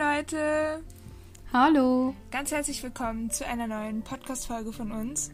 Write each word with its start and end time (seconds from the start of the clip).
Leute! 0.00 0.82
Hallo! 1.52 2.14
Ganz 2.30 2.52
herzlich 2.52 2.82
willkommen 2.82 3.30
zu 3.30 3.46
einer 3.46 3.66
neuen 3.66 4.00
Podcast-Folge 4.00 4.72
von 4.72 4.92
uns. 4.92 5.30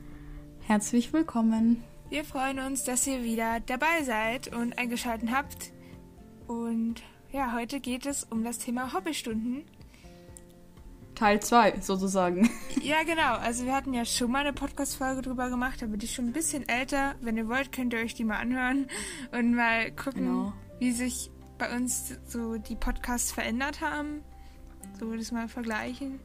Herzlich 0.63 1.13
willkommen! 1.13 1.85
Wir 2.11 2.25
freuen 2.25 2.59
uns, 2.59 2.83
dass 2.83 3.07
ihr 3.07 3.23
wieder 3.23 3.61
dabei 3.61 4.03
seid 4.03 4.53
und 4.53 4.77
eingeschaltet 4.77 5.31
habt. 5.31 5.71
Und 6.49 6.97
ja, 7.31 7.53
heute 7.53 7.79
geht 7.79 8.07
es 8.07 8.25
um 8.25 8.43
das 8.43 8.59
Thema 8.59 8.93
Hobbystunden. 8.93 9.67
Teil 11.15 11.39
2 11.39 11.81
sozusagen. 11.81 12.51
Ja, 12.83 13.05
genau. 13.05 13.37
Also 13.37 13.67
wir 13.67 13.73
hatten 13.75 13.95
ja 13.95 14.05
schon 14.05 14.33
mal 14.33 14.41
eine 14.41 14.53
Podcast-Folge 14.53 15.23
drüber 15.23 15.49
gemacht, 15.49 15.81
aber 15.85 15.97
die 15.97 16.07
ist 16.07 16.15
schon 16.15 16.27
ein 16.27 16.33
bisschen 16.33 16.69
älter. 16.69 17.15
Wenn 17.21 17.37
ihr 17.37 17.49
wollt, 17.49 17.71
könnt 17.71 17.93
ihr 17.93 18.01
euch 18.01 18.15
die 18.15 18.25
mal 18.25 18.39
anhören 18.39 18.89
und 19.31 19.55
mal 19.55 19.93
gucken, 19.93 20.27
genau. 20.27 20.53
wie 20.81 20.91
sich 20.91 21.31
bei 21.57 21.73
uns 21.75 22.19
so 22.27 22.59
die 22.59 22.75
Podcasts 22.75 23.31
verändert 23.31 23.81
haben. 23.81 24.25
So 24.99 25.15
das 25.15 25.33
mal 25.33 25.49
vergleichen. 25.49 26.21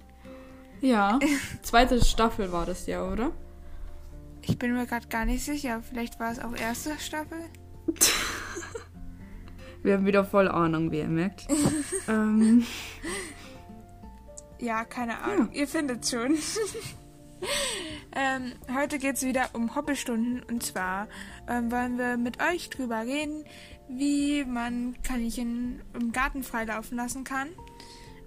Ja. 0.81 1.19
Zweite 1.61 2.03
Staffel 2.03 2.51
war 2.51 2.65
das 2.65 2.87
ja, 2.87 3.03
oder? 3.03 3.31
Ich 4.41 4.57
bin 4.57 4.73
mir 4.73 4.85
gerade 4.85 5.07
gar 5.07 5.25
nicht 5.25 5.43
sicher. 5.45 5.81
Vielleicht 5.87 6.19
war 6.19 6.31
es 6.31 6.39
auch 6.39 6.55
erste 6.55 6.97
Staffel. 6.99 7.39
Wir 9.83 9.95
haben 9.95 10.05
wieder 10.05 10.23
voll 10.23 10.47
Ahnung, 10.47 10.91
wie 10.91 10.99
ihr 10.99 11.07
merkt. 11.07 11.47
ähm. 12.07 12.65
Ja, 14.59 14.85
keine 14.85 15.19
Ahnung. 15.19 15.49
Ja. 15.53 15.61
Ihr 15.61 15.67
findet 15.67 16.07
schon. 16.07 16.37
ähm, 18.15 18.51
heute 18.75 18.99
geht 18.99 19.15
es 19.15 19.23
wieder 19.23 19.49
um 19.53 19.75
Hobbystunden. 19.75 20.43
Und 20.43 20.61
zwar 20.61 21.07
ähm, 21.47 21.71
wollen 21.71 21.97
wir 21.97 22.17
mit 22.17 22.39
euch 22.43 22.69
drüber 22.69 23.01
reden, 23.01 23.43
wie 23.89 24.45
man 24.45 24.95
Kaninchen 25.01 25.81
im 25.93 26.11
Garten 26.11 26.43
freilaufen 26.43 26.97
lassen 26.97 27.23
kann. 27.23 27.49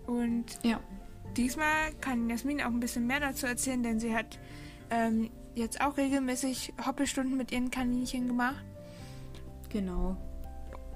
Und 0.07 0.45
ja. 0.63 0.81
diesmal 1.37 1.93
kann 2.01 2.29
Jasmin 2.29 2.61
auch 2.61 2.67
ein 2.67 2.81
bisschen 2.81 3.07
mehr 3.07 3.21
dazu 3.21 3.47
erzählen, 3.47 3.83
denn 3.83 4.01
sie 4.01 4.15
hat 4.15 4.39
ähm, 4.91 5.31
jetzt 5.55 5.81
auch 5.81 5.97
regelmäßig 5.97 6.73
Hobbystunden 6.85 7.37
mit 7.37 7.53
ihren 7.53 7.71
Kaninchen 7.71 8.27
gemacht. 8.27 8.65
Genau. 9.71 10.17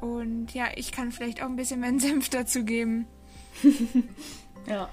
Und 0.00 0.54
ja, 0.54 0.66
ich 0.76 0.92
kann 0.92 1.12
vielleicht 1.12 1.42
auch 1.42 1.46
ein 1.46 1.56
bisschen 1.56 1.80
meinen 1.80 1.98
Senf 2.00 2.28
dazu 2.28 2.64
geben. 2.64 3.06
ja. 4.66 4.88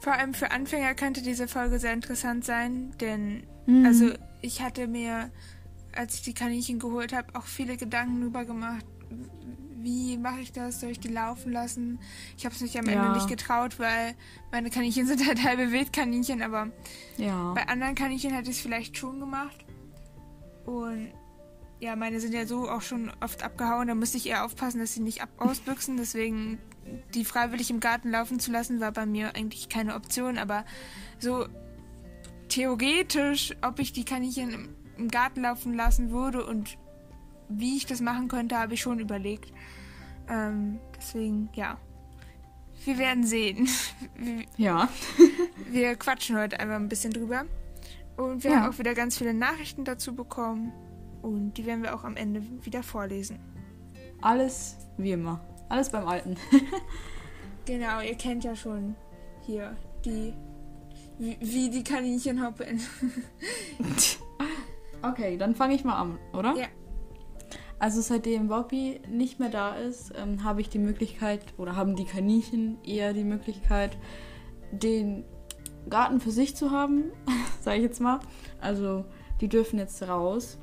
Vor 0.00 0.12
allem 0.12 0.34
für 0.34 0.50
Anfänger 0.50 0.94
könnte 0.94 1.22
diese 1.22 1.48
Folge 1.48 1.78
sehr 1.78 1.94
interessant 1.94 2.44
sein, 2.44 2.92
denn 3.00 3.44
mhm. 3.66 3.86
also 3.86 4.12
ich 4.42 4.60
hatte 4.60 4.86
mir, 4.86 5.30
als 5.96 6.16
ich 6.16 6.22
die 6.22 6.34
Kaninchen 6.34 6.78
geholt 6.78 7.14
habe, 7.14 7.34
auch 7.34 7.44
viele 7.44 7.78
Gedanken 7.78 8.20
darüber 8.20 8.44
gemacht, 8.44 8.84
wie 9.84 10.16
mache 10.16 10.40
ich 10.40 10.52
das? 10.52 10.80
Soll 10.80 10.90
ich 10.90 11.00
die 11.00 11.08
laufen 11.08 11.52
lassen? 11.52 12.00
Ich 12.36 12.44
habe 12.44 12.54
es 12.54 12.60
mich 12.60 12.78
am 12.78 12.86
ja. 12.86 12.92
Ende 12.92 13.12
nicht 13.12 13.28
getraut, 13.28 13.78
weil 13.78 14.14
meine 14.50 14.70
Kaninchen 14.70 15.06
sind 15.06 15.26
halt 15.26 15.44
halbe 15.44 15.70
Wildkaninchen, 15.70 16.42
aber 16.42 16.68
ja. 17.16 17.52
bei 17.52 17.68
anderen 17.68 17.94
Kaninchen 17.94 18.32
hätte 18.32 18.50
ich 18.50 18.56
es 18.56 18.62
vielleicht 18.62 18.96
schon 18.96 19.20
gemacht. 19.20 19.64
Und 20.66 21.12
ja, 21.80 21.96
meine 21.96 22.18
sind 22.20 22.32
ja 22.32 22.46
so 22.46 22.68
auch 22.68 22.80
schon 22.80 23.12
oft 23.20 23.42
abgehauen, 23.42 23.88
da 23.88 23.94
musste 23.94 24.16
ich 24.16 24.26
eher 24.26 24.44
aufpassen, 24.44 24.80
dass 24.80 24.94
sie 24.94 25.00
nicht 25.00 25.22
ab 25.22 25.28
ausbüchsen. 25.38 25.96
Deswegen 25.96 26.58
die 27.14 27.24
freiwillig 27.24 27.70
im 27.70 27.80
Garten 27.80 28.10
laufen 28.10 28.40
zu 28.40 28.50
lassen, 28.50 28.80
war 28.80 28.92
bei 28.92 29.06
mir 29.06 29.36
eigentlich 29.36 29.68
keine 29.68 29.94
Option. 29.94 30.38
Aber 30.38 30.64
so 31.18 31.46
theoretisch, 32.48 33.54
ob 33.62 33.78
ich 33.80 33.92
die 33.92 34.04
Kaninchen 34.04 34.74
im 34.96 35.08
Garten 35.08 35.42
laufen 35.42 35.74
lassen 35.74 36.10
würde 36.10 36.44
und 36.44 36.78
wie 37.48 37.76
ich 37.76 37.86
das 37.86 38.00
machen 38.00 38.28
könnte, 38.28 38.58
habe 38.58 38.74
ich 38.74 38.80
schon 38.80 38.98
überlegt. 38.98 39.52
Ähm, 40.28 40.78
deswegen, 40.96 41.48
ja. 41.54 41.78
Wir 42.84 42.98
werden 42.98 43.24
sehen. 43.24 43.68
Ja. 44.56 44.88
wir 45.70 45.96
quatschen 45.96 46.36
heute 46.36 46.60
einfach 46.60 46.76
ein 46.76 46.88
bisschen 46.88 47.12
drüber. 47.12 47.44
Und 48.16 48.44
wir 48.44 48.52
ja. 48.52 48.60
haben 48.60 48.72
auch 48.72 48.78
wieder 48.78 48.94
ganz 48.94 49.18
viele 49.18 49.34
Nachrichten 49.34 49.84
dazu 49.84 50.14
bekommen. 50.14 50.72
Und 51.22 51.54
die 51.54 51.66
werden 51.66 51.82
wir 51.82 51.94
auch 51.94 52.04
am 52.04 52.16
Ende 52.16 52.42
wieder 52.64 52.82
vorlesen. 52.82 53.38
Alles 54.20 54.76
wie 54.96 55.12
immer. 55.12 55.40
Alles 55.68 55.90
beim 55.90 56.06
Alten. 56.06 56.36
genau, 57.64 58.00
ihr 58.00 58.14
kennt 58.14 58.44
ja 58.44 58.54
schon 58.54 58.94
hier 59.42 59.76
die. 60.04 60.34
Wie, 61.18 61.36
wie 61.40 61.70
die 61.70 61.84
Kaninchen 61.84 62.44
hoppen. 62.44 62.80
okay, 65.02 65.36
dann 65.36 65.54
fange 65.54 65.74
ich 65.74 65.84
mal 65.84 65.96
an, 65.96 66.18
oder? 66.32 66.56
Ja. 66.56 66.66
Also 67.78 68.00
seitdem 68.00 68.48
Bobby 68.48 69.00
nicht 69.08 69.40
mehr 69.40 69.50
da 69.50 69.74
ist, 69.74 70.12
ähm, 70.16 70.44
habe 70.44 70.60
ich 70.60 70.68
die 70.68 70.78
Möglichkeit, 70.78 71.40
oder 71.58 71.76
haben 71.76 71.96
die 71.96 72.04
Kaninchen 72.04 72.78
eher 72.84 73.12
die 73.12 73.24
Möglichkeit, 73.24 73.96
den 74.70 75.24
Garten 75.90 76.20
für 76.20 76.30
sich 76.30 76.56
zu 76.56 76.70
haben, 76.70 77.04
sage 77.60 77.78
ich 77.78 77.82
jetzt 77.82 78.00
mal. 78.00 78.20
Also 78.60 79.04
die 79.40 79.48
dürfen 79.48 79.78
jetzt 79.78 80.02
raus. 80.02 80.58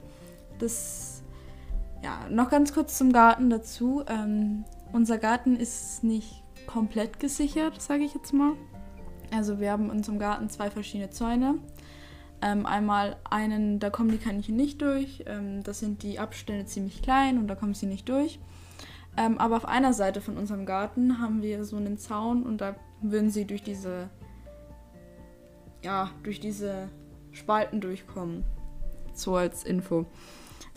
Das, 0.59 1.23
ja, 2.03 2.27
noch 2.29 2.49
ganz 2.49 2.73
kurz 2.73 2.97
zum 2.97 3.11
Garten 3.11 3.49
dazu. 3.49 4.03
Ähm, 4.07 4.65
unser 4.93 5.17
Garten 5.17 5.55
ist 5.55 6.03
nicht 6.03 6.43
komplett 6.67 7.19
gesichert, 7.19 7.81
sage 7.81 8.03
ich 8.03 8.13
jetzt 8.13 8.33
mal. 8.33 8.53
Also 9.33 9.59
wir 9.59 9.71
haben 9.71 9.85
in 9.85 9.91
unserem 9.91 10.19
Garten 10.19 10.49
zwei 10.49 10.69
verschiedene 10.69 11.09
Zäune. 11.09 11.55
Ähm, 12.41 12.65
einmal 12.65 13.17
einen, 13.29 13.79
da 13.79 13.89
kommen 13.89 14.11
die 14.11 14.17
Kaninchen 14.17 14.55
nicht 14.55 14.81
durch. 14.81 15.23
Ähm, 15.27 15.63
das 15.63 15.79
sind 15.79 16.03
die 16.03 16.19
Abstände 16.19 16.65
ziemlich 16.65 17.01
klein 17.01 17.37
und 17.37 17.47
da 17.47 17.55
kommen 17.55 17.73
sie 17.73 17.85
nicht 17.85 18.09
durch. 18.09 18.39
Ähm, 19.17 19.37
aber 19.37 19.57
auf 19.57 19.65
einer 19.65 19.93
Seite 19.93 20.21
von 20.21 20.37
unserem 20.37 20.65
Garten 20.65 21.19
haben 21.19 21.41
wir 21.41 21.65
so 21.65 21.77
einen 21.77 21.97
Zaun 21.97 22.43
und 22.43 22.61
da 22.61 22.75
würden 23.01 23.29
sie 23.29 23.45
durch 23.45 23.61
diese, 23.61 24.09
ja, 25.83 26.09
durch 26.23 26.39
diese 26.39 26.89
Spalten 27.31 27.81
durchkommen. 27.81 28.43
So 29.13 29.35
als 29.35 29.63
Info. 29.63 30.05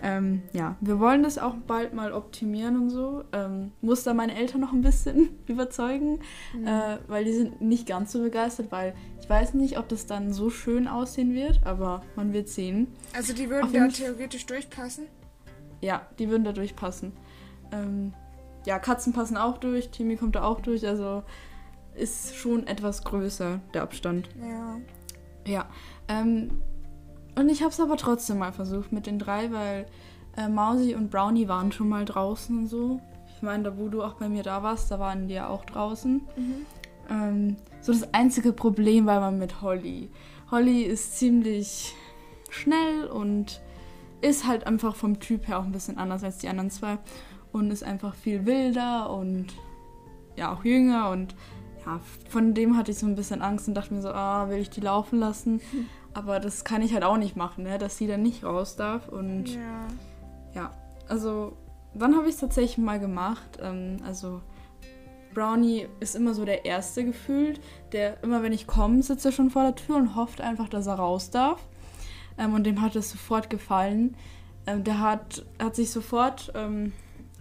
Ähm, 0.02 0.42
ja, 0.52 0.76
wir 0.80 0.98
wollen 0.98 1.22
das 1.22 1.38
auch 1.38 1.54
bald 1.54 1.94
mal 1.94 2.12
optimieren 2.12 2.76
und 2.76 2.90
so. 2.90 3.24
Ähm, 3.32 3.72
muss 3.80 4.02
da 4.02 4.12
meine 4.12 4.34
Eltern 4.34 4.60
noch 4.60 4.72
ein 4.72 4.82
bisschen 4.82 5.30
überzeugen, 5.46 6.20
mhm. 6.52 6.66
äh, 6.66 6.98
weil 7.06 7.24
die 7.24 7.32
sind 7.32 7.60
nicht 7.60 7.86
ganz 7.86 8.12
so 8.12 8.20
begeistert, 8.20 8.72
weil 8.72 8.94
ich 9.24 9.30
weiß 9.30 9.54
nicht, 9.54 9.78
ob 9.78 9.88
das 9.88 10.04
dann 10.04 10.34
so 10.34 10.50
schön 10.50 10.86
aussehen 10.86 11.34
wird, 11.34 11.66
aber 11.66 12.02
man 12.14 12.34
wird 12.34 12.46
sehen. 12.50 12.88
Also 13.16 13.32
die 13.32 13.48
würden 13.48 13.72
da 13.72 13.88
theoretisch 13.88 14.44
durchpassen? 14.44 15.06
Ja, 15.80 16.06
die 16.18 16.28
würden 16.28 16.44
da 16.44 16.52
durchpassen. 16.52 17.12
Ähm, 17.72 18.12
ja, 18.66 18.78
Katzen 18.78 19.14
passen 19.14 19.38
auch 19.38 19.56
durch, 19.56 19.88
Timmy 19.88 20.16
kommt 20.16 20.36
da 20.36 20.42
auch 20.42 20.60
durch, 20.60 20.86
also 20.86 21.22
ist 21.94 22.36
schon 22.36 22.66
etwas 22.66 23.02
größer 23.02 23.60
der 23.72 23.82
Abstand. 23.82 24.28
Ja. 24.38 24.76
Ja. 25.46 25.68
Ähm, 26.08 26.60
und 27.34 27.48
ich 27.48 27.62
habe 27.62 27.70
es 27.70 27.80
aber 27.80 27.96
trotzdem 27.96 28.36
mal 28.36 28.52
versucht 28.52 28.92
mit 28.92 29.06
den 29.06 29.18
drei, 29.18 29.50
weil 29.50 29.86
äh, 30.36 30.50
Mausi 30.50 30.94
und 30.94 31.10
Brownie 31.10 31.48
waren 31.48 31.72
schon 31.72 31.88
mal 31.88 32.04
draußen 32.04 32.58
und 32.58 32.66
so. 32.66 33.00
Ich 33.34 33.40
meine, 33.40 33.62
da 33.62 33.78
wo 33.78 33.88
du 33.88 34.02
auch 34.02 34.16
bei 34.16 34.28
mir 34.28 34.42
da 34.42 34.62
warst, 34.62 34.90
da 34.90 34.98
waren 34.98 35.28
die 35.28 35.34
ja 35.34 35.48
auch 35.48 35.64
draußen. 35.64 36.20
Mhm. 36.36 36.66
Ähm, 37.08 37.56
so 37.84 37.92
das 37.92 38.14
einzige 38.14 38.54
Problem 38.54 39.04
war 39.04 39.20
man 39.20 39.38
mit 39.38 39.60
Holly. 39.60 40.08
Holly 40.50 40.84
ist 40.84 41.18
ziemlich 41.18 41.94
schnell 42.48 43.04
und 43.08 43.60
ist 44.22 44.46
halt 44.46 44.66
einfach 44.66 44.96
vom 44.96 45.20
Typ 45.20 45.48
her 45.48 45.58
auch 45.58 45.64
ein 45.64 45.72
bisschen 45.72 45.98
anders 45.98 46.24
als 46.24 46.38
die 46.38 46.48
anderen 46.48 46.70
zwei 46.70 46.96
und 47.52 47.70
ist 47.70 47.84
einfach 47.84 48.14
viel 48.14 48.46
wilder 48.46 49.10
und 49.10 49.48
ja 50.34 50.50
auch 50.50 50.64
jünger 50.64 51.10
und 51.10 51.34
ja, 51.84 52.00
von 52.30 52.54
dem 52.54 52.78
hatte 52.78 52.90
ich 52.90 52.98
so 52.98 53.06
ein 53.06 53.16
bisschen 53.16 53.42
Angst 53.42 53.68
und 53.68 53.74
dachte 53.74 53.92
mir 53.92 54.00
so, 54.00 54.08
ah, 54.08 54.48
will 54.48 54.60
ich 54.60 54.70
die 54.70 54.80
laufen 54.80 55.18
lassen? 55.18 55.60
Aber 56.14 56.40
das 56.40 56.64
kann 56.64 56.80
ich 56.80 56.94
halt 56.94 57.04
auch 57.04 57.18
nicht 57.18 57.36
machen, 57.36 57.64
ne? 57.64 57.76
dass 57.76 57.98
sie 57.98 58.06
dann 58.06 58.22
nicht 58.22 58.44
raus 58.44 58.76
darf. 58.76 59.08
Und 59.08 59.50
ja, 59.56 59.86
ja 60.54 60.70
also 61.06 61.52
wann 61.92 62.16
habe 62.16 62.28
ich 62.28 62.36
es 62.36 62.40
tatsächlich 62.40 62.78
mal 62.78 62.98
gemacht? 62.98 63.58
Ähm, 63.60 63.98
also 64.06 64.40
Brownie 65.34 65.88
ist 66.00 66.14
immer 66.14 66.32
so 66.34 66.44
der 66.44 66.64
Erste 66.64 67.04
gefühlt, 67.04 67.60
der 67.92 68.22
immer, 68.22 68.42
wenn 68.42 68.52
ich 68.52 68.66
komme, 68.66 69.02
sitzt 69.02 69.26
er 69.26 69.32
schon 69.32 69.50
vor 69.50 69.62
der 69.62 69.74
Tür 69.74 69.96
und 69.96 70.14
hofft 70.14 70.40
einfach, 70.40 70.68
dass 70.68 70.86
er 70.86 70.94
raus 70.94 71.30
darf. 71.30 71.66
Ähm, 72.38 72.54
und 72.54 72.64
dem 72.64 72.80
hat 72.80 72.96
es 72.96 73.10
sofort 73.10 73.50
gefallen. 73.50 74.16
Ähm, 74.66 74.84
der 74.84 75.00
hat, 75.00 75.44
hat 75.62 75.76
sich 75.76 75.90
sofort 75.90 76.52
ähm, 76.54 76.92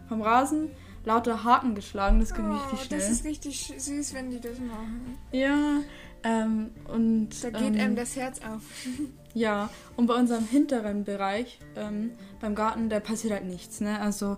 vom 0.09 0.21
Rasen 0.21 0.69
lauter 1.05 1.43
Haken 1.43 1.75
geschlagen. 1.75 2.19
Das 2.19 2.33
ging 2.33 2.49
oh, 2.49 2.53
richtig 2.53 2.81
schnell. 2.81 2.99
Das 2.99 3.09
ist 3.09 3.25
richtig 3.25 3.73
süß, 3.77 4.13
wenn 4.13 4.29
die 4.29 4.39
das 4.39 4.59
machen. 4.59 5.17
Ja, 5.31 5.81
ähm, 6.23 6.71
und, 6.87 7.43
da 7.43 7.49
geht 7.49 7.75
ähm, 7.75 7.79
einem 7.79 7.95
das 7.95 8.15
Herz 8.15 8.39
auf. 8.39 8.61
ja, 9.33 9.69
und 9.97 10.07
bei 10.07 10.13
unserem 10.13 10.45
hinteren 10.45 11.03
Bereich, 11.03 11.59
ähm, 11.75 12.11
beim 12.39 12.55
Garten, 12.55 12.89
da 12.89 12.99
passiert 12.99 13.33
halt 13.33 13.45
nichts. 13.45 13.81
Ne? 13.81 13.99
Also 13.99 14.37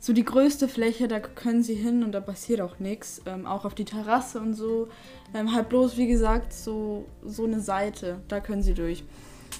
so 0.00 0.14
die 0.14 0.24
größte 0.24 0.66
Fläche, 0.66 1.08
da 1.08 1.20
können 1.20 1.62
sie 1.62 1.74
hin 1.74 2.02
und 2.02 2.12
da 2.12 2.20
passiert 2.20 2.62
auch 2.62 2.78
nichts. 2.78 3.20
Ähm, 3.26 3.46
auch 3.46 3.66
auf 3.66 3.74
die 3.74 3.84
Terrasse 3.84 4.40
und 4.40 4.54
so. 4.54 4.88
Ähm, 5.34 5.54
halt 5.54 5.68
bloß, 5.68 5.98
wie 5.98 6.06
gesagt, 6.06 6.54
so, 6.54 7.04
so 7.22 7.44
eine 7.44 7.60
Seite, 7.60 8.20
da 8.28 8.40
können 8.40 8.62
sie 8.62 8.72
durch. 8.72 9.04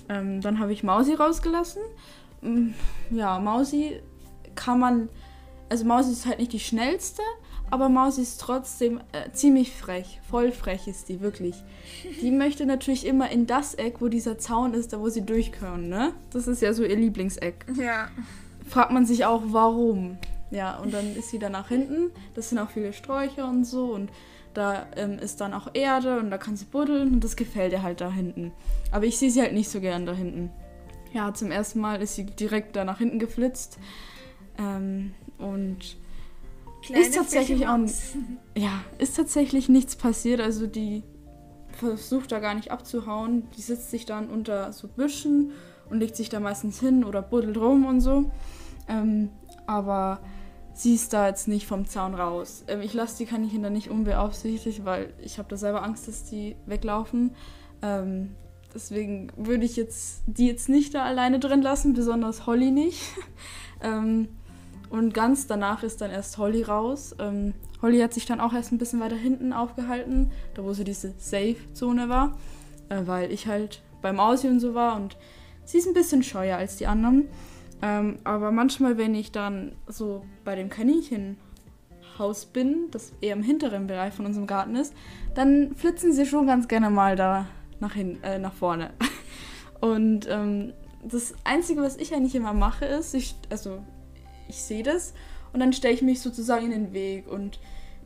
Ähm, 0.09 0.41
dann 0.41 0.59
habe 0.59 0.73
ich 0.73 0.83
Mausi 0.83 1.13
rausgelassen. 1.13 1.83
Mm, 2.41 2.69
ja, 3.11 3.39
Mausi 3.39 4.01
kann 4.55 4.81
man. 4.81 5.09
Also 5.69 5.85
Mausi 5.85 6.11
ist 6.11 6.27
halt 6.27 6.39
nicht 6.39 6.55
die 6.55 6.59
schnellste, 6.59 7.23
aber 7.71 7.91
Mausi 7.91 8.23
ist 8.23 8.41
trotzdem 8.41 8.99
äh, 9.13 9.31
ziemlich 9.33 9.77
frech. 9.77 10.21
Voll 10.29 10.53
frech 10.53 10.89
ist 10.89 11.11
die, 11.11 11.21
wirklich. 11.21 11.63
Die 12.23 12.31
möchte 12.31 12.65
natürlich 12.65 13.07
immer 13.07 13.31
in 13.31 13.47
das 13.47 13.75
Eck, 13.75 14.01
wo 14.01 14.09
dieser 14.09 14.39
Zaun 14.39 14.73
ist, 14.73 14.95
da 14.95 15.01
wo 15.01 15.11
sie 15.11 15.23
durch 15.23 15.53
können, 15.53 15.89
ne? 15.89 16.15
Das 16.31 16.47
ist 16.47 16.63
ja 16.63 16.73
so 16.73 16.83
ihr 16.83 16.97
Lieblingseck. 16.97 17.67
Ja. 17.77 18.09
Fragt 18.71 18.93
man 18.93 19.05
sich 19.05 19.25
auch, 19.25 19.43
warum. 19.47 20.19
Ja, 20.51 20.79
und 20.79 20.95
dann 20.95 21.17
ist 21.17 21.31
sie 21.31 21.39
da 21.39 21.51
nach 21.51 21.69
hinten. 21.69 22.11
Das 22.35 22.49
sind 22.49 22.59
auch 22.59 22.71
viele 22.71 22.93
Sträucher 22.93 23.49
und 23.49 23.65
so. 23.65 23.87
Und 23.87 24.11
da 24.55 24.87
ähm, 24.97 25.19
ist 25.19 25.41
dann 25.41 25.55
auch 25.55 25.69
Erde 25.75 26.19
und 26.19 26.31
da 26.31 26.39
kann 26.39 26.57
sie 26.57 26.65
buddeln. 26.65 27.15
Und 27.15 27.25
das 27.25 27.37
gefällt 27.37 27.73
ihr 27.73 27.83
halt 27.83 28.01
da 28.01 28.11
hinten. 28.11 28.53
Aber 28.93 29.05
ich 29.07 29.19
sehe 29.19 29.31
sie 29.31 29.41
halt 29.41 29.53
nicht 29.53 29.69
so 29.69 29.81
gern 29.81 30.07
da 30.07 30.13
hinten. 30.13 30.51
Ja, 31.13 31.35
zum 31.35 31.51
ersten 31.51 31.81
Mal 31.81 32.01
ist 32.01 32.15
sie 32.15 32.25
direkt 32.25 32.77
da 32.77 32.85
nach 32.85 32.99
hinten 32.99 33.19
geflitzt. 33.19 33.79
Ähm, 34.59 35.15
und 35.39 35.97
Kleine 36.83 37.03
ist 37.03 37.15
tatsächlich 37.15 37.67
auch 37.67 37.79
ja 38.57 38.83
ist 38.99 39.17
tatsächlich 39.17 39.69
nichts 39.69 39.97
passiert 39.97 40.41
also 40.41 40.67
die 40.67 41.03
versucht 41.73 42.33
da 42.33 42.39
gar 42.39 42.55
nicht 42.55 42.71
abzuhauen 42.71 43.47
die 43.57 43.61
sitzt 43.61 43.91
sich 43.91 44.07
dann 44.07 44.29
unter 44.29 44.73
so 44.73 44.89
Büschen 44.89 45.53
und 45.91 46.01
legt 46.01 46.17
sich 46.17 46.29
da 46.29 46.41
meistens 46.41 46.81
hin 46.81 47.05
oder 47.05 47.23
buddelt 47.23 47.59
rum 47.59 47.85
und 47.85 48.01
so 48.01 48.31
ähm, 48.91 49.31
aber 49.67 50.21
sie 50.73 50.95
ist 50.95 51.13
da 51.13 51.29
jetzt 51.29 51.49
nicht 51.49 51.67
vom 51.67 51.87
Zaun 51.87 52.15
raus 52.15 52.65
ähm, 52.69 52.81
ich 52.83 52.95
lasse 52.95 53.19
die 53.19 53.27
Kaninchen 53.27 53.63
da 53.63 53.71
nicht 53.71 53.91
unbeaufsichtigt 53.91 54.85
weil 54.85 55.13
ich 55.23 55.39
habe 55.39 55.49
da 55.49 55.57
selber 55.57 55.83
Angst 55.83 56.09
dass 56.09 56.25
die 56.25 56.57
weglaufen 56.67 57.35
ähm, 57.83 58.35
deswegen 58.75 59.33
würde 59.37 59.65
ich 59.65 59.77
jetzt 59.77 60.23
die 60.27 60.47
jetzt 60.47 60.69
nicht 60.69 60.95
da 60.95 61.05
alleine 61.05 61.39
drin 61.39 61.63
lassen 61.63 61.95
besonders 61.95 62.47
Holly 62.47 62.71
nicht 62.71 63.01
ähm, 63.83 64.29
und 64.91 65.15
ganz 65.15 65.47
danach 65.47 65.85
ist 65.85 66.01
dann 66.01 66.11
erst 66.11 66.37
Holly 66.37 66.65
raus. 66.65 67.15
Ähm, 67.21 67.55
Holly 67.81 68.01
hat 68.01 68.13
sich 68.13 68.27
dann 68.27 68.41
auch 68.41 68.53
erst 68.53 68.73
ein 68.73 68.79
bisschen 68.79 69.01
weiter 69.01 69.17
hinten 69.17 69.53
aufgehalten, 69.53 70.33
da 70.55 70.65
wo 70.65 70.73
so 70.73 70.83
diese 70.83 71.15
Safe-Zone 71.17 72.09
war, 72.09 72.37
äh, 72.89 73.03
weil 73.07 73.33
ich 73.33 73.47
halt 73.47 73.83
beim 74.03 74.19
Aussehen 74.19 74.55
und 74.55 74.61
so 74.61 74.75
war 74.75 74.97
und 74.97 75.17
sie 75.65 75.79
ist 75.79 75.87
ein 75.87 75.95
bisschen 75.95 76.25
scheuer 76.25 76.59
als 76.59 76.77
die 76.77 76.89
anderen. 76.89 77.29
Ähm, 77.83 78.19
aber 78.25 78.51
manchmal, 78.51 78.99
wenn 78.99 79.15
ich 79.15 79.33
dann 79.33 79.73
so 79.87 80.25
bei 80.45 80.55
dem 80.55 80.69
Kaninchenhaus 80.69 82.47
bin, 82.47 82.91
das 82.91 83.13
eher 83.21 83.35
im 83.35 83.43
hinteren 83.43 83.87
Bereich 83.87 84.15
von 84.15 84.27
unserem 84.27 84.47
Garten 84.47 84.77
ist, 84.77 84.95
dann 85.35 85.75
flitzen 85.75 86.13
sie 86.13 86.27
schon 86.27 86.47
ganz 86.47 86.69
gerne 86.69 86.91
mal 86.91 87.17
da 87.17 87.47
nach, 87.81 87.95
hin, 87.95 88.23
äh, 88.23 88.39
nach 88.39 88.53
vorne. 88.53 88.91
Und 89.81 90.29
ähm, 90.29 90.75
das 91.03 91.35
Einzige, 91.45 91.81
was 91.81 91.97
ich 91.97 92.15
eigentlich 92.15 92.35
immer 92.35 92.53
mache, 92.53 92.85
ist, 92.85 93.15
ich, 93.15 93.35
also 93.49 93.83
ich 94.49 94.63
sehe 94.63 94.83
das 94.83 95.15
und 95.53 95.61
dann 95.61 95.73
stelle 95.73 95.95
ich 95.95 96.03
mich 96.03 96.21
sozusagen 96.21 96.67
in 96.67 96.73
den 96.73 96.93
Weg 96.93 97.27
und 97.31 97.59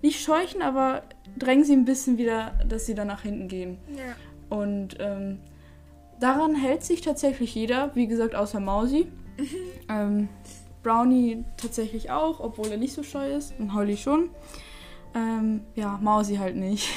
nicht 0.03 0.23
scheuchen, 0.23 0.63
aber 0.63 1.03
drängen 1.39 1.65
sie 1.65 1.73
ein 1.73 1.85
bisschen 1.85 2.19
wieder, 2.19 2.53
dass 2.69 2.87
sie 2.87 2.95
dann 2.95 3.09
nach 3.09 3.23
hinten 3.23 3.49
gehen. 3.49 3.79
Ja. 3.97 4.57
Und 4.57 4.97
ähm, 5.01 5.41
daran 6.21 6.55
hält 6.55 6.85
sich 6.85 7.01
tatsächlich 7.01 7.55
jeder, 7.55 7.91
wie 7.95 8.07
gesagt, 8.07 8.35
außer 8.35 8.61
Mausi. 8.61 9.07
ähm, 9.89 10.29
Brownie 10.83 11.45
tatsächlich 11.57 12.11
auch, 12.11 12.41
obwohl 12.41 12.69
er 12.69 12.77
nicht 12.77 12.93
so 12.93 13.03
scheu 13.03 13.35
ist 13.35 13.55
und 13.59 13.75
Holly 13.75 13.97
schon. 13.97 14.31
Ähm, 15.15 15.63
ja, 15.75 15.99
Mausi 16.03 16.37
halt 16.37 16.57
nicht. 16.57 16.89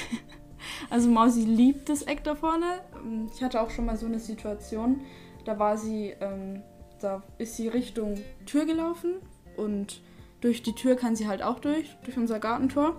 also 0.89 1.09
Mausi 1.09 1.41
liebt 1.41 1.89
das 1.89 2.03
Eck 2.03 2.23
da 2.23 2.35
vorne. 2.35 2.81
Ähm, 2.95 3.29
ich 3.33 3.43
hatte 3.43 3.61
auch 3.61 3.69
schon 3.69 3.85
mal 3.85 3.97
so 3.97 4.05
eine 4.05 4.19
Situation, 4.19 5.01
da 5.45 5.57
war 5.57 5.77
sie, 5.77 6.13
ähm, 6.19 6.63
da 6.99 7.23
ist 7.37 7.55
sie 7.55 7.67
Richtung 7.67 8.15
Tür 8.45 8.65
gelaufen 8.65 9.15
und 9.55 10.01
durch 10.41 10.61
die 10.61 10.73
Tür 10.73 10.95
kann 10.95 11.15
sie 11.15 11.27
halt 11.27 11.41
auch 11.41 11.59
durch, 11.59 11.95
durch 12.03 12.17
unser 12.17 12.39
Gartentor. 12.39 12.95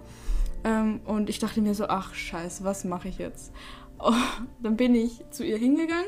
Ähm, 0.65 1.01
und 1.05 1.29
ich 1.29 1.39
dachte 1.39 1.61
mir 1.61 1.75
so, 1.75 1.87
ach 1.89 2.15
scheiße, 2.15 2.65
was 2.65 2.85
mache 2.85 3.09
ich 3.09 3.19
jetzt? 3.19 3.53
Oh, 4.01 4.13
dann 4.63 4.77
bin 4.77 4.95
ich 4.95 5.25
zu 5.31 5.45
ihr 5.45 5.59
hingegangen, 5.59 6.07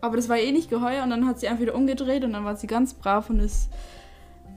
aber 0.00 0.16
das 0.16 0.28
war 0.28 0.38
eh 0.38 0.52
nicht 0.52 0.70
geheuer 0.70 1.02
und 1.02 1.10
dann 1.10 1.26
hat 1.26 1.40
sie 1.40 1.48
einfach 1.48 1.62
wieder 1.62 1.74
umgedreht 1.74 2.24
und 2.24 2.32
dann 2.32 2.44
war 2.44 2.56
sie 2.56 2.66
ganz 2.66 2.94
brav 2.94 3.30
und 3.30 3.40
ist 3.40 3.68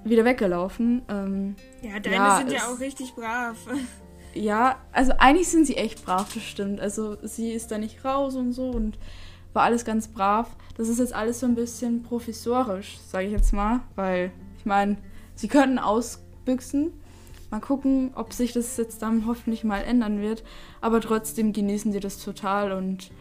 wieder 0.04 0.26
weggelaufen. 0.26 1.02
Ähm, 1.10 1.56
ja, 1.82 2.00
deine 2.00 2.16
ja, 2.16 2.38
sind 2.38 2.52
ja 2.52 2.68
auch 2.68 2.80
richtig 2.80 3.14
brav. 3.16 3.58
Ja, 4.36 4.78
also 4.92 5.14
eigentlich 5.20 5.48
sind 5.50 5.68
sie 5.68 5.78
echt 5.78 6.04
brav, 6.06 6.34
das 6.34 6.42
stimmt. 6.42 6.82
Also 6.82 7.18
sie 7.22 7.52
ist 7.52 7.70
da 7.70 7.78
nicht 7.78 8.04
raus 8.04 8.36
und 8.36 8.52
so 8.52 8.72
und 8.72 8.98
war 9.54 9.62
alles 9.62 9.86
ganz 9.86 10.08
brav. 10.08 10.48
Das 10.76 10.90
ist 10.90 10.98
jetzt 10.98 11.14
alles 11.14 11.40
so 11.40 11.46
ein 11.46 11.54
bisschen 11.54 12.02
professorisch, 12.02 12.98
sage 13.08 13.28
ich 13.28 13.32
jetzt 13.32 13.54
mal, 13.54 13.82
weil 13.94 14.32
ich 14.58 14.66
meine, 14.66 14.98
Sie 15.36 15.48
könnten 15.48 15.80
ausbüchsen. 15.80 16.94
Mal 17.50 17.60
gucken, 17.60 18.12
ob 18.16 18.34
sich 18.34 18.52
das 18.52 18.78
jetzt 18.78 19.02
dann 19.02 19.28
hoffentlich 19.28 19.64
mal 19.64 19.82
ändern 19.82 20.22
wird. 20.22 20.44
Aber 20.82 21.02
trotzdem 21.02 21.54
genießen 21.54 21.92
sie 21.92 22.00
das 22.00 22.18
total 22.18 22.72
und 22.72 23.12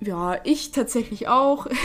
ja, 0.00 0.38
ich 0.44 0.70
tatsächlich 0.72 1.28
auch. 1.28 1.66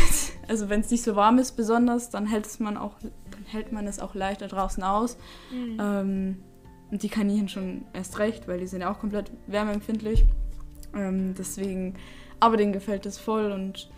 Also 0.48 0.68
wenn 0.68 0.82
es 0.82 0.92
nicht 0.92 1.04
so 1.04 1.16
warm 1.16 1.40
ist, 1.40 1.54
besonders, 1.54 2.10
dann 2.10 2.26
hält 2.26 2.46
es 2.46 2.60
man 2.60 2.76
auch, 2.76 3.00
dann 3.00 3.46
hält 3.46 3.72
man 3.72 3.88
es 3.88 4.02
auch 4.02 4.16
leichter 4.16 4.50
draußen 4.50 4.84
aus. 4.84 5.16
Mhm. 5.50 5.78
Ähm, 5.80 6.44
und 6.90 7.04
die 7.04 7.08
Kaninchen 7.08 7.48
schon 7.48 7.86
erst 7.94 8.20
recht, 8.20 8.50
weil 8.50 8.60
die 8.60 8.68
sind 8.68 8.82
ja 8.82 8.92
auch 8.92 9.00
komplett 9.00 9.32
wärmeempfindlich. 9.48 10.26
Ähm, 10.94 11.36
deswegen, 11.38 11.96
aber 12.42 12.58
denen 12.58 12.74
gefällt 12.74 13.06
es 13.06 13.18
voll 13.18 13.54
und 13.54 13.90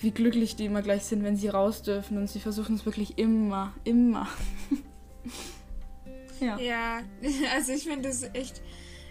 wie 0.00 0.10
glücklich 0.10 0.56
die 0.56 0.66
immer 0.66 0.82
gleich 0.82 1.04
sind, 1.04 1.24
wenn 1.24 1.36
sie 1.36 1.48
raus 1.48 1.82
dürfen 1.82 2.18
und 2.18 2.28
sie 2.28 2.40
versuchen 2.40 2.76
es 2.76 2.86
wirklich 2.86 3.18
immer, 3.18 3.72
immer. 3.84 4.28
ja. 6.40 6.58
Ja, 6.58 7.00
also 7.54 7.72
ich 7.72 7.84
finde 7.84 8.08
das 8.08 8.22
echt 8.34 8.62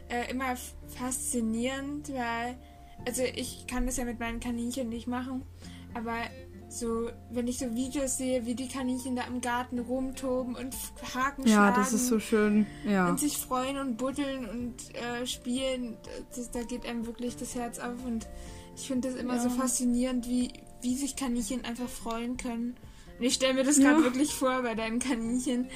äh, 0.10 0.32
immer 0.32 0.56
faszinierend, 0.88 2.14
weil, 2.14 2.56
also 3.06 3.24
ich 3.24 3.68
kann 3.68 3.86
das 3.86 3.98
ja 3.98 4.06
mit 4.06 4.20
meinen 4.20 4.40
Kaninchen 4.40 4.90
nicht 4.90 5.08
machen, 5.08 5.44
aber 5.94 6.14
so, 6.70 7.10
wenn 7.32 7.48
ich 7.48 7.60
so 7.60 7.74
Videos 7.74 8.18
sehe, 8.18 8.46
wie 8.46 8.56
die 8.56 8.68
Kaninchen 8.68 9.16
da 9.16 9.24
im 9.24 9.40
Garten 9.40 9.80
rumtoben 9.80 10.56
und 10.56 10.76
Haken 11.14 11.44
ja, 11.44 11.54
schlagen. 11.54 11.76
Das 11.78 11.94
ist 11.94 12.08
so 12.08 12.20
schön. 12.20 12.66
Ja. 12.86 13.08
Und 13.08 13.20
sich 13.20 13.38
freuen 13.38 13.78
und 13.78 13.98
buddeln 13.98 14.50
und 14.50 14.76
äh, 14.96 15.26
spielen, 15.26 15.96
das, 16.36 16.52
da 16.52 16.64
geht 16.64 16.86
einem 16.86 17.06
wirklich 17.06 17.38
das 17.38 17.56
Herz 17.56 17.80
auf 17.80 18.04
und 18.06 18.28
ich 18.76 18.88
finde 18.88 19.10
das 19.10 19.18
immer 19.18 19.36
ja. 19.36 19.42
so 19.42 19.50
faszinierend, 19.50 20.28
wie, 20.28 20.52
wie 20.82 20.96
sich 20.96 21.16
Kaninchen 21.16 21.64
einfach 21.64 21.88
freuen 21.88 22.36
können. 22.38 22.76
Und 23.18 23.26
ich 23.26 23.36
stelle 23.36 23.54
mir 23.54 23.64
das 23.64 23.80
gerade 23.80 24.04
wirklich 24.04 24.34
vor 24.34 24.62
bei 24.62 24.76
deinen 24.76 25.00
Kaninchen, 25.00 25.70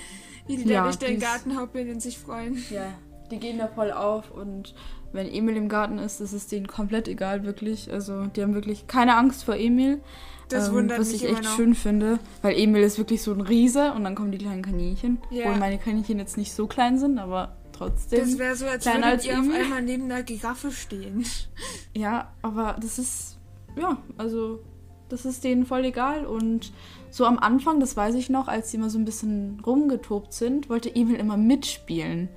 wie 0.47 0.57
die 0.57 0.65
da 0.65 0.83
durch 0.83 0.97
den 0.97 1.19
Garten 1.19 1.57
hoppeln 1.57 1.89
und 1.91 2.01
sich 2.01 2.17
freuen. 2.17 2.61
Ja, 2.69 2.93
die 3.31 3.37
gehen 3.37 3.57
da 3.57 3.67
voll 3.67 3.91
auf 3.91 4.31
und 4.31 4.75
wenn 5.11 5.27
Emil 5.27 5.57
im 5.57 5.69
Garten 5.69 5.97
ist, 5.97 6.19
ist 6.21 6.33
es 6.33 6.47
denen 6.47 6.67
komplett 6.67 7.07
egal, 7.07 7.43
wirklich. 7.43 7.91
Also 7.91 8.25
die 8.27 8.41
haben 8.41 8.53
wirklich 8.53 8.87
keine 8.87 9.15
Angst 9.15 9.43
vor 9.43 9.55
Emil. 9.55 10.01
Das 10.49 10.69
ähm, 10.69 10.75
wundert 10.75 10.99
was 10.99 11.11
mich 11.11 11.23
ich 11.23 11.29
echt 11.29 11.43
noch. 11.43 11.55
schön 11.55 11.75
finde, 11.75 12.19
weil 12.41 12.57
Emil 12.57 12.81
ist 12.81 12.97
wirklich 12.97 13.21
so 13.21 13.31
ein 13.31 13.41
Riese 13.41 13.93
und 13.93 14.03
dann 14.03 14.15
kommen 14.15 14.31
die 14.31 14.37
kleinen 14.39 14.63
Kaninchen. 14.63 15.19
Ja. 15.29 15.45
Obwohl 15.45 15.59
meine 15.59 15.77
Kaninchen 15.77 16.17
jetzt 16.17 16.37
nicht 16.37 16.53
so 16.53 16.67
klein 16.67 16.97
sind, 16.97 17.19
aber 17.19 17.55
trotzdem. 17.71 18.19
Das 18.19 18.37
wäre 18.37 18.55
so, 18.55 18.65
als 18.65 18.85
würdet 18.85 19.03
als 19.03 19.25
ihr 19.25 19.33
Emil. 19.33 19.51
auf 19.51 19.61
einmal 19.61 19.81
neben 19.83 20.03
einer 20.05 20.23
Giraffe 20.23 20.71
stehen. 20.71 21.25
Ja, 21.95 22.31
aber 22.41 22.77
das 22.79 22.99
ist, 22.99 23.37
ja, 23.75 23.97
also 24.17 24.61
das 25.09 25.25
ist 25.25 25.43
denen 25.43 25.65
voll 25.65 25.85
egal. 25.85 26.25
Und 26.25 26.71
so 27.09 27.25
am 27.25 27.39
Anfang, 27.39 27.79
das 27.79 27.97
weiß 27.97 28.15
ich 28.15 28.29
noch, 28.29 28.47
als 28.47 28.71
sie 28.71 28.77
immer 28.77 28.89
so 28.89 28.99
ein 28.99 29.05
bisschen 29.05 29.59
rumgetobt 29.65 30.33
sind, 30.33 30.69
wollte 30.69 30.95
Emil 30.95 31.15
immer 31.15 31.35
mitspielen. 31.35 32.29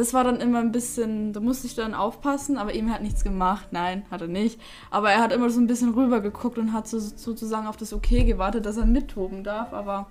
Das 0.00 0.14
war 0.14 0.24
dann 0.24 0.40
immer 0.40 0.60
ein 0.60 0.72
bisschen, 0.72 1.34
da 1.34 1.40
musste 1.40 1.66
ich 1.66 1.74
dann 1.74 1.92
aufpassen, 1.92 2.56
aber 2.56 2.74
Emil 2.74 2.90
hat 2.90 3.02
nichts 3.02 3.22
gemacht. 3.22 3.68
Nein, 3.70 4.06
hat 4.10 4.22
er 4.22 4.28
nicht. 4.28 4.58
Aber 4.90 5.10
er 5.10 5.20
hat 5.20 5.30
immer 5.30 5.50
so 5.50 5.60
ein 5.60 5.66
bisschen 5.66 5.92
rüber 5.92 6.22
geguckt 6.22 6.56
und 6.56 6.72
hat 6.72 6.88
so, 6.88 6.98
sozusagen 6.98 7.66
auf 7.66 7.76
das 7.76 7.92
Okay 7.92 8.24
gewartet, 8.24 8.64
dass 8.64 8.78
er 8.78 8.86
mittoben 8.86 9.44
darf. 9.44 9.74
Aber 9.74 10.08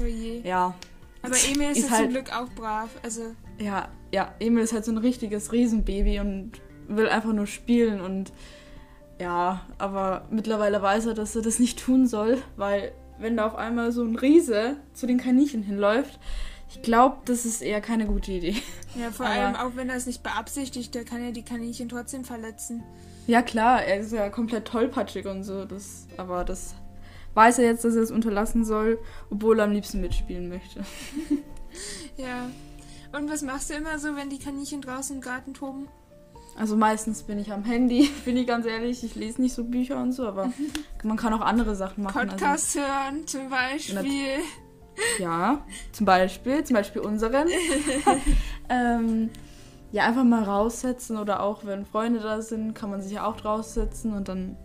oh 0.00 0.04
je. 0.04 0.42
ja. 0.44 0.76
Aber 1.22 1.34
Emil 1.34 1.72
ist, 1.72 1.78
ist 1.78 1.90
halt, 1.90 2.04
zum 2.04 2.10
Glück 2.10 2.32
auch 2.32 2.48
brav. 2.50 2.88
Also 3.02 3.34
ja, 3.58 3.88
ja, 4.12 4.32
Emil 4.38 4.62
ist 4.62 4.72
halt 4.72 4.84
so 4.84 4.92
ein 4.92 4.98
richtiges 4.98 5.50
Riesenbaby 5.50 6.20
und 6.20 6.52
will 6.86 7.08
einfach 7.08 7.32
nur 7.32 7.48
spielen 7.48 8.00
und 8.00 8.32
ja, 9.20 9.62
aber 9.78 10.24
mittlerweile 10.30 10.80
weiß 10.80 11.06
er, 11.06 11.14
dass 11.14 11.34
er 11.34 11.42
das 11.42 11.58
nicht 11.58 11.80
tun 11.80 12.06
soll, 12.06 12.40
weil 12.56 12.92
wenn 13.18 13.36
da 13.36 13.46
auf 13.46 13.56
einmal 13.56 13.90
so 13.90 14.04
ein 14.04 14.14
Riese 14.14 14.76
zu 14.92 15.08
den 15.08 15.18
Kaninchen 15.18 15.64
hinläuft, 15.64 16.20
ich 16.70 16.80
glaube, 16.82 17.16
das 17.24 17.44
ist 17.44 17.60
eher 17.60 17.80
keine 17.80 18.06
gute 18.06 18.30
Idee. 18.30 18.54
Ja, 18.94 19.10
vor 19.10 19.26
aber, 19.26 19.34
allem 19.34 19.56
auch 19.56 19.76
wenn 19.76 19.88
er 19.88 19.96
es 19.96 20.06
nicht 20.06 20.22
beabsichtigt, 20.22 20.94
der 20.94 21.04
kann 21.04 21.24
ja 21.24 21.30
die 21.30 21.44
Kaninchen 21.44 21.88
trotzdem 21.88 22.24
verletzen. 22.24 22.82
Ja, 23.26 23.42
klar, 23.42 23.82
er 23.82 24.00
ist 24.00 24.12
ja 24.12 24.28
komplett 24.30 24.66
tollpatschig 24.66 25.26
und 25.26 25.44
so, 25.44 25.64
das, 25.64 26.06
aber 26.16 26.44
das 26.44 26.74
weiß 27.34 27.58
er 27.58 27.66
jetzt, 27.66 27.84
dass 27.84 27.94
er 27.94 28.02
es 28.02 28.10
unterlassen 28.10 28.64
soll, 28.64 28.98
obwohl 29.30 29.58
er 29.58 29.66
am 29.66 29.72
liebsten 29.72 30.00
mitspielen 30.00 30.48
möchte. 30.48 30.84
ja. 32.16 32.50
Und 33.12 33.30
was 33.30 33.42
machst 33.42 33.70
du 33.70 33.74
immer 33.74 33.98
so, 33.98 34.16
wenn 34.16 34.30
die 34.30 34.38
Kaninchen 34.38 34.80
draußen 34.80 35.16
im 35.16 35.22
Garten 35.22 35.54
toben? 35.54 35.88
Also 36.56 36.76
meistens 36.76 37.22
bin 37.22 37.38
ich 37.38 37.52
am 37.52 37.64
Handy, 37.64 38.10
bin 38.24 38.36
ich 38.36 38.46
ganz 38.46 38.66
ehrlich. 38.66 39.04
Ich 39.04 39.14
lese 39.14 39.40
nicht 39.40 39.54
so 39.54 39.64
Bücher 39.64 40.00
und 40.00 40.12
so, 40.12 40.26
aber 40.26 40.52
man 41.02 41.16
kann 41.16 41.32
auch 41.32 41.40
andere 41.40 41.74
Sachen 41.76 42.04
machen. 42.04 42.28
Podcast 42.28 42.76
also, 42.76 42.88
hören 42.88 43.26
zum 43.26 43.48
Beispiel. 43.48 44.38
Ja, 45.18 45.64
zum 45.92 46.06
Beispiel, 46.06 46.64
zum 46.64 46.74
Beispiel 46.74 47.02
unseren. 47.02 47.48
ähm, 48.68 49.30
ja, 49.92 50.04
einfach 50.04 50.24
mal 50.24 50.42
raussetzen 50.42 51.18
oder 51.18 51.42
auch 51.42 51.64
wenn 51.64 51.84
Freunde 51.84 52.20
da 52.20 52.40
sind, 52.40 52.74
kann 52.74 52.90
man 52.90 53.02
sich 53.02 53.12
ja 53.12 53.26
auch 53.26 53.36
draufsetzen 53.36 54.14
und 54.14 54.28
dann, 54.28 54.56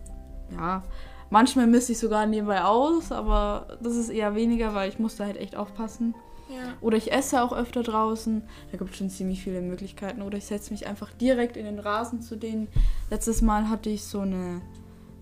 ja, 0.50 0.82
manchmal 1.28 1.66
misste 1.66 1.92
ich 1.92 1.98
sogar 1.98 2.24
nebenbei 2.24 2.64
aus, 2.64 3.12
aber 3.12 3.78
das 3.82 3.96
ist 3.96 4.08
eher 4.08 4.34
weniger, 4.34 4.74
weil 4.74 4.88
ich 4.88 4.98
muss 4.98 5.16
da 5.16 5.24
halt 5.24 5.36
echt 5.36 5.54
aufpassen. 5.54 6.14
Ja. 6.48 6.74
Oder 6.80 6.96
ich 6.96 7.12
esse 7.12 7.42
auch 7.42 7.52
öfter 7.52 7.82
draußen. 7.82 8.42
Da 8.72 8.78
gibt 8.78 8.90
es 8.90 8.96
schon 8.96 9.10
ziemlich 9.10 9.42
viele 9.42 9.60
Möglichkeiten. 9.60 10.22
Oder 10.22 10.38
ich 10.38 10.46
setze 10.46 10.72
mich 10.72 10.86
einfach 10.86 11.12
direkt 11.12 11.58
in 11.58 11.66
den 11.66 11.78
Rasen 11.78 12.22
zu 12.22 12.36
denen. 12.36 12.68
Letztes 13.10 13.42
Mal 13.42 13.68
hatte 13.68 13.90
ich 13.90 14.04
so 14.04 14.20
eine, 14.20 14.62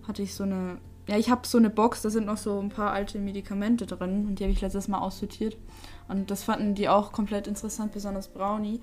hatte 0.07 0.21
ich 0.21 0.33
so 0.33 0.43
eine, 0.43 0.77
ja, 1.07 1.17
ich 1.17 1.29
habe 1.29 1.47
so 1.47 1.57
eine 1.57 1.69
Box, 1.69 2.01
da 2.01 2.09
sind 2.09 2.25
noch 2.25 2.37
so 2.37 2.59
ein 2.59 2.69
paar 2.69 2.91
alte 2.91 3.17
Medikamente 3.19 3.85
drin 3.85 4.25
und 4.27 4.39
die 4.39 4.43
habe 4.43 4.51
ich 4.53 4.61
letztes 4.61 4.87
Mal 4.87 4.99
aussortiert. 4.99 5.57
Und 6.07 6.29
das 6.31 6.43
fanden 6.43 6.75
die 6.75 6.87
auch 6.89 7.11
komplett 7.11 7.47
interessant, 7.47 7.91
besonders 7.93 8.27
Brownie. 8.27 8.81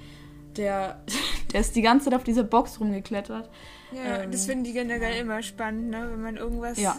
Der, 0.57 1.01
der 1.53 1.61
ist 1.61 1.75
die 1.77 1.83
ganze 1.83 2.07
Zeit 2.07 2.15
auf 2.15 2.25
dieser 2.25 2.43
Box 2.45 2.81
rumgeklettert. 2.81 3.51
Ja, 3.93 4.23
Ähm, 4.23 4.31
das 4.33 4.47
finden 4.47 4.65
die 4.65 4.73
generell 4.73 5.21
immer 5.21 5.43
spannend, 5.43 5.91
ne? 5.91 6.09
wenn 6.11 6.23
man 6.23 6.37
irgendwas 6.37 6.79
Ja. 6.81 6.97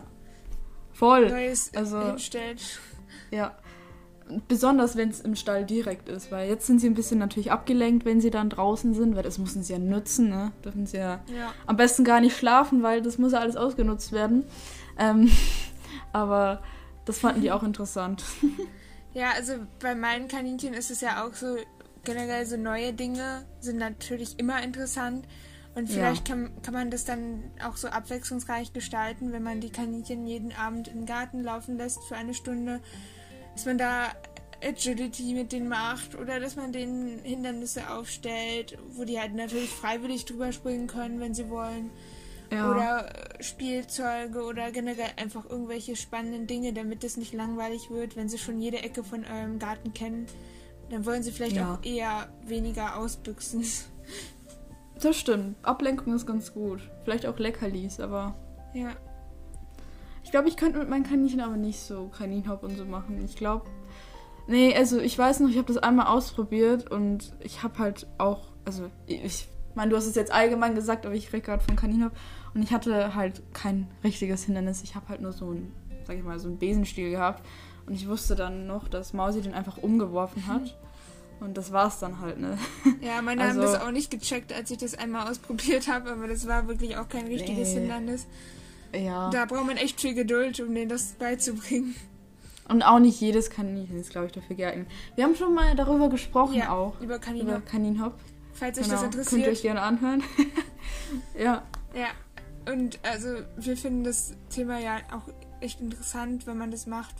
Voll. 0.94 1.30
Neues 1.30 1.72
Also- 1.76 2.00
hinstellt. 2.02 2.62
Ja. 3.32 3.56
Besonders 4.48 4.96
wenn 4.96 5.10
es 5.10 5.22
im 5.22 5.36
Stall 5.36 5.66
direkt 5.66 6.10
ist, 6.10 6.32
weil 6.32 6.50
jetzt 6.50 6.66
sind 6.66 6.80
sie 6.80 6.88
ein 6.88 6.96
bisschen 6.96 7.20
natürlich 7.20 7.52
abgelenkt, 7.52 8.06
wenn 8.06 8.20
sie 8.22 8.32
dann 8.32 8.50
draußen 8.50 8.96
sind, 8.96 9.16
weil 9.16 9.22
das 9.22 9.38
müssen 9.38 9.62
sie 9.62 9.74
ja 9.74 9.78
nutzen, 9.78 10.30
ne? 10.30 10.52
Dürfen 10.64 10.88
sie 10.88 10.98
ja 10.98 11.20
Ja. 11.28 11.54
am 11.68 11.78
besten 11.78 12.04
gar 12.04 12.22
nicht 12.22 12.36
schlafen, 12.36 12.82
weil 12.82 13.04
das 13.04 13.20
muss 13.20 13.34
ja 13.34 13.40
alles 13.40 13.56
ausgenutzt 13.56 14.14
werden. 14.14 14.44
Ähm, 14.98 15.32
aber 16.14 16.62
das 17.06 17.20
fanden 17.20 17.42
die 17.42 17.52
auch 17.52 17.64
interessant. 17.72 18.24
Ja, 19.14 19.32
also 19.32 19.54
bei 19.80 19.96
meinen 19.96 20.28
Kaninchen 20.28 20.74
ist 20.74 20.92
es 20.92 21.02
ja 21.02 21.26
auch 21.26 21.34
so, 21.34 21.58
generell 22.04 22.46
so 22.46 22.58
neue 22.58 22.94
Dinge 22.94 23.46
sind 23.60 23.78
natürlich 23.78 24.38
immer 24.40 24.62
interessant. 24.64 25.28
Und 25.74 25.90
Ja. 25.90 25.96
vielleicht 25.96 26.26
kann, 26.26 26.52
kann 26.62 26.74
man 26.74 26.90
das 26.90 27.04
dann 27.04 27.44
auch 27.66 27.76
so 27.76 27.90
abwechslungsreich 27.90 28.72
gestalten, 28.72 29.34
wenn 29.34 29.44
man 29.44 29.60
die 29.60 29.70
Kaninchen 29.72 30.26
jeden 30.26 30.54
Abend 30.54 30.88
in 30.88 31.00
den 31.00 31.06
Garten 31.06 31.44
laufen 31.44 31.78
lässt 31.78 32.02
für 32.08 32.16
eine 32.16 32.34
Stunde. 32.34 32.80
Dass 33.54 33.66
man 33.66 33.78
da 33.78 34.08
Agility 34.64 35.34
mit 35.34 35.52
denen 35.52 35.68
macht 35.68 36.16
oder 36.16 36.40
dass 36.40 36.56
man 36.56 36.72
denen 36.72 37.20
Hindernisse 37.20 37.90
aufstellt, 37.92 38.78
wo 38.92 39.04
die 39.04 39.20
halt 39.20 39.36
natürlich 39.36 39.70
freiwillig 39.70 40.26
drüber 40.26 40.52
springen 40.54 40.88
können, 40.88 41.20
wenn 41.20 41.34
sie 41.34 41.50
wollen. 41.50 41.92
Oder 42.52 43.38
äh, 43.40 43.44
Spielzeuge 43.44 44.44
oder 44.44 44.72
generell 44.72 45.10
einfach 45.18 45.50
irgendwelche 45.50 45.96
spannenden 45.96 46.48
Dinge, 46.48 46.74
damit 46.74 47.04
es 47.04 47.18
nicht 47.18 47.34
langweilig 47.34 47.90
wird, 47.90 48.16
wenn 48.16 48.30
sie 48.30 48.38
schon 48.38 48.60
jede 48.60 48.78
Ecke 48.84 49.04
von 49.04 49.26
eurem 49.26 49.60
Garten 49.60 49.94
kennen. 49.94 50.26
Dann 50.90 51.06
wollen 51.06 51.24
sie 51.24 51.32
vielleicht 51.32 51.56
Ja. 51.56 51.74
auch 51.76 51.84
eher 51.86 52.30
weniger 52.46 52.98
ausbüchsen. 52.98 53.66
das 55.02 55.18
stimmt. 55.18 55.56
Ablenkung 55.64 56.14
ist 56.14 56.26
ganz 56.26 56.54
gut. 56.54 56.80
Vielleicht 57.04 57.26
auch 57.26 57.38
Leckerlis, 57.40 58.00
aber 58.00 58.36
Ja. 58.74 58.92
ich 60.24 60.32
glaube, 60.32 60.48
ich 60.48 60.58
könnte 60.58 60.80
mit 60.80 60.90
meinen 60.90 61.04
Kaninchen 61.04 61.42
aber 61.42 61.58
nicht 61.58 61.80
so 61.80 62.08
Kaninhop 62.08 62.64
und 62.64 62.78
so 62.78 62.86
machen. 62.86 63.24
Ich 63.26 63.36
glaube, 63.36 63.66
nee, 64.48 64.76
also 64.76 65.00
ich 65.00 65.18
weiß 65.18 65.40
noch, 65.42 65.50
ich 65.50 65.58
habe 65.58 65.68
das 65.68 65.78
einmal 65.78 66.08
ausprobiert 66.08 66.90
und 66.92 67.34
ich 67.40 67.64
habe 67.64 67.80
halt 67.80 68.08
auch, 68.18 68.52
also 68.66 68.90
ich 69.08 69.48
meine, 69.76 69.92
du 69.92 69.98
hast 69.98 70.06
es 70.06 70.16
jetzt 70.16 70.32
allgemein 70.32 70.76
gesagt, 70.76 71.06
aber 71.06 71.16
ich 71.16 71.32
rede 71.34 71.42
gerade 71.46 71.64
von 71.64 71.76
Kaninhop 71.76 72.12
und 72.54 72.64
ich 72.64 72.72
hatte 72.72 73.16
halt 73.16 73.42
kein 73.54 73.88
richtiges 74.04 74.44
Hindernis. 74.44 74.82
Ich 74.84 74.96
habe 74.96 75.08
halt 75.10 75.22
nur 75.22 75.34
so 75.34 75.52
ein, 75.52 75.72
sag 76.06 76.16
ich 76.18 76.24
mal, 76.24 76.40
so 76.40 76.48
einen 76.48 76.58
Besenstiel 76.58 77.12
gehabt 77.12 77.44
und 77.86 77.94
ich 77.94 78.08
wusste 78.08 78.36
dann 78.36 78.68
noch, 78.68 78.88
dass 78.88 79.14
Mausi 79.14 79.42
den 79.42 79.54
einfach 79.54 79.78
umgeworfen 79.78 80.48
hat. 80.48 80.78
Und 81.42 81.58
das 81.58 81.74
war's 81.74 82.00
dann 82.00 82.22
halt, 82.22 82.40
ne? 82.40 82.58
Ja, 83.02 83.22
meine 83.22 83.42
Also- 83.44 83.62
haben 83.62 83.72
das 83.74 83.82
auch 83.82 83.92
nicht 83.92 84.10
gecheckt, 84.10 84.54
als 84.54 84.72
ich 84.72 84.78
das 84.78 84.96
einmal 84.98 85.30
ausprobiert 85.30 85.90
habe, 85.90 86.10
aber 86.14 86.30
das 86.30 86.48
war 86.48 86.70
wirklich 86.70 86.96
auch 86.96 87.10
kein 87.10 87.28
richtiges 87.28 87.74
Nee. 87.74 87.82
Hindernis. 87.82 88.26
Ja. 88.96 89.30
Da 89.32 89.44
braucht 89.44 89.68
man 89.68 89.76
echt 89.76 90.00
viel 90.00 90.14
Geduld, 90.14 90.62
um 90.62 90.74
denen 90.74 90.88
das 90.88 91.12
beizubringen. 91.20 91.94
Und 92.70 92.84
auch 92.84 93.00
nicht 93.00 93.20
jedes 93.20 93.50
Kaninchen 93.50 94.00
ist, 94.00 94.12
glaube 94.12 94.28
ich, 94.28 94.32
dafür 94.32 94.56
geeignet. 94.56 94.88
Wir 95.16 95.26
haben 95.26 95.36
schon 95.36 95.54
mal 95.54 95.76
darüber 95.76 96.08
gesprochen 96.08 96.56
Ja, 96.56 96.72
auch. 96.72 96.96
über 97.02 97.16
Über 97.16 97.60
Kaninhop. 97.60 98.14
Falls 98.56 98.78
euch 98.80 98.86
Genau. 98.86 98.96
das 98.96 99.02
Könnt 99.02 99.14
ihr 99.16 99.20
interessiert. 99.20 99.48
euch 99.50 99.62
gerne 99.62 99.82
anhören. 99.82 100.24
ja. 101.38 101.64
Ja, 101.94 102.08
und 102.72 103.00
also 103.04 103.30
wir 103.58 103.78
finden 103.78 104.04
das 104.04 104.34
Thema 104.50 104.80
ja 104.80 104.98
auch 105.14 105.30
echt 105.62 105.80
interessant, 105.82 106.46
wenn 106.48 106.58
man 106.58 106.72
das 106.72 106.88
macht, 106.88 107.16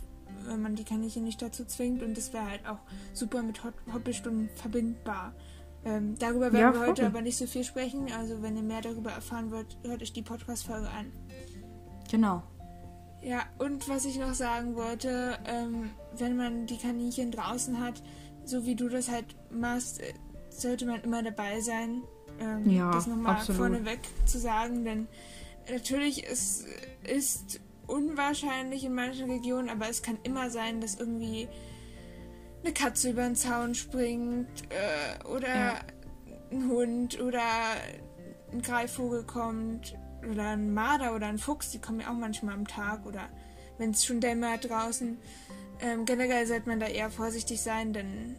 wenn 0.46 0.60
man 0.60 0.74
die 0.76 0.84
Kaninchen 0.84 1.24
nicht 1.24 1.40
dazu 1.40 1.64
zwingt 1.64 2.02
und 2.02 2.16
das 2.16 2.32
wäre 2.32 2.50
halt 2.50 2.66
auch 2.68 2.78
super 3.14 3.42
mit 3.42 3.64
Hot 3.64 3.74
Hoppelstunden 3.92 4.50
verbindbar. 4.56 5.34
Ähm, 5.84 6.16
darüber 6.18 6.52
werden 6.52 6.58
Ja, 6.58 6.72
wir 6.74 6.80
heute 6.88 7.06
aber 7.06 7.22
nicht 7.22 7.36
so 7.38 7.46
viel 7.46 7.64
sprechen, 7.64 8.10
also 8.18 8.42
wenn 8.42 8.56
ihr 8.56 8.62
mehr 8.62 8.80
darüber 8.82 9.12
erfahren 9.12 9.50
wollt, 9.50 9.78
hört 9.84 10.02
euch 10.02 10.12
die 10.12 10.22
Podcast-Folge 10.22 10.88
an. 10.88 11.12
Genau. 12.10 12.42
Ja, 13.22 13.42
und 13.58 13.88
was 13.88 14.04
ich 14.04 14.18
noch 14.18 14.34
sagen 14.34 14.74
wollte, 14.76 15.38
ähm, 15.46 15.90
wenn 16.16 16.36
man 16.36 16.66
die 16.66 16.76
Kaninchen 16.76 17.30
draußen 17.30 17.80
hat, 17.80 18.02
so 18.44 18.66
wie 18.66 18.74
du 18.76 18.88
das 18.88 19.10
halt 19.10 19.34
machst, 19.50 20.00
äh, 20.00 20.12
sollte 20.60 20.86
man 20.86 21.02
immer 21.02 21.22
dabei 21.22 21.60
sein. 21.60 22.02
Ähm, 22.40 22.68
Ja, 22.68 22.90
das 22.90 23.06
nochmal 23.06 23.36
absolut. 23.36 23.58
vorneweg 23.60 24.00
zu 24.26 24.38
sagen, 24.38 24.84
denn 24.84 25.08
natürlich 25.70 26.26
es 26.30 26.64
ist 27.04 27.60
unwahrscheinlich 27.86 28.84
in 28.84 28.94
manchen 28.94 29.30
Regionen, 29.30 29.68
aber 29.70 29.88
es 29.88 30.02
kann 30.02 30.18
immer 30.22 30.50
sein, 30.50 30.80
dass 30.80 30.96
irgendwie 30.96 31.48
eine 32.64 32.72
Katze 32.74 33.10
über 33.10 33.22
den 33.22 33.36
Zaun 33.36 33.74
springt 33.74 34.48
äh, 34.70 35.24
oder 35.28 35.48
Ja. 35.48 35.80
ein 36.50 36.68
Hund 36.68 37.20
oder 37.20 37.42
ein 38.52 38.60
Greifvogel 38.62 39.22
kommt 39.24 39.94
oder 40.30 40.50
ein 40.50 40.74
Marder 40.74 41.14
oder 41.14 41.26
ein 41.26 41.38
Fuchs, 41.38 41.70
die 41.70 41.78
kommen 41.80 42.00
ja 42.00 42.08
auch 42.10 42.14
manchmal 42.18 42.54
am 42.54 42.66
Tag 42.66 43.06
oder 43.06 43.28
wenn 43.78 43.90
es 43.90 44.04
schon 44.04 44.20
dämmert 44.20 44.68
draußen. 44.68 45.16
Ähm, 45.80 46.04
generell 46.06 46.46
sollte 46.46 46.68
man 46.68 46.80
da 46.80 46.86
eher 46.86 47.10
vorsichtig 47.10 47.60
sein, 47.62 47.92
denn 47.92 48.36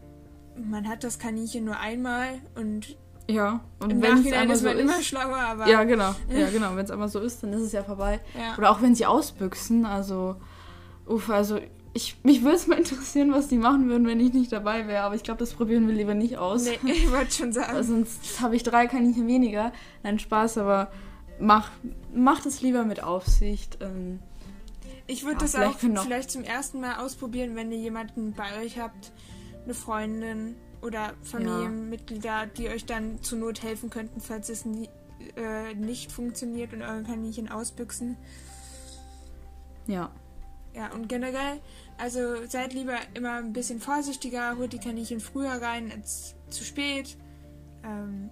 man 0.57 0.87
hat 0.87 1.03
das 1.03 1.19
Kaninchen 1.19 1.65
nur 1.65 1.77
einmal 1.79 2.39
und 2.55 2.95
Ja. 3.29 3.61
Und 3.79 3.91
im 3.91 4.01
wenn 4.01 4.17
es 4.25 4.33
einmal 4.33 4.55
ist 4.55 4.61
so 4.61 4.67
man 4.67 4.79
immer 4.79 4.99
ist. 4.99 5.05
schlauer, 5.05 5.37
aber 5.37 5.67
Ja, 5.67 5.83
genau. 5.83 6.15
Ja, 6.29 6.49
genau. 6.51 6.75
Wenn 6.75 6.85
es 6.85 6.91
einmal 6.91 7.09
so 7.09 7.19
ist, 7.19 7.43
dann 7.43 7.53
ist 7.53 7.61
es 7.61 7.71
ja 7.71 7.83
vorbei. 7.83 8.19
ja. 8.37 8.57
Oder 8.57 8.71
auch 8.71 8.81
wenn 8.81 8.95
sie 8.95 9.05
ausbüchsen. 9.05 9.85
Also, 9.85 10.35
uff, 11.05 11.29
also 11.29 11.59
ich, 11.93 12.15
mich 12.23 12.43
würde 12.43 12.55
es 12.57 12.67
mal 12.67 12.77
interessieren, 12.77 13.31
was 13.33 13.47
die 13.47 13.57
machen 13.57 13.89
würden, 13.89 14.05
wenn 14.07 14.19
ich 14.19 14.31
nicht 14.33 14.51
dabei 14.51 14.87
wäre. 14.87 15.03
Aber 15.03 15.15
ich 15.15 15.23
glaube, 15.23 15.39
das 15.39 15.53
probieren 15.53 15.87
wir 15.87 15.95
lieber 15.95 16.13
nicht 16.13 16.37
aus. 16.37 16.65
Nee, 16.65 16.79
ich 16.91 17.11
wollte 17.11 17.31
schon 17.31 17.51
sagen. 17.51 17.81
Sonst 17.83 18.39
habe 18.41 18.55
ich 18.55 18.63
drei 18.63 18.87
Kaninchen 18.87 19.27
weniger. 19.27 19.71
Nein, 20.03 20.19
Spaß, 20.19 20.59
aber 20.59 20.91
mach, 21.39 21.71
mach 22.13 22.41
das 22.41 22.61
lieber 22.61 22.83
mit 22.85 23.01
Aufsicht. 23.03 23.79
Ähm, 23.81 24.19
Ich 25.07 25.23
würde 25.23 25.35
Ja, 25.35 25.41
das 25.41 25.51
vielleicht 25.55 25.97
auch 25.97 26.03
vielleicht 26.03 26.31
zum 26.31 26.43
ersten 26.43 26.81
Mal 26.81 26.97
ausprobieren, 26.97 27.55
wenn 27.55 27.71
ihr 27.71 27.77
jemanden 27.79 28.33
bei 28.33 28.61
euch 28.63 28.77
habt, 28.79 29.11
eine 29.67 29.73
Freundin 29.73 30.55
oder 30.81 31.13
Familienmitglieder, 31.23 32.47
die 32.47 32.69
euch 32.69 32.85
dann 32.85 33.21
zur 33.21 33.39
Not 33.39 33.63
helfen 33.63 33.89
könnten, 33.89 34.21
falls 34.21 34.49
es 34.49 34.65
nie, 34.65 34.89
äh, 35.35 35.73
nicht 35.75 36.11
funktioniert 36.11 36.73
und 36.73 36.81
eure 36.81 37.03
Kaninchen 37.03 37.49
ausbüchsen. 37.49 38.17
ja. 39.87 40.11
Ja, 40.73 40.91
und 40.93 41.09
generell, 41.09 41.59
also 41.97 42.45
seid 42.47 42.71
lieber 42.71 42.99
immer 43.15 43.37
ein 43.37 43.51
bisschen 43.51 43.79
vorsichtiger, 43.79 44.57
holt 44.57 44.73
die 44.73 44.77
Kaninchen 44.77 45.19
früher 45.19 45.59
rein 45.59 45.91
als 45.91 46.35
zu 46.49 46.63
spät. 46.63 47.17
Ähm, 47.83 48.29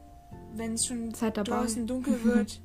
Wenn 0.54 0.76
es 0.76 0.86
schon 0.86 1.12
draußen 1.12 1.88
dunkel 1.88 2.24
wird, 2.24 2.62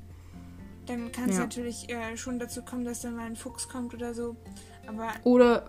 dann 0.91 1.11
kann 1.11 1.29
es 1.29 1.35
Ja. 1.37 1.41
natürlich 1.43 1.89
äh, 1.89 2.15
schon 2.17 2.39
dazu 2.39 2.61
kommen, 2.63 2.85
dass 2.85 3.01
dann 3.01 3.15
mal 3.15 3.25
ein 3.25 3.35
Fuchs 3.35 3.67
kommt 3.69 3.93
oder 3.93 4.13
so. 4.13 4.35
Aber 4.87 5.07
Oder 5.23 5.65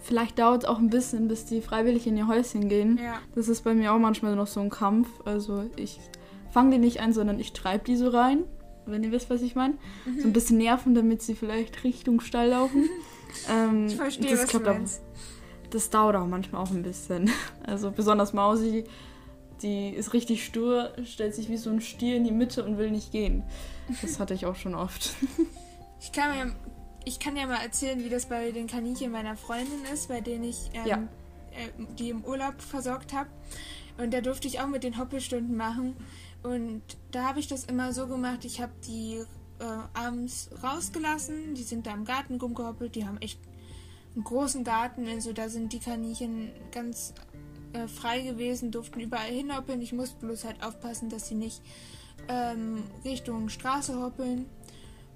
vielleicht 0.00 0.38
dauert 0.38 0.64
es 0.64 0.68
auch 0.68 0.78
ein 0.78 0.90
bisschen, 0.90 1.28
bis 1.28 1.44
die 1.46 1.60
freiwillig 1.60 2.06
in 2.06 2.16
ihr 2.16 2.26
Häuschen 2.26 2.68
gehen. 2.68 2.98
ja, 3.02 3.14
Das 3.34 3.48
ist 3.48 3.62
bei 3.62 3.74
mir 3.74 3.92
auch 3.92 3.98
manchmal 3.98 4.34
noch 4.36 4.46
so 4.46 4.60
ein 4.60 4.70
Kampf. 4.70 5.08
Also 5.24 5.64
ich 5.76 6.00
fange 6.50 6.72
die 6.72 6.78
nicht 6.78 7.00
ein, 7.00 7.12
sondern 7.12 7.38
ich 7.38 7.52
treibe 7.52 7.84
die 7.84 7.96
so 7.96 8.08
rein, 8.08 8.44
wenn 8.86 9.02
ihr 9.04 9.12
wisst, 9.12 9.30
was 9.30 9.42
ich 9.42 9.54
meine. 9.54 9.74
Mhm. 10.06 10.20
So 10.20 10.26
ein 10.28 10.32
bisschen 10.32 10.58
nerven, 10.58 10.94
damit 10.94 11.22
sie 11.22 11.34
vielleicht 11.34 11.84
Richtung 11.84 12.20
Stall 12.20 12.48
laufen. 12.50 12.88
ähm, 13.50 13.86
ich 13.86 13.96
verstehe, 13.96 14.30
das 14.30 14.40
was 14.42 14.46
du 14.50 14.58
klappt 14.58 14.68
auch- 14.68 14.78
meinst. 14.78 15.02
Das 15.70 15.90
dauert 15.90 16.16
auch 16.16 16.26
manchmal 16.26 16.62
auch 16.62 16.70
ein 16.70 16.82
bisschen. 16.82 17.30
Also 17.66 17.90
besonders 17.90 18.32
Mausi, 18.32 18.84
die 19.62 19.90
ist 19.90 20.12
richtig 20.12 20.44
stur, 20.44 20.92
stellt 21.04 21.34
sich 21.34 21.48
wie 21.48 21.56
so 21.56 21.70
ein 21.70 21.80
Stier 21.80 22.16
in 22.16 22.24
die 22.24 22.30
Mitte 22.32 22.64
und 22.64 22.78
will 22.78 22.90
nicht 22.90 23.12
gehen. 23.12 23.42
Das 24.02 24.18
hatte 24.20 24.34
ich 24.34 24.46
auch 24.46 24.56
schon 24.56 24.74
oft. 24.74 25.14
Ich 26.00 26.12
kann, 26.12 26.38
ja, 26.38 26.46
ich 27.04 27.18
kann 27.18 27.36
ja 27.36 27.46
mal 27.48 27.60
erzählen, 27.60 27.98
wie 28.04 28.08
das 28.08 28.26
bei 28.26 28.52
den 28.52 28.68
Kaninchen 28.68 29.10
meiner 29.10 29.36
Freundin 29.36 29.84
ist, 29.92 30.06
bei 30.08 30.20
denen 30.20 30.44
ich 30.44 30.70
ähm, 30.72 30.86
Ja. 30.86 30.96
äh, 30.96 31.68
die 31.98 32.10
im 32.10 32.24
Urlaub 32.24 32.60
versorgt 32.62 33.12
habe. 33.12 33.28
Und 34.00 34.14
da 34.14 34.20
durfte 34.20 34.46
ich 34.46 34.60
auch 34.60 34.68
mit 34.68 34.84
den 34.84 34.96
Hoppelstunden 34.96 35.56
machen. 35.56 35.96
Und 36.44 36.82
da 37.10 37.24
habe 37.24 37.40
ich 37.40 37.48
das 37.48 37.64
immer 37.64 37.92
so 37.92 38.06
gemacht, 38.06 38.44
ich 38.44 38.60
habe 38.60 38.70
die 38.86 39.24
äh, 39.58 39.64
abends 39.92 40.50
rausgelassen, 40.62 41.56
die 41.56 41.64
sind 41.64 41.84
da 41.88 41.94
im 41.94 42.04
Garten 42.04 42.36
rumgehoppelt, 42.36 42.94
die 42.94 43.04
haben 43.04 43.18
echt 43.20 43.40
einen 44.14 44.22
großen 44.22 44.62
Garten, 44.62 45.08
also 45.08 45.32
da 45.32 45.48
sind 45.48 45.72
die 45.72 45.80
Kaninchen 45.80 46.52
ganz 46.70 47.12
äh, 47.72 47.88
frei 47.88 48.22
gewesen, 48.22 48.70
durften 48.70 49.00
überall 49.00 49.30
hinhoppeln. 49.30 49.80
Ich 49.82 49.92
musste 49.92 50.24
bloß 50.24 50.44
halt 50.44 50.62
aufpassen, 50.62 51.08
dass 51.08 51.28
sie 51.28 51.34
nicht 51.34 51.62
ähm, 52.28 52.84
Richtung 53.04 53.48
Straße 53.48 54.00
hoppeln. 54.00 54.46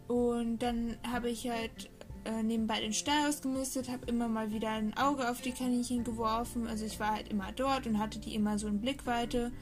Und 0.08 0.58
dann 0.58 0.96
habe 1.10 1.30
ich 1.30 1.48
halt 1.48 1.90
äh, 2.24 2.42
nebenbei 2.42 2.80
den 2.80 2.92
Stall 2.92 3.28
ausgemistet, 3.28 3.88
habe 3.88 4.06
immer 4.06 4.28
mal 4.28 4.52
wieder 4.52 4.70
ein 4.70 4.96
Auge 4.96 5.28
auf 5.28 5.40
die 5.40 5.52
Kaninchen 5.52 6.04
geworfen. 6.04 6.66
Also 6.66 6.84
ich 6.84 7.00
war 7.00 7.14
halt 7.16 7.28
immer 7.28 7.52
dort 7.52 7.86
und 7.86 7.98
hatte 7.98 8.18
die 8.18 8.34
immer 8.34 8.58
so 8.58 8.68
in 8.68 8.80
Blickweite. 8.80 9.52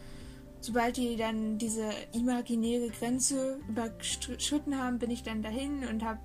Sobald 0.60 0.98
die 0.98 1.16
dann 1.16 1.56
diese 1.56 1.90
imaginäre 2.12 2.90
Grenze 2.90 3.60
überschritten 3.68 4.76
haben, 4.78 4.98
bin 4.98 5.10
ich 5.10 5.22
dann 5.22 5.42
dahin 5.42 5.88
und 5.88 6.04
habe 6.04 6.20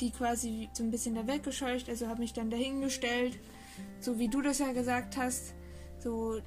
die 0.00 0.10
quasi 0.10 0.70
so 0.72 0.82
ein 0.82 0.90
bisschen 0.90 1.14
da 1.14 1.26
weggescheucht. 1.26 1.88
Also 1.88 2.08
habe 2.08 2.20
mich 2.20 2.32
dann 2.32 2.50
dahingestellt, 2.50 3.38
so 4.00 4.18
wie 4.18 4.28
du 4.28 4.40
das 4.40 4.60
ja 4.60 4.72
gesagt 4.72 5.16
hast. 5.16 5.54
So 5.98 6.40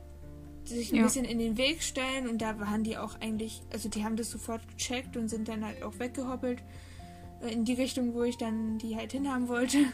sich 0.64 0.92
ein 0.92 0.98
ja. 0.98 1.04
bisschen 1.04 1.26
in 1.26 1.40
den 1.40 1.58
Weg 1.58 1.82
stellen 1.82 2.28
und 2.28 2.42
da 2.42 2.60
waren 2.60 2.84
die 2.84 2.98
auch 2.98 3.20
eigentlich, 3.20 3.62
also 3.72 3.90
die 3.90 4.04
haben 4.04 4.16
das 4.16 4.30
sofort 4.30 4.62
gecheckt 4.68 5.18
und 5.18 5.28
sind 5.28 5.48
dann 5.48 5.66
halt 5.66 5.82
auch 5.84 5.98
weggehoppelt 6.00 6.62
äh, 7.42 7.52
in 7.52 7.66
die 7.66 7.74
Richtung, 7.74 8.14
wo 8.14 8.24
ich 8.24 8.38
dann 8.38 8.78
die 8.78 8.96
halt 8.96 9.12
hinhaben 9.12 9.48
wollte. 9.48 9.78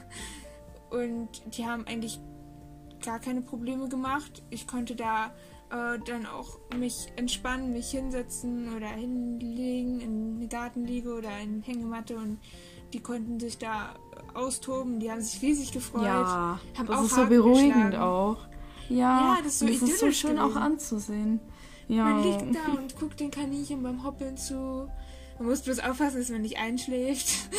Und 0.91 1.57
die 1.57 1.65
haben 1.65 1.85
eigentlich 1.87 2.19
gar 3.03 3.19
keine 3.19 3.41
Probleme 3.41 3.89
gemacht. 3.89 4.43
Ich 4.49 4.67
konnte 4.67 4.95
da 4.95 5.31
äh, 5.69 5.99
dann 6.05 6.25
auch 6.25 6.59
mich 6.77 7.07
entspannen, 7.15 7.73
mich 7.73 7.89
hinsetzen 7.89 8.73
oder 8.75 8.87
hinlegen 8.87 9.99
in 9.99 10.35
eine 10.37 10.47
Gartenliege 10.47 11.13
oder 11.13 11.29
in 11.39 11.55
eine 11.55 11.61
Hängematte 11.63 12.15
und 12.15 12.39
die 12.93 12.99
konnten 12.99 13.39
sich 13.39 13.57
da 13.57 13.95
austoben. 14.33 14.99
Die 14.99 15.11
haben 15.11 15.21
sich 15.21 15.41
riesig 15.41 15.71
gefreut. 15.71 16.03
Ja, 16.03 16.59
das 16.85 17.05
ist 17.05 17.15
so 17.15 17.25
beruhigend 17.25 17.95
auch. 17.95 18.37
Ja, 18.89 19.35
ja, 19.35 19.37
das 19.43 19.53
ist 19.53 19.59
so, 19.59 19.65
das 19.67 19.81
ist 19.81 19.99
so 19.99 20.11
schön 20.11 20.35
gewesen. 20.35 20.51
auch 20.51 20.55
anzusehen. 20.55 21.39
Ja. 21.87 22.05
Man 22.05 22.23
liegt 22.23 22.55
da 22.55 22.73
und 22.73 22.95
guckt 22.99 23.19
den 23.19 23.31
Kaninchen 23.31 23.83
beim 23.83 24.03
Hoppeln 24.03 24.37
zu. 24.37 24.89
Man 25.37 25.47
muss 25.47 25.61
bloß 25.61 25.79
aufpassen, 25.79 26.19
dass 26.19 26.29
man 26.29 26.41
nicht 26.41 26.57
einschläft. 26.57 27.27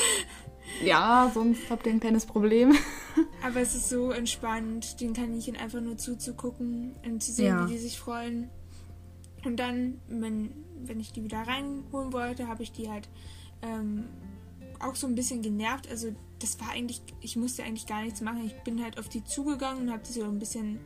Ja, 0.85 1.31
sonst 1.33 1.71
habt 1.71 1.87
ihr 1.87 1.93
ein 1.93 2.01
kleines 2.01 2.27
Problem. 2.27 2.75
Aber 3.43 3.61
es 3.61 3.75
ist 3.75 3.89
so 3.89 4.11
entspannt, 4.11 5.01
den 5.01 5.15
Kaninchen 5.15 5.57
einfach 5.57 5.81
nur 5.81 5.97
zuzugucken 5.97 6.97
und 7.05 7.23
zu 7.23 7.33
sehen, 7.33 7.47
ja. 7.47 7.67
wie 7.67 7.73
die 7.73 7.79
sich 7.79 7.99
freuen. 7.99 8.51
Und 9.45 9.57
dann, 9.59 10.01
wenn, 10.09 10.53
wenn 10.85 11.01
ich 11.01 11.13
die 11.13 11.23
wieder 11.23 11.39
reinholen 11.47 12.13
wollte, 12.13 12.49
habe 12.49 12.63
ich 12.63 12.73
die 12.73 12.91
halt 12.91 13.09
ähm, 13.63 14.07
auch 14.81 14.97
so 14.97 15.07
ein 15.07 15.15
bisschen 15.15 15.41
genervt. 15.41 15.89
Also 15.89 16.15
das 16.41 16.61
war 16.61 16.71
eigentlich, 16.71 17.01
ich 17.21 17.37
musste 17.37 17.63
eigentlich 17.63 17.87
gar 17.87 18.03
nichts 18.03 18.21
machen. 18.21 18.45
Ich 18.45 18.55
bin 18.65 18.83
halt 18.83 18.99
auf 18.99 19.09
die 19.09 19.25
zugegangen 19.25 19.85
und 19.85 19.93
habe 19.93 20.05
sie 20.05 20.21
so 20.21 20.25
ein 20.27 20.39
bisschen 20.39 20.81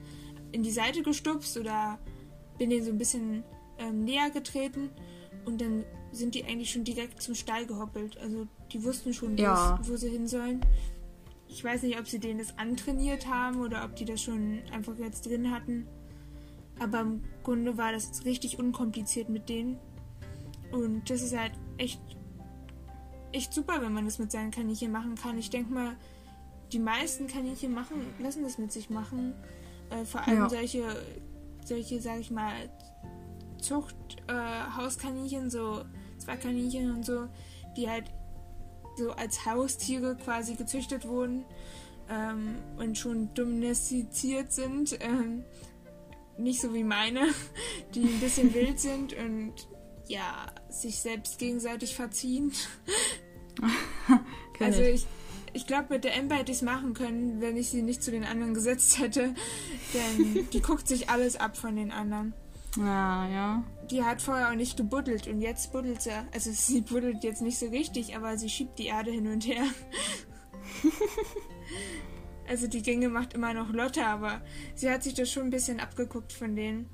in 0.53 0.63
die 0.63 0.71
Seite 0.71 1.03
gestupst 1.03 1.57
oder 1.57 1.99
bin 2.59 2.71
denen 2.71 2.85
so 2.85 2.91
ein 2.91 2.99
bisschen 2.99 3.45
ähm, 3.79 4.05
näher 4.05 4.31
getreten 4.31 4.91
und 5.45 5.61
dann 5.61 5.85
sind 6.13 6.35
die 6.35 6.45
eigentlich 6.45 6.71
schon 6.71 6.85
direkt 6.85 7.23
zum 7.23 7.35
Stall 7.35 7.67
gehoppelt. 7.67 8.19
Also 8.19 8.47
die 8.73 8.83
wussten 8.85 9.15
schon, 9.15 9.37
ja. 9.37 9.79
wo 9.83 9.97
sie 9.97 10.11
hin 10.11 10.27
sollen. 10.27 10.61
Ich 11.49 11.65
weiß 11.65 11.83
nicht, 11.83 11.99
ob 11.99 12.07
sie 12.07 12.19
denen 12.19 12.39
das 12.39 12.57
antrainiert 12.59 13.27
haben 13.27 13.61
oder 13.61 13.85
ob 13.85 13.97
die 13.97 14.05
das 14.05 14.23
schon 14.23 14.61
einfach 14.73 14.97
jetzt 14.99 15.27
drin 15.27 15.51
hatten. 15.51 15.87
Aber 16.79 17.01
im 17.01 17.25
Grunde 17.43 17.77
war 17.77 17.93
das 17.93 18.25
richtig 18.25 18.59
unkompliziert 18.59 19.29
mit 19.29 19.49
denen. 19.49 19.79
Und 20.73 21.11
das 21.11 21.23
ist 21.23 21.37
halt 21.37 21.53
echt, 21.79 22.01
echt 23.33 23.53
super, 23.53 23.83
wenn 23.83 23.93
man 23.93 24.05
das 24.05 24.19
mit 24.19 24.31
seinen 24.31 24.51
Kaninchen 24.51 24.93
machen 24.93 25.15
kann. 25.17 25.39
Ich 25.39 25.51
denke 25.51 25.73
mal, 25.73 25.97
die 26.73 26.79
meisten 26.79 27.27
Kaninchen 27.27 27.75
machen, 27.75 28.07
lassen 28.21 28.45
das 28.45 28.59
mit 28.59 28.71
sich 28.73 28.91
machen. 28.91 29.35
Äh, 29.91 30.05
vor 30.05 30.27
allem 30.27 30.39
ja. 30.39 30.49
solche, 30.49 30.85
solche, 31.65 32.01
sag 32.01 32.21
ich 32.21 32.31
mal, 32.31 32.53
Zuchthauskaninchen, 33.61 35.47
äh, 35.47 35.51
so 35.51 35.85
Zwergkaninchen 36.19 36.95
und 36.95 37.05
so, 37.05 37.29
die 37.77 37.89
halt 37.89 38.11
so 38.97 39.13
als 39.13 39.47
Haustiere 39.47 40.17
quasi 40.17 40.55
gezüchtet 40.55 41.07
wurden 41.07 41.45
ähm, 42.09 42.57
und 42.79 42.99
schon 42.99 43.33
domestiziert 43.35 44.53
sind. 44.53 44.99
Ähm, 45.01 45.45
nicht 46.39 46.61
so 46.61 46.73
wie 46.75 46.85
meine, 46.85 47.29
die 47.95 48.03
ein 48.03 48.21
bisschen 48.21 48.55
wild 48.55 48.81
sind 48.81 49.13
und 49.15 49.55
ja, 50.07 50.47
sich 50.69 50.99
selbst 51.01 51.39
gegenseitig 51.39 51.95
verziehen. 51.95 52.53
also 54.59 54.83
ich, 54.83 55.07
ich 55.53 55.67
glaube, 55.67 55.87
mit 55.91 56.05
der 56.05 56.17
Ember 56.17 56.37
hätte 56.37 56.53
ich 56.53 56.59
es 56.59 56.63
machen 56.63 56.95
können, 56.95 57.41
wenn 57.41 57.57
ich 57.57 57.71
sie 57.71 57.83
nicht 57.83 58.03
zu 58.03 58.11
den 58.11 58.25
anderen 58.25 58.55
gesetzt 58.55 58.99
hätte. 58.99 59.35
Denn 59.95 60.49
die 60.53 60.61
guckt 60.61 60.87
sich 60.87 61.09
alles 61.09 61.37
ab 61.37 61.57
von 61.57 61.77
den 61.77 61.91
anderen. 61.91 62.35
Ja, 62.77 63.29
ja. 63.29 63.65
Die 63.91 64.05
hat 64.05 64.23
vorher 64.23 64.51
auch 64.51 64.55
nicht 64.55 64.77
gebuddelt 64.77 65.27
und 65.27 65.41
jetzt 65.41 65.73
buddelt 65.73 66.03
sie. 66.03 66.13
Also 66.33 66.53
sie 66.53 66.83
buddelt 66.83 67.25
jetzt 67.25 67.43
nicht 67.43 67.59
so 67.59 67.67
richtig, 67.67 68.17
aber 68.17 68.39
sie 68.39 68.49
schiebt 68.49 68.79
die 68.79 68.87
Erde 68.87 69.11
hin 69.11 69.27
und 69.27 69.47
her. 69.47 69.65
also 72.49 72.69
die 72.69 72.83
Gänge 72.83 73.09
macht 73.09 73.35
immer 73.35 73.53
noch 73.55 73.73
Lotte, 73.73 74.07
aber 74.07 74.41
sie 74.77 74.89
hat 74.89 75.03
sich 75.03 75.15
das 75.15 75.31
schon 75.31 75.45
ein 75.45 75.51
bisschen 75.51 75.81
abgeguckt 75.81 76.33
von 76.33 76.55
denen. 76.55 76.89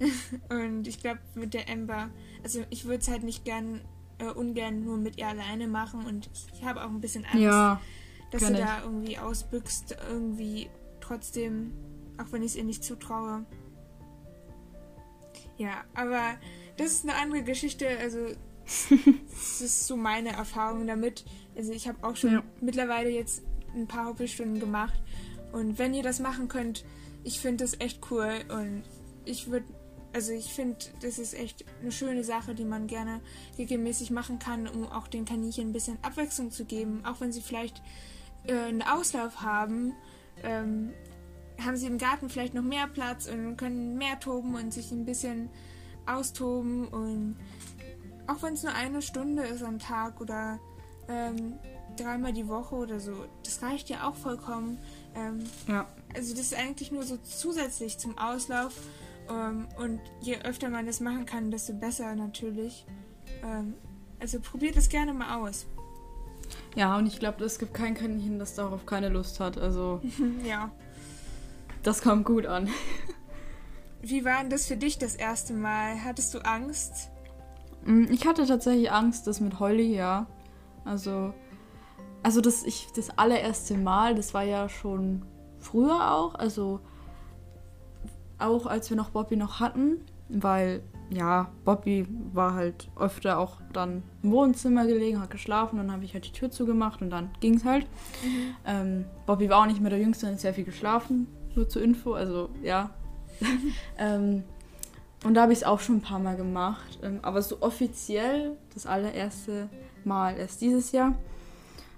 und 0.48 0.88
ich 0.88 0.98
glaube 0.98 1.20
mit 1.34 1.54
der 1.54 1.68
Ember, 1.68 2.10
also 2.42 2.64
ich 2.70 2.84
würde 2.84 2.98
es 2.98 3.08
halt 3.08 3.22
nicht 3.22 3.44
gern, 3.44 3.82
äh, 4.22 4.30
ungern 4.30 4.84
nur 4.84 4.96
mit 4.96 5.18
ihr 5.18 5.28
alleine 5.28 5.66
machen 5.66 6.06
und 6.06 6.30
ich 6.54 6.64
habe 6.64 6.82
auch 6.82 6.88
ein 6.88 7.00
bisschen 7.00 7.24
Angst, 7.24 7.38
ja, 7.38 7.80
dass 8.30 8.46
sie 8.46 8.52
ich. 8.52 8.58
da 8.58 8.82
irgendwie 8.82 9.18
ausbüchst, 9.18 9.96
irgendwie 10.08 10.70
trotzdem, 11.00 11.72
auch 12.18 12.32
wenn 12.32 12.42
ich 12.42 12.52
es 12.52 12.56
ihr 12.56 12.64
nicht 12.64 12.84
zutraue. 12.84 13.44
Ja, 15.58 15.84
aber 15.94 16.36
das 16.76 16.88
ist 16.88 17.04
eine 17.04 17.16
andere 17.16 17.42
Geschichte. 17.42 17.86
Also, 17.98 18.18
das 19.30 19.60
ist 19.60 19.86
so 19.86 19.96
meine 19.96 20.30
Erfahrung 20.30 20.86
damit. 20.86 21.24
Also, 21.56 21.72
ich 21.72 21.88
habe 21.88 22.02
auch 22.06 22.16
schon 22.16 22.32
ja. 22.32 22.42
mittlerweile 22.60 23.10
jetzt 23.10 23.42
ein 23.74 23.86
paar 23.86 24.06
Hoppelstunden 24.06 24.60
gemacht. 24.60 25.00
Und 25.52 25.78
wenn 25.78 25.92
ihr 25.92 26.02
das 26.02 26.18
machen 26.18 26.48
könnt, 26.48 26.84
ich 27.24 27.40
finde 27.40 27.64
das 27.64 27.78
echt 27.80 28.00
cool. 28.10 28.32
Und 28.48 28.82
ich 29.24 29.50
würde, 29.50 29.66
also, 30.12 30.32
ich 30.32 30.52
finde, 30.52 30.76
das 31.00 31.18
ist 31.18 31.34
echt 31.34 31.64
eine 31.80 31.92
schöne 31.92 32.24
Sache, 32.24 32.54
die 32.54 32.64
man 32.64 32.86
gerne 32.86 33.20
regelmäßig 33.58 34.10
machen 34.10 34.38
kann, 34.38 34.68
um 34.68 34.90
auch 34.90 35.08
den 35.08 35.24
Kaninchen 35.24 35.70
ein 35.70 35.72
bisschen 35.72 35.98
Abwechslung 36.02 36.50
zu 36.50 36.64
geben. 36.64 37.02
Auch 37.04 37.20
wenn 37.20 37.32
sie 37.32 37.40
vielleicht 37.40 37.82
äh, 38.46 38.54
einen 38.54 38.82
Auslauf 38.82 39.40
haben. 39.40 39.94
Ähm, 40.42 40.92
haben 41.64 41.76
sie 41.76 41.86
im 41.86 41.98
Garten 41.98 42.28
vielleicht 42.28 42.54
noch 42.54 42.62
mehr 42.62 42.86
Platz 42.88 43.28
und 43.28 43.56
können 43.56 43.96
mehr 43.96 44.18
toben 44.18 44.54
und 44.54 44.72
sich 44.72 44.90
ein 44.90 45.04
bisschen 45.04 45.48
austoben 46.06 46.88
und 46.88 47.36
auch 48.26 48.42
wenn 48.42 48.54
es 48.54 48.62
nur 48.62 48.74
eine 48.74 49.02
Stunde 49.02 49.42
ist 49.42 49.62
am 49.62 49.78
Tag 49.78 50.20
oder 50.20 50.58
ähm, 51.08 51.54
dreimal 51.96 52.32
die 52.32 52.48
Woche 52.48 52.74
oder 52.74 53.00
so, 53.00 53.12
das 53.44 53.62
reicht 53.62 53.88
ja 53.88 54.08
auch 54.08 54.14
vollkommen. 54.14 54.78
Ähm, 55.14 55.44
ja. 55.68 55.86
Also 56.14 56.34
das 56.34 56.46
ist 56.46 56.54
eigentlich 56.54 56.90
nur 56.92 57.02
so 57.02 57.18
zusätzlich 57.18 57.98
zum 57.98 58.16
Auslauf 58.18 58.72
ähm, 59.28 59.68
und 59.78 60.00
je 60.20 60.38
öfter 60.42 60.68
man 60.68 60.86
das 60.86 61.00
machen 61.00 61.26
kann, 61.26 61.50
desto 61.50 61.72
besser 61.74 62.14
natürlich. 62.14 62.86
Ähm, 63.42 63.74
also 64.20 64.40
probiert 64.40 64.76
es 64.76 64.88
gerne 64.88 65.12
mal 65.12 65.40
aus. 65.40 65.66
Ja, 66.74 66.96
und 66.96 67.06
ich 67.06 67.18
glaube, 67.18 67.44
es 67.44 67.58
gibt 67.58 67.74
kein 67.74 67.94
Kaninchen, 67.94 68.38
das 68.38 68.54
darauf 68.54 68.86
keine 68.86 69.08
Lust 69.08 69.40
hat. 69.40 69.58
Also 69.58 70.00
ja. 70.44 70.70
Das 71.82 72.02
kommt 72.02 72.24
gut 72.24 72.46
an. 72.46 72.68
Wie 74.00 74.24
war 74.24 74.40
denn 74.40 74.50
das 74.50 74.66
für 74.66 74.76
dich 74.76 74.98
das 74.98 75.14
erste 75.14 75.52
Mal? 75.52 76.04
Hattest 76.04 76.34
du 76.34 76.38
Angst? 76.40 77.10
Mm, 77.84 78.04
ich 78.10 78.26
hatte 78.26 78.46
tatsächlich 78.46 78.90
Angst, 78.90 79.26
das 79.26 79.40
mit 79.40 79.58
Holly, 79.60 79.94
ja. 79.94 80.26
Also, 80.84 81.32
also 82.22 82.40
das, 82.40 82.64
ich, 82.64 82.88
das 82.94 83.16
allererste 83.16 83.76
Mal, 83.76 84.14
das 84.14 84.34
war 84.34 84.42
ja 84.42 84.68
schon 84.68 85.24
früher 85.58 86.12
auch, 86.12 86.34
also 86.34 86.80
auch 88.38 88.66
als 88.66 88.90
wir 88.90 88.96
noch 88.96 89.10
Bobby 89.10 89.36
noch 89.36 89.60
hatten, 89.60 90.00
weil 90.28 90.82
ja, 91.10 91.50
Bobby 91.64 92.06
war 92.32 92.54
halt 92.54 92.88
öfter 92.98 93.38
auch 93.38 93.60
dann 93.72 94.02
im 94.22 94.30
Wohnzimmer 94.30 94.86
gelegen, 94.86 95.20
hat 95.20 95.30
geschlafen, 95.30 95.76
dann 95.76 95.92
habe 95.92 96.04
ich 96.04 96.14
halt 96.14 96.26
die 96.26 96.32
Tür 96.32 96.50
zugemacht 96.50 97.02
und 97.02 97.10
dann 97.10 97.30
ging 97.40 97.54
es 97.54 97.64
halt. 97.64 97.86
Mhm. 98.24 98.54
Ähm, 98.66 99.04
Bobby 99.26 99.48
war 99.48 99.60
auch 99.62 99.66
nicht 99.66 99.80
mehr 99.80 99.90
der 99.90 99.98
Jüngste, 99.98 100.26
hat 100.26 100.40
sehr 100.40 100.54
viel 100.54 100.64
geschlafen. 100.64 101.26
Nur 101.54 101.68
zur 101.68 101.82
Info, 101.82 102.14
also 102.14 102.48
ja. 102.62 102.90
ähm, 103.98 104.44
und 105.24 105.34
da 105.34 105.42
habe 105.42 105.52
ich 105.52 105.58
es 105.58 105.64
auch 105.64 105.80
schon 105.80 105.96
ein 105.96 106.00
paar 106.00 106.18
Mal 106.18 106.36
gemacht. 106.36 106.98
Ähm, 107.02 107.18
aber 107.22 107.42
so 107.42 107.60
offiziell 107.60 108.56
das 108.74 108.86
allererste 108.86 109.68
Mal 110.04 110.36
erst 110.36 110.60
dieses 110.60 110.92
Jahr. 110.92 111.14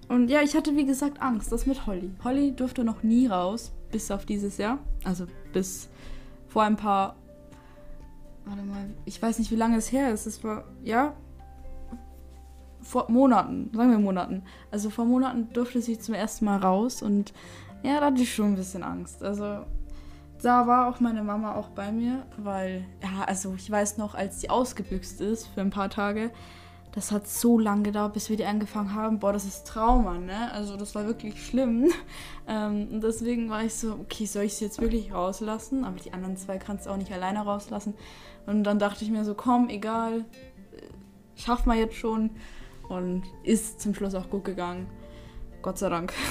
Und 0.07 0.29
ja, 0.29 0.41
ich 0.41 0.55
hatte 0.55 0.75
wie 0.75 0.85
gesagt 0.85 1.21
Angst, 1.21 1.51
das 1.51 1.65
mit 1.65 1.87
Holly. 1.87 2.11
Holly 2.23 2.51
durfte 2.51 2.83
noch 2.83 3.01
nie 3.01 3.27
raus, 3.27 3.71
bis 3.91 4.11
auf 4.11 4.25
dieses 4.25 4.57
Jahr. 4.57 4.77
Also 5.03 5.25
bis 5.53 5.89
vor 6.55 6.63
ein 6.63 6.77
paar. 6.77 7.17
Warte 8.45 8.63
mal, 8.63 8.89
ich 9.03 9.21
weiß 9.21 9.39
nicht, 9.39 9.51
wie 9.51 9.57
lange 9.57 9.75
es 9.75 9.91
her 9.91 10.13
ist. 10.13 10.25
Es 10.25 10.41
war, 10.41 10.63
ja, 10.85 11.13
vor 12.79 13.11
Monaten, 13.11 13.71
sagen 13.73 13.91
wir 13.91 13.99
Monaten. 13.99 14.41
Also 14.71 14.89
vor 14.89 15.03
Monaten 15.03 15.49
durfte 15.51 15.81
sie 15.81 15.99
zum 15.99 16.15
ersten 16.15 16.45
Mal 16.45 16.59
raus 16.59 17.01
und 17.01 17.33
Ja, 17.83 17.99
da 17.99 18.05
hatte 18.05 18.21
ich 18.21 18.33
schon 18.33 18.53
ein 18.53 18.55
bisschen 18.55 18.83
Angst. 18.83 19.21
Also 19.21 19.65
da 20.41 20.65
war 20.65 20.87
auch 20.87 21.01
meine 21.01 21.23
Mama 21.23 21.55
auch 21.55 21.67
bei 21.71 21.91
mir, 21.91 22.25
weil, 22.37 22.85
ja, 23.03 23.25
also 23.25 23.53
ich 23.55 23.69
weiß 23.69 23.97
noch, 23.97 24.15
als 24.15 24.39
die 24.39 24.49
ausgebüxt 24.49 25.19
ist 25.19 25.47
für 25.47 25.59
ein 25.59 25.71
paar 25.71 25.89
Tage, 25.89 26.31
das 26.95 27.11
hat 27.11 27.27
so 27.27 27.59
lange 27.59 27.83
gedauert, 27.83 28.13
bis 28.13 28.29
wir 28.29 28.37
die 28.37 28.45
angefangen 28.45 28.95
haben. 28.95 29.19
Boah, 29.19 29.33
das 29.33 29.43
ist 29.43 29.67
Trauma, 29.67 30.17
ne? 30.17 30.49
Also 30.53 30.77
das 30.77 30.95
war 30.95 31.05
wirklich 31.05 31.45
schlimm. 31.45 31.91
Ähm, 32.47 32.89
und 32.91 33.01
deswegen 33.01 33.49
war 33.49 33.63
ich 33.63 33.73
so, 33.73 33.93
okay, 33.93 34.27
soll 34.27 34.43
ich 34.43 34.53
sie 34.53 34.65
jetzt 34.65 34.79
wirklich 34.79 35.11
rauslassen? 35.11 35.83
Aber 35.83 35.97
die 35.97 36.13
anderen 36.13 36.37
zwei 36.37 36.59
kannst 36.59 36.85
du 36.85 36.91
auch 36.91 36.97
nicht 36.97 37.11
alleine 37.11 37.39
rauslassen. 37.39 37.95
Und 38.45 38.63
dann 38.65 38.77
dachte 38.77 39.03
ich 39.03 39.09
mir 39.09 39.25
so, 39.25 39.33
komm, 39.33 39.67
egal, 39.67 40.19
äh, 40.19 41.41
schaff 41.41 41.65
mal 41.65 41.75
jetzt 41.75 41.95
schon. 41.95 42.29
Und 42.87 43.23
ist 43.41 43.81
zum 43.81 43.95
Schluss 43.95 44.13
auch 44.13 44.29
gut 44.29 44.43
gegangen. 44.45 44.85
Gott 45.63 45.79
sei 45.79 45.89
Dank. 45.89 46.13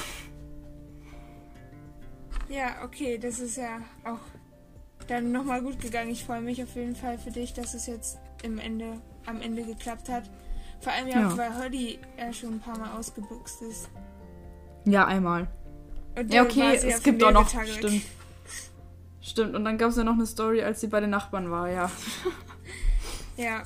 Ja, 2.48 2.84
okay, 2.84 3.16
das 3.16 3.40
ist 3.40 3.56
ja 3.56 3.78
auch 4.04 4.20
dann 5.08 5.32
nochmal 5.32 5.62
gut 5.62 5.80
gegangen. 5.80 6.10
Ich 6.10 6.24
freue 6.24 6.42
mich 6.42 6.62
auf 6.62 6.76
jeden 6.76 6.94
Fall 6.94 7.18
für 7.18 7.30
dich, 7.30 7.54
dass 7.54 7.72
es 7.72 7.86
jetzt 7.86 8.18
im 8.42 8.58
Ende, 8.58 9.00
am 9.24 9.40
Ende 9.40 9.64
geklappt 9.64 10.10
hat. 10.10 10.30
Vor 10.84 10.92
allem 10.92 11.08
ja, 11.08 11.20
ja. 11.20 11.36
weil 11.38 11.56
Holly 11.56 11.98
ja 12.18 12.30
schon 12.30 12.56
ein 12.56 12.60
paar 12.60 12.76
Mal 12.76 12.92
ausgebuchst 12.98 13.62
ist. 13.62 13.88
Ja, 14.84 15.06
einmal. 15.06 15.48
ja, 16.28 16.42
okay, 16.42 16.74
es 16.74 17.02
gibt 17.02 17.24
auch 17.24 17.32
noch. 17.32 17.50
Tage 17.50 17.68
stimmt. 17.68 17.92
Weg. 17.94 18.06
Stimmt, 19.22 19.54
und 19.54 19.64
dann 19.64 19.78
gab 19.78 19.88
es 19.88 19.96
ja 19.96 20.04
noch 20.04 20.12
eine 20.12 20.26
Story, 20.26 20.62
als 20.62 20.82
sie 20.82 20.88
bei 20.88 21.00
den 21.00 21.08
Nachbarn 21.08 21.50
war, 21.50 21.70
ja. 21.70 21.90
ja. 23.38 23.62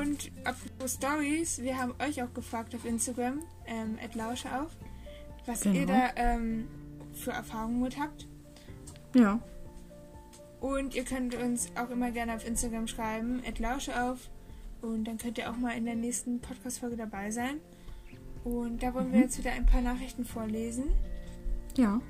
Und 0.00 0.30
apropos 0.44 0.94
Stories, 0.94 1.60
wir 1.60 1.76
haben 1.76 1.92
euch 1.98 2.22
auch 2.22 2.32
gefragt 2.32 2.72
auf 2.76 2.84
Instagram, 2.84 3.40
ähm, 3.66 3.98
Lausche 4.14 4.48
auf, 4.56 4.70
was 5.44 5.62
genau. 5.62 5.80
ihr 5.80 5.86
da 5.86 6.10
ähm, 6.14 6.68
für 7.12 7.32
Erfahrungen 7.32 7.82
mit 7.82 7.98
habt. 7.98 8.28
Ja. 9.14 9.40
Und 10.60 10.94
ihr 10.94 11.04
könnt 11.04 11.34
uns 11.34 11.66
auch 11.74 11.90
immer 11.90 12.12
gerne 12.12 12.36
auf 12.36 12.46
Instagram 12.46 12.86
schreiben, 12.86 13.42
Lausche 13.58 14.00
auf. 14.00 14.30
Und 14.82 15.04
dann 15.04 15.16
könnt 15.16 15.38
ihr 15.38 15.50
auch 15.50 15.56
mal 15.56 15.76
in 15.76 15.84
der 15.84 15.94
nächsten 15.94 16.40
Podcast-Folge 16.40 16.96
dabei 16.96 17.30
sein. 17.30 17.60
Und 18.44 18.82
da 18.82 18.92
wollen 18.92 19.08
mhm. 19.08 19.12
wir 19.12 19.20
jetzt 19.20 19.38
wieder 19.38 19.52
ein 19.52 19.66
paar 19.66 19.80
Nachrichten 19.80 20.24
vorlesen. 20.24 20.92
Ja. 21.76 22.00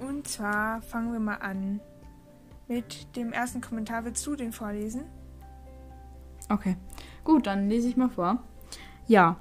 Und 0.00 0.26
zwar 0.26 0.82
fangen 0.82 1.12
wir 1.12 1.20
mal 1.20 1.36
an 1.36 1.80
mit 2.68 3.16
dem 3.16 3.32
ersten 3.32 3.60
Kommentar. 3.60 4.04
Willst 4.04 4.26
du 4.26 4.34
den 4.34 4.52
vorlesen? 4.52 5.04
Okay. 6.48 6.76
Gut, 7.22 7.46
dann 7.46 7.68
lese 7.68 7.88
ich 7.88 7.96
mal 7.96 8.10
vor. 8.10 8.42
Ja, 9.06 9.38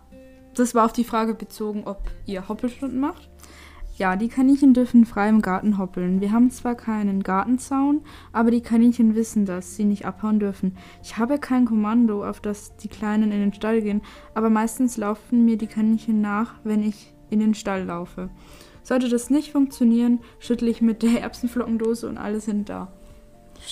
das 0.53 0.75
war 0.75 0.85
auf 0.85 0.93
die 0.93 1.03
Frage 1.03 1.33
bezogen, 1.33 1.83
ob 1.85 2.11
ihr 2.25 2.47
Hoppelstunden 2.47 2.99
macht. 2.99 3.29
Ja, 3.95 4.15
die 4.15 4.27
Kaninchen 4.27 4.73
dürfen 4.73 5.05
frei 5.05 5.29
im 5.29 5.43
Garten 5.43 5.77
hoppeln. 5.77 6.19
Wir 6.19 6.31
haben 6.31 6.49
zwar 6.49 6.73
keinen 6.73 7.21
Gartenzaun, 7.21 8.01
aber 8.31 8.49
die 8.49 8.61
Kaninchen 8.61 9.13
wissen, 9.13 9.45
dass 9.45 9.75
sie 9.75 9.83
nicht 9.83 10.05
abhauen 10.05 10.39
dürfen. 10.39 10.75
Ich 11.03 11.17
habe 11.17 11.37
kein 11.37 11.65
Kommando, 11.65 12.27
auf 12.27 12.41
das 12.41 12.75
die 12.77 12.87
Kleinen 12.87 13.31
in 13.31 13.39
den 13.39 13.53
Stall 13.53 13.81
gehen, 13.81 14.01
aber 14.33 14.49
meistens 14.49 14.97
laufen 14.97 15.45
mir 15.45 15.57
die 15.57 15.67
Kaninchen 15.67 16.21
nach, 16.21 16.55
wenn 16.63 16.81
ich 16.81 17.13
in 17.29 17.39
den 17.39 17.53
Stall 17.53 17.83
laufe. 17.83 18.31
Sollte 18.81 19.09
das 19.09 19.29
nicht 19.29 19.51
funktionieren, 19.51 20.21
schüttle 20.39 20.71
ich 20.71 20.81
mit 20.81 21.03
der 21.03 21.21
Erbsenflockendose 21.21 22.09
und 22.09 22.17
alle 22.17 22.39
sind 22.39 22.69
da. 22.69 22.91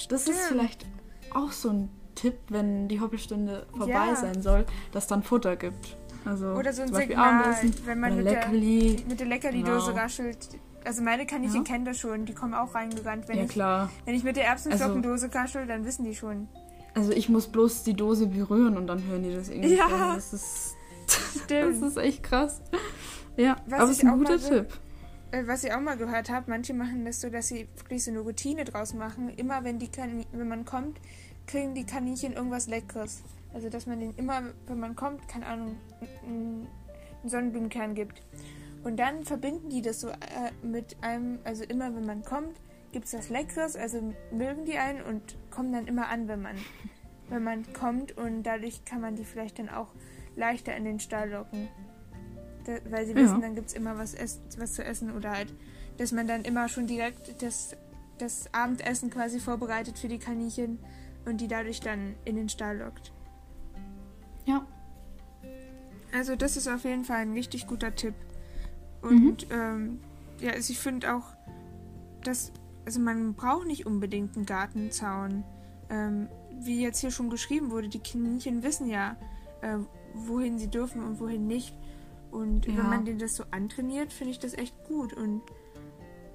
Das 0.10 0.27
ist 0.27 0.39
vielleicht 0.47 0.86
auch 1.34 1.51
so 1.51 1.69
ein 1.69 1.89
Tipp, 2.13 2.36
wenn 2.49 2.88
die 2.88 3.01
Hoppelstunde 3.01 3.65
vorbei 3.75 4.07
ja. 4.10 4.15
sein 4.15 4.41
soll, 4.43 4.65
dass 4.91 5.07
dann 5.07 5.23
Futter 5.23 5.55
gibt. 5.55 5.97
Also 6.25 6.47
oder 6.53 6.71
so 6.73 6.84
ein 6.84 6.93
Signal, 6.93 7.55
wenn 7.86 7.99
man 7.99 8.15
mit 8.15 8.25
der, 8.27 8.47
mit 8.49 9.19
der 9.19 9.27
Leckerli-Dose 9.27 9.91
genau. 9.91 10.03
raschelt. 10.03 10.38
Also 10.84 11.01
meine 11.03 11.25
Kaninchen 11.25 11.63
ja. 11.63 11.71
kennen 11.71 11.86
das 11.86 11.99
schon, 11.99 12.25
die 12.25 12.34
kommen 12.34 12.53
auch 12.53 12.73
reingerannt. 12.73 13.27
Wenn 13.27 13.38
ja, 13.38 13.43
ich, 13.43 13.49
klar. 13.49 13.89
Wenn 14.05 14.15
ich 14.15 14.23
mit 14.23 14.36
der 14.36 14.45
Erbsenflockendose 14.45 15.25
also, 15.25 15.38
kaschel, 15.38 15.67
dann 15.67 15.86
wissen 15.86 16.05
die 16.05 16.15
schon. 16.15 16.47
Also 16.93 17.12
ich 17.12 17.29
muss 17.29 17.47
bloß 17.47 17.84
die 17.84 17.93
Dose 17.93 18.27
berühren 18.27 18.77
und 18.77 18.88
dann 18.88 19.03
hören 19.05 19.23
die 19.23 19.34
das 19.34 19.49
irgendwie. 19.49 19.75
Ja, 19.75 19.89
schon. 19.89 20.15
das 20.15 20.34
ist, 20.34 20.75
das 21.47 21.77
ist 21.77 21.97
echt 21.97 22.23
krass. 22.23 22.62
Ja, 23.38 23.57
was 23.65 23.79
aber 23.79 23.91
es 23.91 23.97
ist 23.97 24.05
ein 24.05 24.17
guter 24.17 24.38
Tipp. 24.39 24.67
Äh, 25.31 25.47
was 25.47 25.63
ich 25.63 25.73
auch 25.73 25.79
mal 25.79 25.97
gehört 25.97 26.29
habe, 26.29 26.49
manche 26.49 26.73
machen 26.73 27.05
das 27.05 27.21
so, 27.21 27.29
dass 27.29 27.47
sie 27.47 27.67
wirklich 27.77 28.03
so 28.03 28.12
eine 28.12 28.19
Routine 28.19 28.65
draus 28.65 28.93
machen. 28.93 29.29
Immer 29.29 29.63
wenn, 29.63 29.79
die 29.79 29.89
wenn 30.31 30.47
man 30.47 30.65
kommt, 30.65 30.99
kriegen 31.47 31.73
die 31.73 31.86
Kaninchen 31.86 32.34
irgendwas 32.34 32.67
Leckeres. 32.67 33.23
Also, 33.53 33.69
dass 33.69 33.85
man 33.85 33.99
denen 33.99 34.15
immer, 34.15 34.43
wenn 34.67 34.79
man 34.79 34.95
kommt, 34.95 35.27
keine 35.27 35.45
Ahnung, 35.45 35.77
einen 36.25 36.67
Sonnenblumenkern 37.23 37.95
gibt. 37.95 38.21
Und 38.83 38.97
dann 38.97 39.23
verbinden 39.23 39.69
die 39.69 39.81
das 39.81 40.01
so 40.01 40.09
äh, 40.09 40.51
mit 40.63 40.97
einem, 41.01 41.39
also 41.43 41.63
immer 41.63 41.93
wenn 41.95 42.05
man 42.05 42.23
kommt, 42.23 42.59
gibt 42.91 43.05
es 43.05 43.13
was 43.13 43.29
Leckeres, 43.29 43.75
also 43.75 44.13
mögen 44.31 44.65
die 44.65 44.77
einen 44.77 45.01
und 45.01 45.37
kommen 45.49 45.71
dann 45.71 45.87
immer 45.87 46.07
an, 46.07 46.27
wenn 46.27 46.41
man, 46.41 46.55
wenn 47.29 47.43
man 47.43 47.73
kommt 47.73 48.17
und 48.17 48.43
dadurch 48.43 48.83
kann 48.85 49.01
man 49.01 49.15
die 49.15 49.23
vielleicht 49.23 49.59
dann 49.59 49.69
auch 49.69 49.93
leichter 50.35 50.75
in 50.75 50.85
den 50.85 50.99
Stall 50.99 51.29
locken. 51.29 51.67
Da, 52.65 52.73
weil 52.89 53.05
sie 53.05 53.13
ja. 53.13 53.19
wissen, 53.19 53.41
dann 53.41 53.55
gibt 53.55 53.67
es 53.67 53.73
immer 53.73 53.97
was, 53.97 54.15
was 54.57 54.73
zu 54.73 54.83
essen 54.83 55.15
oder 55.15 55.31
halt, 55.31 55.53
dass 55.97 56.11
man 56.11 56.27
dann 56.27 56.43
immer 56.43 56.67
schon 56.67 56.87
direkt 56.87 57.41
das, 57.41 57.75
das 58.17 58.53
Abendessen 58.53 59.09
quasi 59.09 59.39
vorbereitet 59.39 59.97
für 59.97 60.07
die 60.07 60.19
Kaninchen 60.19 60.79
und 61.25 61.41
die 61.41 61.47
dadurch 61.47 61.79
dann 61.79 62.15
in 62.25 62.35
den 62.35 62.49
Stall 62.49 62.79
lockt. 62.79 63.13
Ja. 64.45 64.65
Also 66.13 66.36
das 66.36 66.58
ist 66.58 66.67
auf 66.67 66.84
jeden 66.84 67.06
Fall 67.06 67.17
ein 67.17 67.34
richtig 67.34 67.67
guter 67.67 67.95
Tipp. 67.95 68.15
Und 69.01 69.49
mhm. 69.49 69.56
ähm, 69.56 69.99
ja, 70.39 70.51
also 70.51 70.71
ich 70.71 70.80
finde 70.80 71.15
auch, 71.15 71.25
dass, 72.23 72.51
also 72.86 72.99
man 72.99 73.34
braucht 73.34 73.67
nicht 73.67 73.86
unbedingt 73.86 74.36
einen 74.36 74.45
Gartenzaun. 74.45 75.43
Ähm, 75.89 76.27
wie 76.60 76.82
jetzt 76.82 76.99
hier 76.99 77.12
schon 77.12 77.30
geschrieben 77.30 77.71
wurde, 77.71 77.89
die 77.89 77.99
Kaninchen 77.99 78.62
wissen 78.63 78.88
ja, 78.88 79.17
äh, 79.62 79.77
wohin 80.13 80.60
sie 80.60 80.67
dürfen 80.67 81.04
und 81.04 81.19
wohin 81.19 81.47
nicht. 81.47 81.75
Und 82.30 82.65
ja. 82.65 82.77
wenn 82.77 82.89
man 82.89 83.06
denen 83.06 83.19
das 83.19 83.36
so 83.36 83.43
antrainiert, 83.51 84.13
finde 84.13 84.32
ich 84.32 84.39
das 84.39 84.54
echt 84.54 84.75
gut. 84.86 85.13
Und 85.13 85.41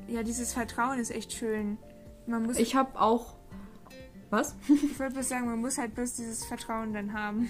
ja, 0.09 0.23
dieses 0.23 0.53
Vertrauen 0.53 0.99
ist 0.99 1.11
echt 1.11 1.33
schön. 1.33 1.79
Man 2.27 2.45
muss 2.45 2.59
ich 2.59 2.75
habe 2.75 3.01
auch. 3.01 3.35
Was? 4.29 4.57
ich 4.69 4.97
bloß 4.99 5.29
sagen, 5.29 5.47
man 5.47 5.61
muss 5.61 5.79
halt 5.79 5.95
bloß 5.95 6.15
dieses 6.15 6.45
Vertrauen 6.45 6.93
dann 6.93 7.13
haben. 7.13 7.49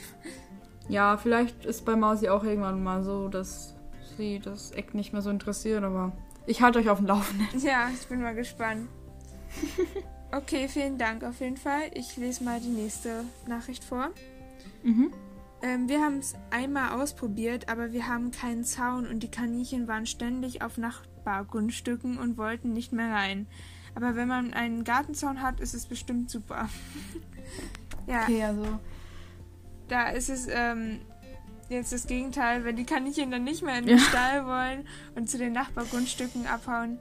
Ja, 0.89 1.17
vielleicht 1.17 1.65
ist 1.65 1.85
bei 1.85 1.97
Mausi 1.97 2.29
auch 2.29 2.45
irgendwann 2.45 2.83
mal 2.83 3.03
so, 3.03 3.29
dass 3.29 3.75
sie 4.17 4.39
das 4.39 4.71
Eck 4.71 4.95
nicht 4.95 5.13
mehr 5.13 5.23
so 5.23 5.31
interessiert, 5.31 5.83
aber 5.83 6.13
ich 6.47 6.63
halte 6.63 6.79
euch 6.79 6.89
auf 6.89 6.99
dem 6.99 7.07
Laufenden. 7.07 7.47
Ja, 7.63 7.89
ich 7.93 8.07
bin 8.07 8.23
mal 8.23 8.35
gespannt. 8.35 8.89
Okay, 10.33 10.69
vielen 10.69 10.99
Dank 10.99 11.23
auf 11.23 11.41
jeden 11.41 11.57
Fall. 11.57 11.83
Ich 11.95 12.17
lese 12.17 12.43
mal 12.43 12.61
die 12.61 12.69
nächste 12.69 13.25
Nachricht 13.47 13.85
vor. 13.85 14.11
Mhm. 14.83 15.13
Ähm, 15.63 15.89
wir 15.89 16.01
haben 16.01 16.19
es 16.19 16.35
einmal 16.51 17.01
ausprobiert, 17.01 17.69
aber 17.69 17.93
wir 17.93 18.09
haben 18.09 18.33
keinen 18.33 18.65
Zaun 18.65 19.07
und 19.07 19.23
die 19.23 19.31
Kaninchen 19.31 19.89
waren 19.89 20.05
ständig 20.05 20.63
auf 20.63 20.79
Nachbargrundstücken 20.79 22.19
und 22.19 22.37
wollten 22.37 22.73
nicht 22.73 22.93
mehr 22.93 23.11
rein. 23.13 23.47
Aber 23.95 24.15
wenn 24.15 24.29
man 24.29 24.53
einen 24.53 24.85
Gartenzaun 24.85 25.41
hat, 25.41 25.61
ist 25.61 25.75
es 25.75 25.87
bestimmt 25.87 26.29
super. 26.29 26.69
ja. 28.07 28.23
Okay, 28.25 28.45
also 28.45 28.67
da 29.89 30.09
ist 30.11 30.31
es 30.31 30.49
ähm, 30.51 31.01
jetzt 31.69 31.93
das 31.93 32.07
Gegenteil, 32.07 32.65
wenn 32.65 32.77
die 32.77 32.85
Kaninchen 32.85 33.31
dann 33.31 33.45
nicht 33.45 33.63
mehr 33.63 33.79
in 33.79 33.87
den 33.87 33.99
ja. 33.99 34.05
Stall 34.05 34.47
wollen 34.47 34.87
und 35.15 35.29
zu 35.29 35.39
den 35.39 35.53
Nachbargrundstücken 35.53 36.47
abhauen. 36.47 36.99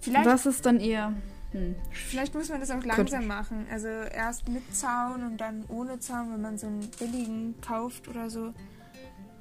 Vielleicht, 0.00 0.26
das 0.26 0.46
ist 0.46 0.64
dann 0.66 0.80
eher. 0.80 1.14
Hm. 1.52 1.74
Vielleicht 1.90 2.34
muss 2.34 2.50
man 2.50 2.60
das 2.60 2.70
auch 2.70 2.84
langsam 2.84 3.26
machen. 3.26 3.66
Also 3.70 3.88
erst 3.88 4.48
mit 4.48 4.74
Zaun 4.74 5.22
und 5.22 5.38
dann 5.38 5.64
ohne 5.68 5.98
Zaun, 5.98 6.32
wenn 6.32 6.42
man 6.42 6.58
so 6.58 6.66
einen 6.66 6.88
billigen 6.98 7.54
kauft 7.60 8.08
oder 8.08 8.28
so. 8.30 8.52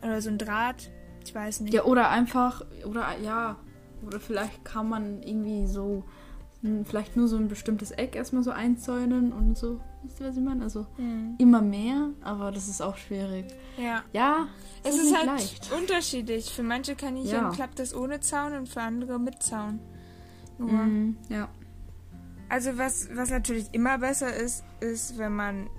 Oder 0.01 0.21
so 0.21 0.29
ein 0.29 0.37
Draht. 0.37 0.89
Ich 1.25 1.35
weiß 1.35 1.61
nicht. 1.61 1.73
Ja, 1.73 1.83
oder 1.83 2.09
einfach, 2.09 2.63
oder 2.85 3.05
ja, 3.21 3.57
oder 4.05 4.19
vielleicht 4.19 4.63
kann 4.63 4.87
man 4.87 5.21
irgendwie 5.23 5.67
so 5.67 6.05
vielleicht 6.85 7.15
nur 7.15 7.27
so 7.27 7.37
ein 7.37 7.47
bestimmtes 7.47 7.91
Eck 7.91 8.15
erstmal 8.15 8.43
so 8.43 8.51
einzäunen 8.51 9.31
und 9.31 9.57
so. 9.57 9.79
Wisst 10.03 10.19
ihr, 10.19 10.27
was 10.27 10.37
ich 10.37 10.43
meine? 10.43 10.63
Also 10.63 10.87
mhm. 10.97 11.35
immer 11.37 11.61
mehr, 11.61 12.09
aber 12.21 12.51
das 12.51 12.67
ist 12.67 12.81
auch 12.81 12.97
schwierig. 12.97 13.45
Ja. 13.77 14.03
Ja, 14.11 14.47
es 14.83 14.95
ist, 14.95 15.05
ist 15.05 15.15
halt 15.15 15.25
leicht. 15.27 15.71
unterschiedlich. 15.71 16.51
Für 16.51 16.63
manche 16.63 16.95
Kaninchen 16.95 17.31
ja. 17.31 17.49
klappt 17.49 17.79
das 17.79 17.93
ohne 17.93 18.21
Zaun 18.21 18.53
und 18.53 18.69
für 18.69 18.81
andere 18.81 19.19
mit 19.19 19.43
Zaun. 19.43 19.79
Nur. 20.57 20.71
Mhm, 20.71 21.17
ja. 21.29 21.47
Also 22.49 22.77
was, 22.77 23.09
was 23.13 23.29
natürlich 23.29 23.73
immer 23.73 23.99
besser 23.99 24.35
ist, 24.35 24.63
ist, 24.79 25.17
wenn 25.17 25.33
man 25.33 25.69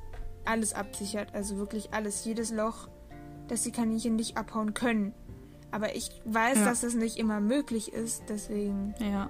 alles 0.45 0.75
absichert. 0.75 1.35
Also 1.35 1.57
wirklich 1.57 1.93
alles, 1.93 2.25
jedes 2.25 2.53
Loch, 2.53 2.88
dass 3.49 3.62
die 3.62 3.73
Kaninchen 3.73 4.14
nicht 4.14 4.37
abhauen 4.37 4.75
können. 4.75 5.12
Aber 5.71 5.97
ich 5.97 6.11
weiß, 6.25 6.59
ja. 6.59 6.64
dass 6.67 6.83
das 6.83 6.95
nicht 6.95 7.17
immer 7.17 7.41
möglich 7.41 7.93
ist, 7.93 8.23
deswegen. 8.29 8.95
Ja 9.01 9.29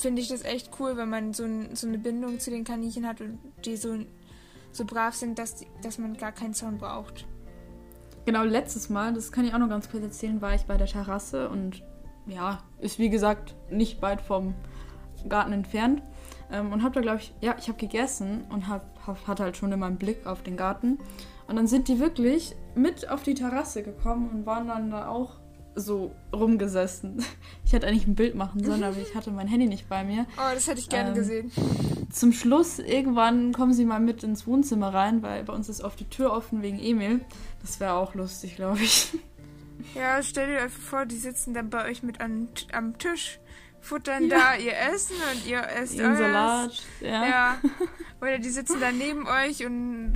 finde 0.00 0.22
ich 0.22 0.28
das 0.28 0.44
echt 0.44 0.70
cool, 0.78 0.96
wenn 0.96 1.08
man 1.08 1.32
so, 1.32 1.44
ein, 1.44 1.74
so, 1.74 1.86
eine 1.86 1.98
Bindung 1.98 2.40
zu 2.40 2.50
den 2.50 2.64
Kaninchen 2.64 3.06
hat 3.06 3.20
und 3.20 3.38
die 3.64 3.76
so, 3.76 3.98
so 4.72 4.84
brav 4.84 5.14
sind, 5.14 5.38
dass, 5.38 5.64
dass 5.82 5.98
man 5.98 6.16
gar 6.16 6.32
keinen 6.32 6.54
Zaun 6.54 6.78
braucht. 6.78 7.26
Genau, 8.26 8.42
letztes 8.42 8.90
Mal, 8.90 9.14
das 9.14 9.32
kann 9.32 9.44
ich 9.44 9.54
auch 9.54 9.58
noch 9.58 9.68
ganz 9.68 9.90
kurz 9.90 10.02
erzählen, 10.02 10.40
war 10.40 10.54
ich 10.54 10.62
bei 10.62 10.76
der 10.76 10.86
Terrasse 10.86 11.48
und 11.48 11.82
ja, 12.26 12.62
ist 12.78 12.98
wie 12.98 13.10
gesagt 13.10 13.54
nicht 13.70 14.02
weit 14.02 14.20
vom 14.20 14.54
Garten 15.28 15.52
entfernt. 15.52 16.02
Ähm, 16.52 16.72
und 16.72 16.82
habe 16.82 16.94
da, 16.94 17.00
glaube 17.00 17.18
ich, 17.18 17.34
ja, 17.40 17.56
ich 17.58 17.68
habe 17.68 17.78
gegessen 17.78 18.44
und 18.50 18.68
hab, 18.68 19.06
hab, 19.06 19.26
hatte 19.26 19.42
halt 19.44 19.56
schon 19.56 19.72
immer 19.72 19.86
einen 19.86 19.98
Blick 19.98 20.26
auf 20.26 20.42
den 20.42 20.56
Garten. 20.56 20.98
Und 21.46 21.56
dann 21.56 21.66
sind 21.66 21.88
die 21.88 21.98
wirklich 21.98 22.54
mit 22.74 23.08
auf 23.08 23.22
die 23.22 23.34
Terrasse 23.34 23.82
gekommen 23.82 24.30
und 24.30 24.46
waren 24.46 24.68
dann 24.68 24.90
da 24.90 25.08
auch 25.08 25.40
so 25.74 26.14
rumgesessen. 26.32 27.24
Ich 27.64 27.72
hätte 27.72 27.86
eigentlich 27.86 28.08
ein 28.08 28.16
Bild 28.16 28.34
machen 28.34 28.64
sollen, 28.64 28.82
aber 28.82 28.96
ich 28.96 29.14
hatte 29.14 29.30
mein 29.30 29.46
Handy 29.46 29.68
nicht 29.68 29.88
bei 29.88 30.02
mir. 30.02 30.26
Oh, 30.36 30.52
das 30.52 30.66
hätte 30.66 30.80
ich 30.80 30.88
gerne 30.88 31.10
ähm, 31.10 31.14
gesehen. 31.14 31.52
Zum 32.10 32.32
Schluss, 32.32 32.80
irgendwann 32.80 33.52
kommen 33.52 33.72
sie 33.72 33.84
mal 33.84 34.00
mit 34.00 34.24
ins 34.24 34.44
Wohnzimmer 34.44 34.92
rein, 34.92 35.22
weil 35.22 35.44
bei 35.44 35.52
uns 35.52 35.68
ist 35.68 35.80
oft 35.80 36.00
die 36.00 36.08
Tür 36.08 36.32
offen 36.32 36.62
wegen 36.62 36.80
Emil. 36.80 37.20
Das 37.62 37.78
wäre 37.78 37.92
auch 37.92 38.16
lustig, 38.16 38.56
glaube 38.56 38.80
ich. 38.80 39.16
Ja, 39.94 40.20
stell 40.20 40.48
dir 40.48 40.62
einfach 40.62 40.82
vor, 40.82 41.06
die 41.06 41.16
sitzen 41.16 41.54
dann 41.54 41.70
bei 41.70 41.88
euch 41.88 42.02
mit 42.02 42.20
an, 42.20 42.48
am 42.72 42.98
Tisch 42.98 43.38
futtern 43.80 44.28
ja. 44.28 44.38
da 44.38 44.56
ihr 44.56 44.76
Essen 44.76 45.16
und 45.32 45.46
ihr 45.46 45.62
esst 45.62 45.94
Ihren 45.94 46.16
Salat. 46.16 46.82
Ja. 47.00 47.26
ja. 47.26 47.60
Oder 48.20 48.38
die 48.38 48.50
sitzen 48.50 48.80
da 48.80 48.92
neben 48.92 49.26
euch 49.26 49.64
und 49.64 50.14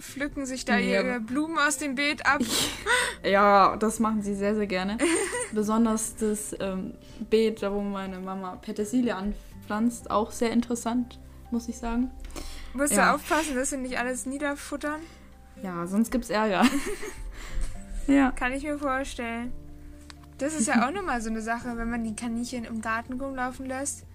pflücken 0.00 0.46
sich 0.46 0.64
da 0.64 0.78
ja. 0.78 1.02
ihre 1.02 1.20
Blumen 1.20 1.58
aus 1.58 1.76
dem 1.78 1.94
Beet 1.94 2.24
ab. 2.26 2.40
Ja, 3.24 3.76
das 3.76 3.98
machen 3.98 4.22
sie 4.22 4.34
sehr, 4.34 4.54
sehr 4.54 4.68
gerne. 4.68 4.96
Besonders 5.52 6.14
das 6.16 6.54
ähm, 6.60 6.94
Beet, 7.28 7.62
da 7.62 7.72
wo 7.72 7.80
meine 7.80 8.20
Mama 8.20 8.56
Petersilie 8.56 9.14
anpflanzt, 9.14 10.10
auch 10.10 10.30
sehr 10.30 10.52
interessant, 10.52 11.18
muss 11.50 11.68
ich 11.68 11.76
sagen. 11.76 12.12
Musst 12.74 12.92
ja. 12.92 13.10
du 13.10 13.14
aufpassen, 13.16 13.56
dass 13.56 13.70
sie 13.70 13.76
nicht 13.76 13.98
alles 13.98 14.24
niederfuttern? 14.24 15.00
Ja, 15.62 15.86
sonst 15.88 16.12
gibt's 16.12 16.30
Ärger. 16.30 16.64
ja. 18.06 18.30
Kann 18.30 18.52
ich 18.52 18.62
mir 18.62 18.78
vorstellen. 18.78 19.52
Das 20.38 20.54
ist 20.54 20.68
ja 20.68 20.86
auch 20.86 20.92
nochmal 20.92 21.20
so 21.20 21.30
eine 21.30 21.42
Sache, 21.42 21.76
wenn 21.76 21.90
man 21.90 22.04
die 22.04 22.14
Kaninchen 22.14 22.64
im 22.64 22.80
Garten 22.80 23.20
rumlaufen 23.20 23.66
lässt. 23.66 24.06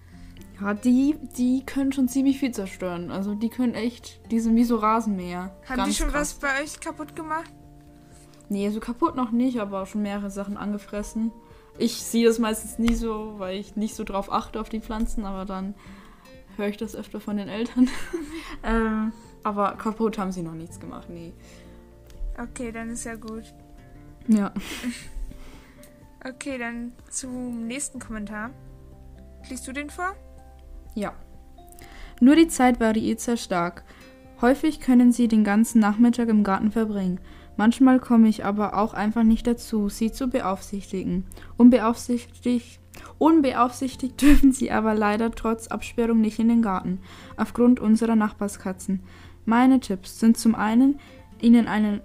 Ja, 0.60 0.72
die, 0.72 1.16
die 1.36 1.64
können 1.66 1.92
schon 1.92 2.08
ziemlich 2.08 2.38
viel 2.38 2.52
zerstören. 2.52 3.10
Also 3.10 3.34
die 3.34 3.50
können 3.50 3.74
echt, 3.74 4.20
die 4.30 4.40
sind 4.40 4.56
wie 4.56 4.64
so 4.64 4.76
Rasenmäher. 4.76 5.54
Haben 5.68 5.76
Ganz 5.76 5.88
die 5.90 5.94
schon 5.96 6.10
krass. 6.10 6.38
was 6.40 6.50
bei 6.50 6.62
euch 6.62 6.80
kaputt 6.80 7.14
gemacht? 7.14 7.52
Nee, 8.48 8.70
so 8.70 8.80
kaputt 8.80 9.16
noch 9.16 9.32
nicht, 9.32 9.60
aber 9.60 9.84
schon 9.86 10.02
mehrere 10.02 10.30
Sachen 10.30 10.56
angefressen. 10.56 11.32
Ich 11.76 12.02
sehe 12.02 12.26
das 12.26 12.38
meistens 12.38 12.78
nie 12.78 12.94
so, 12.94 13.34
weil 13.38 13.58
ich 13.58 13.74
nicht 13.74 13.94
so 13.94 14.04
drauf 14.04 14.32
achte 14.32 14.60
auf 14.60 14.68
die 14.68 14.80
Pflanzen, 14.80 15.24
aber 15.24 15.44
dann 15.44 15.74
höre 16.56 16.68
ich 16.68 16.76
das 16.76 16.94
öfter 16.94 17.20
von 17.20 17.36
den 17.36 17.48
Eltern. 17.48 17.90
ähm, 18.62 19.12
aber 19.42 19.72
kaputt 19.72 20.18
haben 20.18 20.30
sie 20.30 20.42
noch 20.42 20.54
nichts 20.54 20.78
gemacht, 20.78 21.10
nee. 21.10 21.32
Okay, 22.40 22.70
dann 22.70 22.90
ist 22.90 23.04
ja 23.04 23.16
gut. 23.16 23.44
Ja. 24.28 24.52
Okay, 26.26 26.56
dann 26.56 26.92
zum 27.10 27.66
nächsten 27.66 27.98
Kommentar. 27.98 28.50
Liest 29.50 29.68
du 29.68 29.72
den 29.72 29.90
vor? 29.90 30.14
Ja. 30.94 31.12
Nur 32.18 32.34
die 32.34 32.48
Zeit 32.48 32.80
variiert 32.80 33.20
sehr 33.20 33.36
stark. 33.36 33.84
Häufig 34.40 34.80
können 34.80 35.12
sie 35.12 35.28
den 35.28 35.44
ganzen 35.44 35.80
Nachmittag 35.80 36.28
im 36.28 36.42
Garten 36.42 36.72
verbringen. 36.72 37.20
Manchmal 37.56 38.00
komme 38.00 38.28
ich 38.28 38.44
aber 38.44 38.76
auch 38.76 38.94
einfach 38.94 39.22
nicht 39.22 39.46
dazu, 39.46 39.90
sie 39.90 40.12
zu 40.12 40.28
beaufsichtigen. 40.28 41.26
Unbeaufsichtigt, 41.58 42.80
unbeaufsichtigt 43.18 44.20
dürfen 44.22 44.52
sie 44.52 44.70
aber 44.70 44.94
leider 44.94 45.30
trotz 45.30 45.68
Absperrung 45.68 46.22
nicht 46.22 46.38
in 46.38 46.48
den 46.48 46.62
Garten, 46.62 47.00
aufgrund 47.36 47.80
unserer 47.80 48.16
Nachbarskatzen. 48.16 49.02
Meine 49.44 49.78
Tipps 49.78 50.20
sind 50.20 50.38
zum 50.38 50.54
einen, 50.54 50.98
ihnen 51.40 51.68
einen 51.68 52.00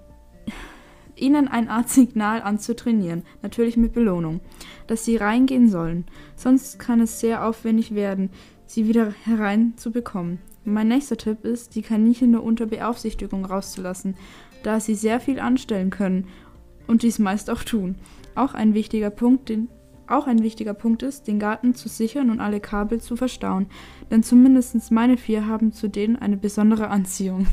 ihnen 1.21 1.47
eine 1.47 1.69
Art 1.69 1.89
Signal 1.89 2.41
anzutrainieren, 2.41 3.23
natürlich 3.41 3.77
mit 3.77 3.93
Belohnung, 3.93 4.39
dass 4.87 5.05
sie 5.05 5.17
reingehen 5.17 5.69
sollen. 5.69 6.05
Sonst 6.35 6.79
kann 6.79 7.01
es 7.01 7.19
sehr 7.19 7.45
aufwendig 7.45 7.93
werden, 7.93 8.29
sie 8.65 8.87
wieder 8.87 9.13
hereinzubekommen. 9.25 10.39
Mein 10.65 10.89
nächster 10.89 11.17
Tipp 11.17 11.45
ist, 11.45 11.75
die 11.75 11.81
Kaninchen 11.81 12.31
nur 12.31 12.43
unter 12.43 12.65
Beaufsichtigung 12.65 13.45
rauszulassen, 13.45 14.15
da 14.63 14.79
sie 14.79 14.95
sehr 14.95 15.19
viel 15.19 15.39
anstellen 15.39 15.89
können 15.89 16.27
und 16.87 17.03
dies 17.03 17.19
meist 17.19 17.49
auch 17.49 17.63
tun. 17.63 17.95
Auch 18.35 18.53
ein 18.53 18.73
wichtiger 18.73 19.09
Punkt, 19.09 19.49
den 19.49 19.69
auch 20.07 20.27
ein 20.27 20.43
wichtiger 20.43 20.73
Punkt 20.73 21.03
ist, 21.03 21.27
den 21.27 21.39
Garten 21.39 21.75
zu 21.75 21.87
sichern 21.87 22.29
und 22.29 22.39
alle 22.39 22.59
Kabel 22.59 22.99
zu 22.99 23.15
verstauen, 23.15 23.67
denn 24.09 24.23
zumindest 24.23 24.91
meine 24.91 25.17
vier 25.17 25.45
haben 25.45 25.71
zu 25.71 25.87
denen 25.87 26.15
eine 26.15 26.37
besondere 26.37 26.89
Anziehung. 26.89 27.47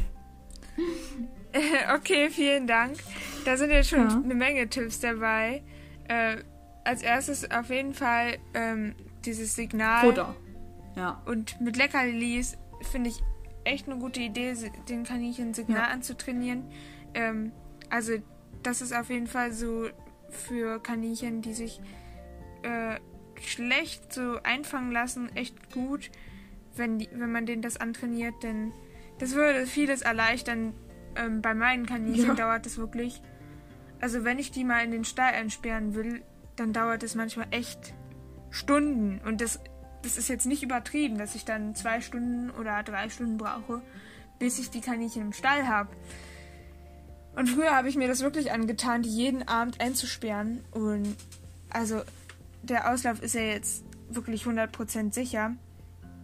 Okay, 1.95 2.31
vielen 2.31 2.67
Dank. 2.67 2.97
Da 3.45 3.57
sind 3.57 3.71
jetzt 3.71 3.91
schon 3.91 4.09
ja. 4.09 4.21
eine 4.23 4.35
Menge 4.35 4.69
Tipps 4.69 5.01
dabei. 5.01 5.63
Äh, 6.09 6.39
als 6.85 7.03
erstes 7.03 7.51
auf 7.51 7.71
jeden 7.71 7.95
Fall 7.95 8.39
ähm, 8.55 8.95
dieses 9.25 9.55
Signal. 9.55 10.05
Futter. 10.05 10.37
Ja. 10.95 11.23
Und 11.27 11.61
mit 11.61 11.77
Leckerlis 11.77 12.57
finde 12.91 13.11
ich 13.11 13.23
echt 13.65 13.89
eine 13.89 13.99
gute 13.99 14.21
Idee, 14.21 14.55
den 14.89 15.05
Kaninchen 15.05 15.53
Signal 15.53 15.83
ja. 15.83 15.89
anzutrainieren. 15.89 16.65
Ähm, 17.15 17.53
also 17.91 18.13
das 18.63 18.81
ist 18.81 18.95
auf 18.95 19.11
jeden 19.11 19.27
Fall 19.27 19.53
so 19.53 19.89
für 20.31 20.81
Kaninchen, 20.81 21.43
die 21.43 21.55
sich 21.55 21.81
äh, 22.63 22.99
schlecht 23.41 24.13
so 24.13 24.39
einfangen 24.43 24.93
lassen, 24.93 25.35
echt 25.35 25.73
gut, 25.73 26.11
wenn, 26.75 26.99
die, 26.99 27.09
wenn 27.13 27.33
man 27.33 27.47
denen 27.47 27.63
das 27.63 27.77
antrainiert, 27.77 28.43
denn 28.43 28.73
das 29.19 29.35
würde 29.35 29.67
vieles 29.67 30.03
erleichtern, 30.03 30.75
ähm, 31.17 31.43
bei 31.43 31.55
meinen 31.55 31.87
Kaninchen 31.87 32.29
ja. 32.29 32.35
dauert 32.35 32.67
es 32.67 32.79
wirklich. 32.79 33.21
Also 34.01 34.25
wenn 34.25 34.39
ich 34.39 34.51
die 34.51 34.65
mal 34.65 34.85
in 34.85 34.91
den 34.91 35.05
Stall 35.05 35.33
einsperren 35.33 35.95
will, 35.95 36.23
dann 36.57 36.73
dauert 36.73 37.03
es 37.03 37.15
manchmal 37.15 37.47
echt 37.51 37.95
Stunden. 38.51 39.21
Und 39.25 39.41
das, 39.41 39.61
das 40.03 40.17
ist 40.17 40.29
jetzt 40.29 40.47
nicht 40.47 40.63
übertrieben, 40.63 41.19
dass 41.19 41.35
ich 41.35 41.45
dann 41.45 41.75
zwei 41.75 42.01
Stunden 42.01 42.51
oder 42.51 42.83
drei 42.83 43.09
Stunden 43.09 43.37
brauche, 43.37 43.83
bis 44.39 44.59
ich 44.59 44.71
die 44.71 44.81
Kaninchen 44.81 45.23
im 45.23 45.33
Stall 45.33 45.67
habe. 45.67 45.91
Und 47.37 47.49
früher 47.49 47.77
habe 47.77 47.89
ich 47.89 47.97
mir 47.97 48.09
das 48.09 48.23
wirklich 48.23 48.51
angetan, 48.51 49.03
die 49.03 49.11
jeden 49.11 49.47
Abend 49.47 49.81
einzusperren. 49.81 50.65
Und 50.71 51.17
also 51.69 52.03
der 52.63 52.91
Auslauf 52.91 53.23
ist 53.23 53.35
ja 53.35 53.43
jetzt 53.43 53.85
wirklich 54.09 54.45
100% 54.45 55.13
sicher. 55.13 55.55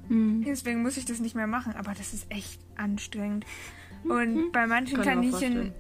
Mhm. 0.09 0.45
Deswegen 0.45 0.83
muss 0.83 0.97
ich 0.97 1.05
das 1.05 1.21
nicht 1.21 1.35
mehr 1.35 1.47
machen. 1.47 1.75
Aber 1.75 1.93
das 1.93 2.15
ist 2.15 2.31
echt 2.31 2.61
anstrengend. 2.77 3.45
Und 4.05 4.35
mhm. 4.35 4.53
bei 4.53 4.67
manchen 4.67 5.01
Kaninchen 5.01 5.73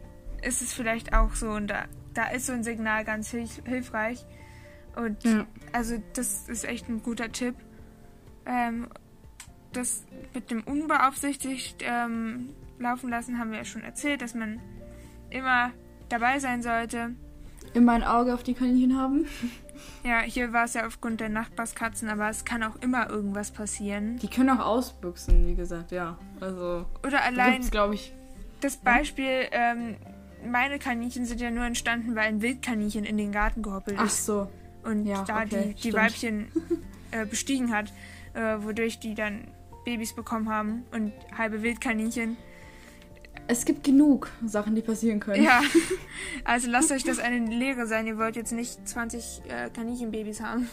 ist 0.42 0.62
es 0.62 0.72
vielleicht 0.72 1.14
auch 1.14 1.34
so 1.34 1.50
und 1.50 1.68
da, 1.68 1.84
da 2.14 2.28
ist 2.30 2.46
so 2.46 2.52
ein 2.52 2.62
Signal 2.62 3.04
ganz 3.04 3.30
hilf 3.30 3.62
hilfreich. 3.64 4.24
Und 4.96 5.24
ja. 5.24 5.46
also 5.72 6.02
das 6.14 6.48
ist 6.48 6.64
echt 6.64 6.88
ein 6.88 7.02
guter 7.02 7.30
Tipp. 7.32 7.54
Ähm, 8.44 8.88
das 9.72 10.04
mit 10.34 10.50
dem 10.50 10.62
unbeaufsichtigt 10.62 11.82
ähm, 11.86 12.50
laufen 12.78 13.08
lassen 13.08 13.38
haben 13.38 13.50
wir 13.52 13.58
ja 13.58 13.64
schon 13.64 13.82
erzählt, 13.82 14.20
dass 14.20 14.34
man 14.34 14.60
immer 15.30 15.72
dabei 16.08 16.38
sein 16.38 16.62
sollte. 16.62 17.14
Immer 17.74 17.92
ein 17.92 18.04
Auge 18.04 18.34
auf 18.34 18.42
die 18.42 18.54
Kaninchen 18.54 18.98
haben. 18.98 19.26
Ja, 20.04 20.20
hier 20.20 20.52
war 20.52 20.64
es 20.64 20.74
ja 20.74 20.86
aufgrund 20.86 21.20
der 21.20 21.28
Nachbarskatzen, 21.28 22.08
aber 22.08 22.28
es 22.28 22.44
kann 22.44 22.62
auch 22.62 22.76
immer 22.82 23.08
irgendwas 23.08 23.50
passieren. 23.50 24.18
Die 24.18 24.28
können 24.28 24.50
auch 24.50 24.64
ausbüchsen, 24.64 25.46
wie 25.46 25.54
gesagt, 25.54 25.92
ja. 25.92 26.18
Also. 26.40 26.86
Oder 27.06 27.22
allein. 27.22 27.62
glaube 27.70 27.94
ich. 27.94 28.12
Das 28.60 28.76
Beispiel, 28.76 29.48
ja? 29.52 29.72
ähm, 29.72 29.96
meine 30.44 30.78
Kaninchen 30.78 31.24
sind 31.24 31.40
ja 31.40 31.50
nur 31.50 31.64
entstanden, 31.64 32.14
weil 32.14 32.28
ein 32.28 32.42
Wildkaninchen 32.42 33.04
in 33.04 33.16
den 33.16 33.32
Garten 33.32 33.62
gehoppelt 33.62 33.96
ist. 33.96 34.02
Ach 34.02 34.10
so. 34.10 34.48
Und 34.84 35.06
ja, 35.06 35.24
da 35.24 35.42
okay, 35.42 35.74
die, 35.76 35.90
die 35.90 35.92
Weibchen 35.92 36.48
äh, 37.10 37.24
bestiegen 37.24 37.72
hat, 37.72 37.92
äh, 38.34 38.56
wodurch 38.58 38.98
die 38.98 39.14
dann 39.14 39.48
Babys 39.84 40.14
bekommen 40.14 40.48
haben 40.48 40.84
und 40.92 41.12
halbe 41.36 41.62
Wildkaninchen. 41.62 42.36
Es 43.48 43.64
gibt 43.64 43.84
genug 43.84 44.30
Sachen, 44.46 44.74
die 44.74 44.82
passieren 44.82 45.20
können. 45.20 45.42
Ja, 45.42 45.60
also 46.44 46.70
lasst 46.70 46.92
euch 46.92 47.04
das 47.04 47.18
eine 47.18 47.38
Lehre 47.38 47.86
sein. 47.86 48.06
Ihr 48.06 48.18
wollt 48.18 48.36
jetzt 48.36 48.52
nicht 48.52 48.88
20 48.88 49.42
äh, 49.48 49.70
Kaninchenbabys 49.70 50.40
haben. 50.40 50.68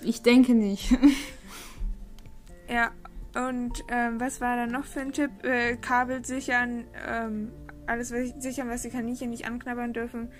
Ich 0.00 0.22
denke 0.22 0.54
nicht. 0.54 0.90
Ja, 2.68 2.90
und 3.34 3.84
ähm, 3.88 4.18
was 4.18 4.40
war 4.40 4.56
da 4.56 4.66
noch 4.66 4.84
für 4.84 5.00
ein 5.00 5.12
Tipp? 5.12 5.30
Äh, 5.44 5.76
Kabel 5.76 6.24
sichern, 6.24 6.84
ähm, 7.06 7.52
alles 7.86 8.08
sichern, 8.08 8.68
was 8.68 8.82
die 8.82 8.90
Kaninchen 8.90 9.30
nicht 9.30 9.46
anknabbern 9.46 9.92
dürfen. 9.92 10.30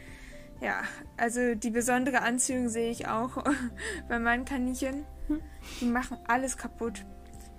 Ja, 0.61 0.83
also 1.17 1.55
die 1.55 1.71
besondere 1.71 2.23
Anziehung 2.23 2.69
sehe 2.69 2.91
ich 2.91 3.09
auch 3.09 3.45
bei 4.09 4.19
meinen 4.19 4.45
Kaninchen. 4.45 5.05
Die 5.81 5.87
machen 5.87 6.19
alles 6.27 6.57
kaputt. 6.57 7.05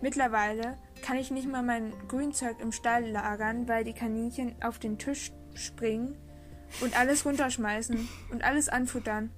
Mittlerweile 0.02 0.78
kann 1.04 1.18
ich 1.18 1.30
nicht 1.30 1.48
mal 1.48 1.62
mein 1.62 1.94
Grünzeug 2.08 2.60
im 2.60 2.72
Stall 2.72 3.08
lagern, 3.08 3.68
weil 3.68 3.84
die 3.84 3.94
Kaninchen 3.94 4.56
auf 4.64 4.80
den 4.80 4.98
Tisch 4.98 5.32
springen 5.54 6.18
und 6.82 6.98
alles 6.98 7.26
runterschmeißen 7.26 8.08
und 8.32 8.44
alles 8.44 8.70
anfuttern. 8.70 9.30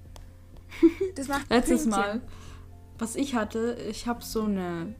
Das 1.14 1.28
macht 1.28 1.48
Letztes 1.50 1.82
Pünktchen. 1.82 1.90
Mal, 1.90 2.20
was 2.98 3.16
ich 3.16 3.34
hatte, 3.34 3.76
ich 3.88 4.06
habe 4.06 4.22
so 4.22 4.44
eine 4.44 4.94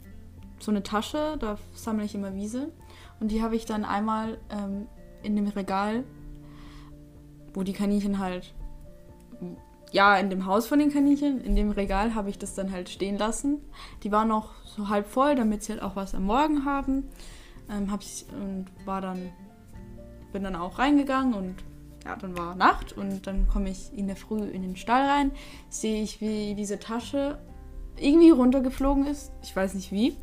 so 0.58 0.70
eine 0.70 0.82
Tasche, 0.82 1.36
da 1.38 1.58
sammle 1.74 2.04
ich 2.04 2.14
immer 2.14 2.34
Wiese 2.34 2.72
und 3.20 3.30
die 3.30 3.42
habe 3.42 3.56
ich 3.56 3.66
dann 3.66 3.84
einmal 3.84 4.38
ähm, 4.50 4.86
in 5.22 5.36
dem 5.36 5.48
Regal, 5.48 6.04
wo 7.52 7.62
die 7.62 7.72
Kaninchen 7.72 8.18
halt 8.18 8.54
ja, 9.92 10.16
in 10.16 10.30
dem 10.30 10.46
Haus 10.46 10.66
von 10.66 10.78
den 10.78 10.92
Kaninchen, 10.92 11.40
in 11.40 11.56
dem 11.56 11.70
Regal 11.70 12.14
habe 12.14 12.30
ich 12.30 12.38
das 12.38 12.54
dann 12.54 12.72
halt 12.72 12.88
stehen 12.88 13.18
lassen. 13.18 13.60
Die 14.02 14.12
waren 14.12 14.28
noch 14.28 14.54
so 14.64 14.88
halb 14.88 15.06
voll, 15.06 15.34
damit 15.34 15.62
sie 15.62 15.72
halt 15.72 15.82
auch 15.82 15.96
was 15.96 16.14
am 16.14 16.24
Morgen 16.24 16.64
haben. 16.64 17.08
Ähm, 17.70 17.90
hab 17.90 18.02
ich, 18.02 18.26
und 18.32 18.66
war 18.84 19.00
dann, 19.00 19.30
bin 20.32 20.42
dann 20.42 20.56
auch 20.56 20.78
reingegangen 20.78 21.34
und 21.34 21.56
ja, 22.04 22.14
dann 22.16 22.38
war 22.38 22.54
Nacht 22.54 22.92
und 22.92 23.26
dann 23.26 23.48
komme 23.48 23.70
ich 23.70 23.90
in 23.96 24.06
der 24.06 24.16
Früh 24.16 24.40
in 24.40 24.62
den 24.62 24.76
Stall 24.76 25.08
rein, 25.08 25.32
sehe 25.68 26.02
ich, 26.02 26.20
wie 26.20 26.54
diese 26.54 26.78
Tasche 26.78 27.38
irgendwie 27.98 28.30
runtergeflogen 28.30 29.06
ist. 29.06 29.32
Ich 29.42 29.54
weiß 29.54 29.74
nicht 29.74 29.90
wie. 29.90 30.16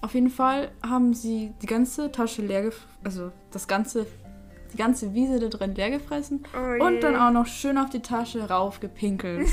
Auf 0.00 0.14
jeden 0.14 0.30
Fall 0.30 0.70
haben 0.86 1.14
sie 1.14 1.52
die 1.62 1.66
ganze 1.66 2.12
Tasche 2.12 2.42
leer, 2.42 2.70
also 3.02 3.32
das 3.50 3.66
ganze, 3.66 4.06
die 4.72 4.76
ganze 4.76 5.14
Wiese 5.14 5.38
da 5.40 5.48
drin 5.48 5.74
leer 5.74 5.90
gefressen 5.90 6.44
Oh 6.54 6.84
und 6.84 7.00
dann 7.00 7.16
auch 7.16 7.30
noch 7.30 7.46
schön 7.46 7.78
auf 7.78 7.90
die 7.90 8.00
Tasche 8.00 8.48
raufgepinkelt. 8.48 9.48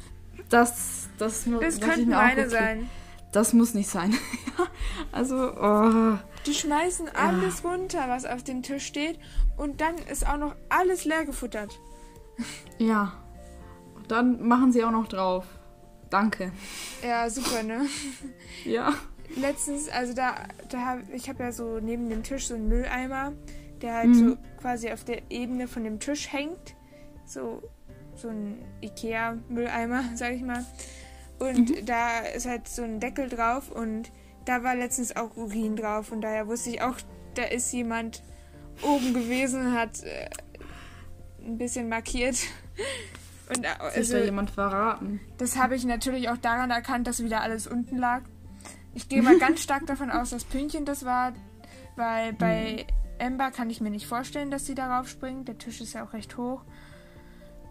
das, 0.48 1.08
das, 1.18 1.44
Das 1.60 1.82
auch, 1.82 1.96
meine 2.06 2.48
sein. 2.48 2.88
Das 3.32 3.52
muss 3.52 3.74
nicht 3.74 3.88
sein. 3.88 4.14
Ja, 4.58 4.66
also, 5.12 5.36
oh. 5.36 6.18
Die 6.44 6.52
schmeißen 6.52 7.08
alles 7.14 7.64
runter, 7.64 8.08
was 8.08 8.26
auf 8.26 8.42
dem 8.42 8.62
Tisch 8.62 8.84
steht. 8.84 9.18
Und 9.56 9.80
dann 9.80 9.96
ist 10.10 10.26
auch 10.26 10.36
noch 10.36 10.54
alles 10.68 11.04
leer 11.04 11.24
gefuttert. 11.24 11.78
Ja. 12.78 13.12
Dann 14.08 14.46
machen 14.46 14.72
sie 14.72 14.82
auch 14.82 14.90
noch 14.90 15.06
drauf. 15.06 15.44
Danke. 16.08 16.50
Ja, 17.06 17.30
super, 17.30 17.62
ne? 17.62 17.86
Ja. 18.64 18.94
Letztens, 19.36 19.88
also 19.88 20.14
da, 20.14 20.34
da 20.68 20.78
hab, 20.84 20.98
ich 21.14 21.28
habe 21.28 21.44
ja 21.44 21.52
so 21.52 21.78
neben 21.80 22.08
dem 22.08 22.22
Tisch 22.22 22.48
so 22.48 22.54
einen 22.54 22.68
Mülleimer, 22.68 23.32
der 23.82 23.94
halt 23.94 24.08
Mhm. 24.08 24.28
so 24.30 24.36
quasi 24.60 24.90
auf 24.90 25.04
der 25.04 25.22
Ebene 25.30 25.68
von 25.68 25.84
dem 25.84 25.98
Tisch 26.00 26.32
hängt. 26.32 26.76
So, 27.24 27.62
so 28.14 28.28
ein 28.28 28.64
Ikea-Mülleimer, 28.82 30.04
sag 30.14 30.32
ich 30.32 30.42
mal. 30.42 30.64
Und 31.38 31.88
da 31.88 32.20
ist 32.20 32.46
halt 32.46 32.68
so 32.68 32.82
ein 32.82 33.00
Deckel 33.00 33.28
drauf 33.28 33.70
und 33.70 34.10
da 34.44 34.62
war 34.62 34.74
letztens 34.74 35.16
auch 35.16 35.36
Urin 35.36 35.76
drauf 35.76 36.12
und 36.12 36.20
daher 36.20 36.46
wusste 36.46 36.70
ich 36.70 36.82
auch, 36.82 36.96
da 37.34 37.44
ist 37.44 37.72
jemand 37.72 38.22
oben 38.82 39.14
gewesen 39.14 39.72
hat 39.74 40.02
äh, 40.02 40.28
ein 41.44 41.58
bisschen 41.58 41.88
markiert. 41.88 42.36
Und 43.54 43.64
äh, 43.64 43.68
also, 43.78 44.16
da 44.16 44.24
jemand 44.24 44.50
verraten? 44.50 45.18
das 45.38 45.58
habe 45.58 45.74
ich 45.74 45.84
natürlich 45.84 46.28
auch 46.28 46.36
daran 46.36 46.70
erkannt, 46.70 47.08
dass 47.08 47.22
wieder 47.22 47.40
alles 47.40 47.66
unten 47.66 47.96
lag. 47.96 48.22
Ich 48.94 49.08
gehe 49.08 49.22
mal 49.22 49.38
ganz 49.40 49.60
stark 49.62 49.86
davon 49.86 50.10
aus, 50.10 50.30
dass 50.30 50.44
Pünktchen 50.44 50.84
das 50.84 51.04
war, 51.04 51.32
weil 51.96 52.32
bei 52.32 52.86
Ember 53.20 53.50
kann 53.50 53.70
ich 53.70 53.80
mir 53.80 53.90
nicht 53.90 54.06
vorstellen, 54.06 54.50
dass 54.50 54.66
sie 54.66 54.74
darauf 54.74 55.08
springt. 55.08 55.48
Der 55.48 55.58
Tisch 55.58 55.80
ist 55.80 55.92
ja 55.92 56.04
auch 56.04 56.12
recht 56.12 56.36
hoch. 56.36 56.62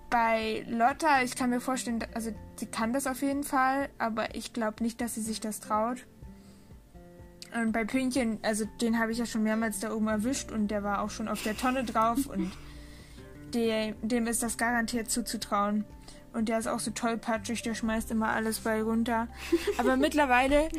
Bei 0.09 0.65
Lotta, 0.67 1.21
ich 1.23 1.35
kann 1.35 1.49
mir 1.49 1.59
vorstellen, 1.59 2.03
also 2.13 2.31
sie 2.55 2.65
kann 2.65 2.93
das 2.93 3.05
auf 3.05 3.21
jeden 3.21 3.43
Fall, 3.43 3.89
aber 3.99 4.33
ich 4.35 4.53
glaube 4.53 4.83
nicht, 4.83 5.01
dass 5.01 5.15
sie 5.15 5.21
sich 5.21 5.39
das 5.39 5.59
traut. 5.59 6.05
Und 7.53 7.71
bei 7.71 7.83
Pünktchen, 7.83 8.39
also 8.41 8.65
den 8.81 8.99
habe 8.99 9.11
ich 9.11 9.17
ja 9.17 9.25
schon 9.25 9.43
mehrmals 9.43 9.79
da 9.79 9.91
oben 9.91 10.07
erwischt 10.07 10.51
und 10.51 10.69
der 10.69 10.83
war 10.83 11.01
auch 11.01 11.09
schon 11.09 11.27
auf 11.27 11.43
der 11.43 11.57
Tonne 11.57 11.83
drauf 11.83 12.25
und 12.33 12.51
dem, 13.53 13.95
dem 14.01 14.27
ist 14.27 14.43
das 14.43 14.57
garantiert 14.57 15.09
zuzutrauen. 15.09 15.85
Und 16.31 16.47
der 16.47 16.59
ist 16.59 16.67
auch 16.67 16.79
so 16.79 16.91
tollpatschig, 16.91 17.63
der 17.63 17.73
schmeißt 17.73 18.11
immer 18.11 18.29
alles 18.29 18.59
bei 18.59 18.83
runter. 18.83 19.27
Aber 19.79 19.97
mittlerweile, 19.97 20.69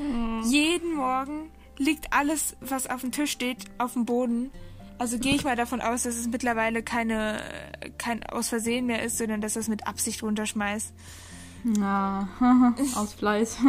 jeden 0.45 0.95
Morgen 0.95 1.51
liegt 1.81 2.13
alles, 2.13 2.57
was 2.61 2.89
auf 2.89 3.01
dem 3.01 3.11
Tisch 3.11 3.33
steht, 3.33 3.65
auf 3.79 3.95
dem 3.95 4.05
Boden. 4.05 4.51
Also 4.99 5.19
gehe 5.19 5.35
ich 5.35 5.45
mal 5.45 5.57
davon 5.57 5.81
aus, 5.81 6.03
dass 6.03 6.15
es 6.17 6.29
mittlerweile 6.29 6.83
keine, 6.83 7.41
kein 7.97 8.23
Aus 8.23 8.51
Versehen 8.51 8.85
mehr 8.85 9.03
ist, 9.03 9.17
sondern 9.17 9.41
dass 9.41 9.57
er 9.57 9.61
es 9.61 9.69
mit 9.69 9.87
Absicht 9.87 10.23
runterschmeißt. 10.23 10.93
Ja, 11.79 12.29
aus 12.95 13.15
Fleiß. 13.15 13.59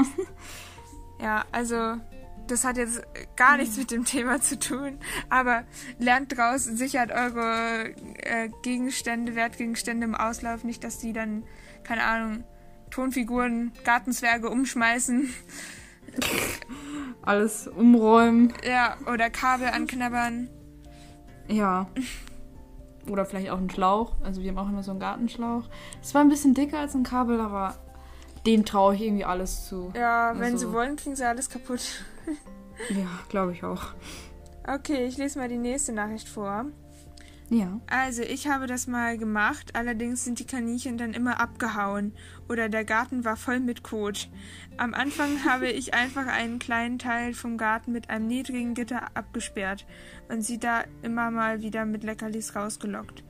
Ja, 1.21 1.45
also 1.52 1.97
das 2.47 2.63
hat 2.63 2.78
jetzt 2.78 3.04
gar 3.36 3.56
nichts 3.56 3.78
mit 3.78 3.91
dem 3.91 4.06
Thema 4.06 4.41
zu 4.41 4.58
tun, 4.58 4.97
aber 5.30 5.65
lernt 6.00 6.36
draußen, 6.36 6.76
sichert 6.78 7.12
eure 7.12 7.93
äh, 8.17 8.50
Gegenstände, 8.63 9.36
Wertgegenstände 9.36 10.06
im 10.06 10.15
Auslauf, 10.15 10.63
nicht, 10.63 10.84
dass 10.84 10.97
die 10.97 11.13
dann, 11.13 11.43
keine 11.84 12.06
Ahnung, 12.06 12.43
Tonfiguren, 12.89 13.71
Gartenzwerge 13.84 14.50
umschmeißen, 14.50 15.32
Alles 17.23 17.67
umräumen. 17.67 18.53
ja, 18.67 18.95
oder 19.12 19.29
Kabel 19.29 19.67
anknabbern. 19.67 20.49
Ja. 21.47 21.88
Oder 23.10 23.25
vielleicht 23.25 23.49
auch 23.49 23.57
einen 23.57 23.69
Schlauch. 23.69 24.15
Also 24.23 24.41
wir 24.41 24.49
haben 24.49 24.57
auch 24.57 24.69
immer 24.69 24.84
so 24.84 24.91
einen 24.91 24.99
Gartenschlauch. 24.99 25.63
Es 26.01 26.13
war 26.13 26.21
ein 26.21 26.29
bisschen 26.29 26.53
dicker 26.53 26.79
als 26.79 26.93
ein 26.95 27.03
Kabel, 27.03 27.39
aber 27.41 27.75
dem 28.45 28.65
traue 28.65 28.95
ich 28.95 29.01
irgendwie 29.01 29.25
alles 29.25 29.67
zu. 29.67 29.91
Ja, 29.95 30.34
wenn 30.36 30.53
Also- 30.53 30.67
sie 30.69 30.73
wollen, 30.73 30.95
kriegen 30.95 31.15
sie 31.15 31.25
alles 31.27 31.49
kaputt. 31.49 31.81
Ja, 32.89 33.05
glaube 33.29 33.51
ich 33.51 33.63
auch. 33.63 33.84
Okay, 34.67 35.05
ich 35.05 35.17
lese 35.17 35.38
mal 35.38 35.47
die 35.47 35.57
nächste 35.57 35.91
Nachricht 35.93 36.27
vor. 36.27 36.65
Ja. 37.53 37.81
Also, 37.87 38.21
ich 38.21 38.47
habe 38.47 38.65
das 38.65 38.87
mal 38.87 39.17
gemacht, 39.17 39.75
allerdings 39.75 40.23
sind 40.23 40.39
die 40.39 40.45
Kaninchen 40.45 40.97
dann 40.97 41.11
immer 41.11 41.41
abgehauen 41.41 42.13
oder 42.47 42.69
der 42.69 42.85
Garten 42.85 43.25
war 43.25 43.35
voll 43.35 43.59
mit 43.59 43.83
Kot. 43.83 44.29
Am 44.77 44.93
Anfang 44.93 45.43
habe 45.45 45.67
ich 45.67 45.93
einfach 45.93 46.27
einen 46.27 46.59
kleinen 46.59 46.97
Teil 46.97 47.33
vom 47.33 47.57
Garten 47.57 47.91
mit 47.91 48.09
einem 48.09 48.27
niedrigen 48.27 48.73
Gitter 48.73 49.17
abgesperrt 49.17 49.85
und 50.29 50.43
sie 50.43 50.59
da 50.59 50.85
immer 51.01 51.29
mal 51.29 51.61
wieder 51.61 51.83
mit 51.83 52.05
Leckerlis 52.05 52.55
rausgelockt. 52.55 53.25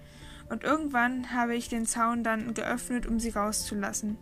Und 0.50 0.64
irgendwann 0.64 1.34
habe 1.34 1.56
ich 1.56 1.68
den 1.68 1.88
Zaun 1.88 2.24
dann 2.24 2.54
geöffnet, 2.54 3.08
um 3.08 3.20
sie 3.20 3.30
rauszulassen. 3.30 4.18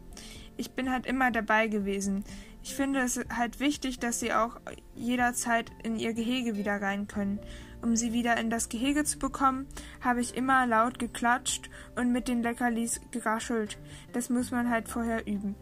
Ich 0.56 0.72
bin 0.72 0.90
halt 0.90 1.08
immer 1.08 1.30
dabei 1.30 1.68
gewesen. 1.68 2.24
Ich 2.64 2.74
finde 2.74 3.02
es 3.02 3.20
halt 3.36 3.60
wichtig, 3.60 4.00
dass 4.00 4.22
sie 4.22 4.34
auch 4.34 4.62
jederzeit 4.96 5.72
in 5.84 5.98
ihr 5.98 6.14
Gehege 6.14 6.56
wieder 6.56 6.82
rein 6.82 7.08
können. 7.08 7.40
Um 7.82 7.96
sie 7.96 8.12
wieder 8.14 8.38
in 8.38 8.50
das 8.50 8.68
Gehege 8.70 9.04
zu 9.06 9.20
bekommen, 9.20 9.66
habe 10.02 10.20
ich 10.22 10.36
immer 10.36 10.68
laut 10.68 11.00
geklatscht 11.00 11.70
und 11.96 12.12
mit 12.12 12.28
den 12.28 12.44
Leckerlis 12.44 13.00
geraschelt. 13.12 13.78
Das 14.14 14.30
muss 14.30 14.52
man 14.52 14.70
halt 14.70 14.90
vorher 14.90 15.26
üben. 15.28 15.56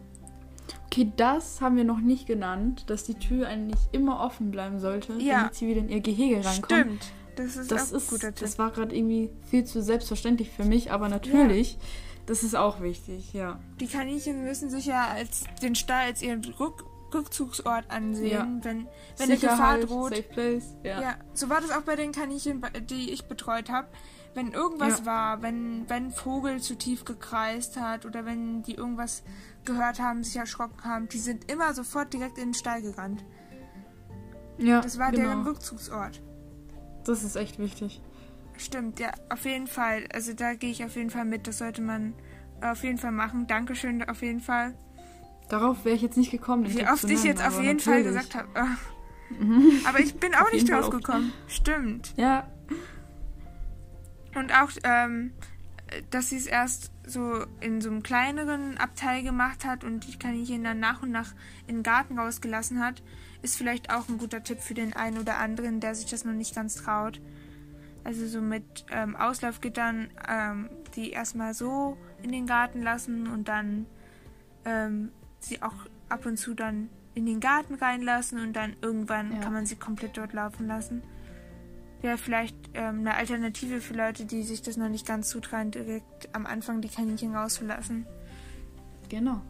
Okay, 0.86 1.12
das 1.16 1.60
haben 1.60 1.76
wir 1.76 1.84
noch 1.84 2.00
nicht 2.00 2.26
genannt, 2.26 2.84
dass 2.88 3.04
die 3.04 3.14
Tür 3.14 3.46
eigentlich 3.48 3.80
immer 3.92 4.20
offen 4.20 4.50
bleiben 4.50 4.80
sollte, 4.80 5.12
Ja. 5.14 5.38
damit 5.40 5.54
sie 5.54 5.68
wieder 5.68 5.80
in 5.80 5.88
ihr 5.88 6.00
Gehege 6.00 6.44
reinkommt. 6.44 6.64
Stimmt. 6.66 7.12
Das 7.36 7.56
ist 7.56 7.70
Das 7.70 7.88
auch 7.90 7.92
ein 7.92 7.96
ist, 7.98 8.10
guter 8.10 8.34
Tipp. 8.34 8.40
das 8.40 8.58
war 8.58 8.70
gerade 8.72 8.96
irgendwie 8.96 9.30
viel 9.48 9.64
zu 9.64 9.80
selbstverständlich 9.80 10.50
für 10.50 10.64
mich, 10.64 10.90
aber 10.90 11.08
natürlich, 11.08 11.78
das 12.26 12.42
ist 12.42 12.56
auch 12.56 12.80
wichtig, 12.82 13.32
ja. 13.32 13.60
Die 13.80 13.86
Kaninchen 13.86 14.42
müssen 14.42 14.70
sich 14.70 14.86
ja 14.86 15.06
als 15.06 15.44
den 15.62 15.76
Stall 15.76 16.06
als 16.06 16.20
ihren 16.20 16.44
Rück 16.44 16.84
Rückzugsort 17.12 17.90
ansehen, 17.90 18.30
Ja. 18.30 18.46
wenn, 18.62 18.86
wenn 19.16 19.30
eine 19.30 19.36
Gefahr 19.38 19.78
droht. 19.78 20.10
Safe 20.10 20.22
place, 20.22 20.76
ja. 20.82 21.00
Ja, 21.00 21.14
so 21.34 21.48
war 21.48 21.60
das 21.60 21.70
auch 21.70 21.82
bei 21.82 21.96
den 21.96 22.12
Kaninchen, 22.12 22.64
die 22.90 23.10
ich 23.10 23.26
betreut 23.26 23.70
habe. 23.70 23.88
Wenn 24.34 24.52
irgendwas 24.52 25.00
Ja. 25.00 25.06
war, 25.06 25.42
wenn, 25.42 25.88
wenn 25.88 26.06
ein 26.06 26.10
Vogel 26.10 26.60
zu 26.60 26.76
tief 26.76 27.04
gekreist 27.04 27.78
hat 27.80 28.04
oder 28.06 28.24
wenn 28.24 28.62
die 28.62 28.74
irgendwas 28.74 29.22
gehört 29.64 30.00
haben, 30.00 30.22
sich 30.22 30.36
erschrocken 30.36 30.84
haben, 30.84 31.08
die 31.08 31.18
sind 31.18 31.50
immer 31.50 31.72
sofort 31.74 32.12
direkt 32.12 32.38
in 32.38 32.48
den 32.48 32.54
Stall 32.54 32.82
gerannt. 32.82 33.24
Ja, 34.58 34.80
Das 34.80 34.98
war 34.98 35.10
genau. 35.12 35.24
deren 35.28 35.42
Rückzugsort. 35.46 36.20
Das 37.04 37.24
ist 37.24 37.36
echt 37.36 37.58
wichtig. 37.58 38.02
Stimmt, 38.56 38.98
ja, 38.98 39.12
auf 39.30 39.44
jeden 39.44 39.66
Fall. 39.68 40.04
Also 40.12 40.32
da 40.34 40.54
gehe 40.54 40.70
ich 40.70 40.84
auf 40.84 40.96
jeden 40.96 41.10
Fall 41.10 41.24
mit. 41.24 41.46
Das 41.46 41.58
sollte 41.58 41.80
man 41.80 42.12
auf 42.60 42.82
jeden 42.82 42.98
Fall 42.98 43.12
machen. 43.12 43.46
Dankeschön 43.46 44.02
auf 44.08 44.20
jeden 44.22 44.40
Fall. 44.40 44.74
Darauf 45.48 45.84
wäre 45.84 45.96
ich 45.96 46.02
jetzt 46.02 46.16
nicht 46.16 46.30
gekommen. 46.30 46.72
Wie 46.72 46.86
oft 46.86 47.08
ich 47.08 47.24
jetzt 47.24 47.44
auf 47.44 47.62
jeden 47.62 47.80
Fall 47.80 48.02
natürlich. 48.02 48.28
gesagt 48.28 48.34
habe. 48.34 48.48
ah. 48.54 48.76
Aber 49.88 50.00
ich 50.00 50.14
bin 50.14 50.34
auch 50.34 50.50
nicht 50.52 50.68
Fall 50.68 50.80
drauf 50.80 50.90
gekommen. 50.90 51.32
Stimmt. 51.46 52.12
Ja, 52.16 52.48
Und 54.34 54.52
auch, 54.52 54.70
ähm, 54.84 55.32
dass 56.10 56.30
sie 56.30 56.36
es 56.36 56.46
erst 56.46 56.92
so 57.06 57.44
in 57.60 57.80
so 57.80 57.90
einem 57.90 58.02
kleineren 58.02 58.76
Abteil 58.76 59.22
gemacht 59.22 59.64
hat 59.64 59.84
und 59.84 60.06
die 60.06 60.18
Kaninchen 60.18 60.64
dann 60.64 60.78
nach 60.78 61.02
und 61.02 61.10
nach 61.10 61.34
in 61.66 61.76
den 61.76 61.82
Garten 61.82 62.18
rausgelassen 62.18 62.80
hat, 62.84 63.02
ist 63.42 63.56
vielleicht 63.56 63.90
auch 63.90 64.08
ein 64.08 64.18
guter 64.18 64.42
Tipp 64.42 64.60
für 64.60 64.74
den 64.74 64.92
einen 64.94 65.18
oder 65.18 65.38
anderen, 65.38 65.80
der 65.80 65.94
sich 65.94 66.10
das 66.10 66.24
noch 66.24 66.32
nicht 66.32 66.54
ganz 66.54 66.74
traut. 66.74 67.20
Also 68.04 68.26
so 68.26 68.40
mit 68.40 68.86
ähm, 68.90 69.16
Auslaufgittern, 69.16 70.10
ähm, 70.28 70.68
die 70.94 71.10
erstmal 71.10 71.54
so 71.54 71.96
in 72.22 72.32
den 72.32 72.46
Garten 72.46 72.82
lassen 72.82 73.26
und 73.26 73.48
dann 73.48 73.86
ähm, 74.64 75.10
sie 75.40 75.62
auch 75.62 75.74
ab 76.08 76.26
und 76.26 76.36
zu 76.36 76.54
dann 76.54 76.88
in 77.14 77.26
den 77.26 77.40
Garten 77.40 77.74
reinlassen 77.74 78.40
und 78.40 78.52
dann 78.54 78.76
irgendwann 78.80 79.32
Ja. 79.32 79.40
kann 79.40 79.52
man 79.52 79.66
sie 79.66 79.76
komplett 79.76 80.16
dort 80.16 80.32
laufen 80.32 80.66
lassen. 80.66 81.02
Wäre 82.00 82.16
vielleicht 82.16 82.56
ähm, 82.74 83.00
eine 83.00 83.14
Alternative 83.14 83.80
für 83.80 83.94
Leute, 83.94 84.24
die 84.24 84.44
sich 84.44 84.62
das 84.62 84.76
noch 84.76 84.88
nicht 84.88 85.04
ganz 85.06 85.28
zutrauen, 85.30 85.70
direkt 85.72 86.28
am 86.32 86.46
Anfang 86.46 86.80
die 86.80 86.88
Kaninchen 86.88 87.34
rauszulassen. 87.34 88.06
genau. 89.08 89.40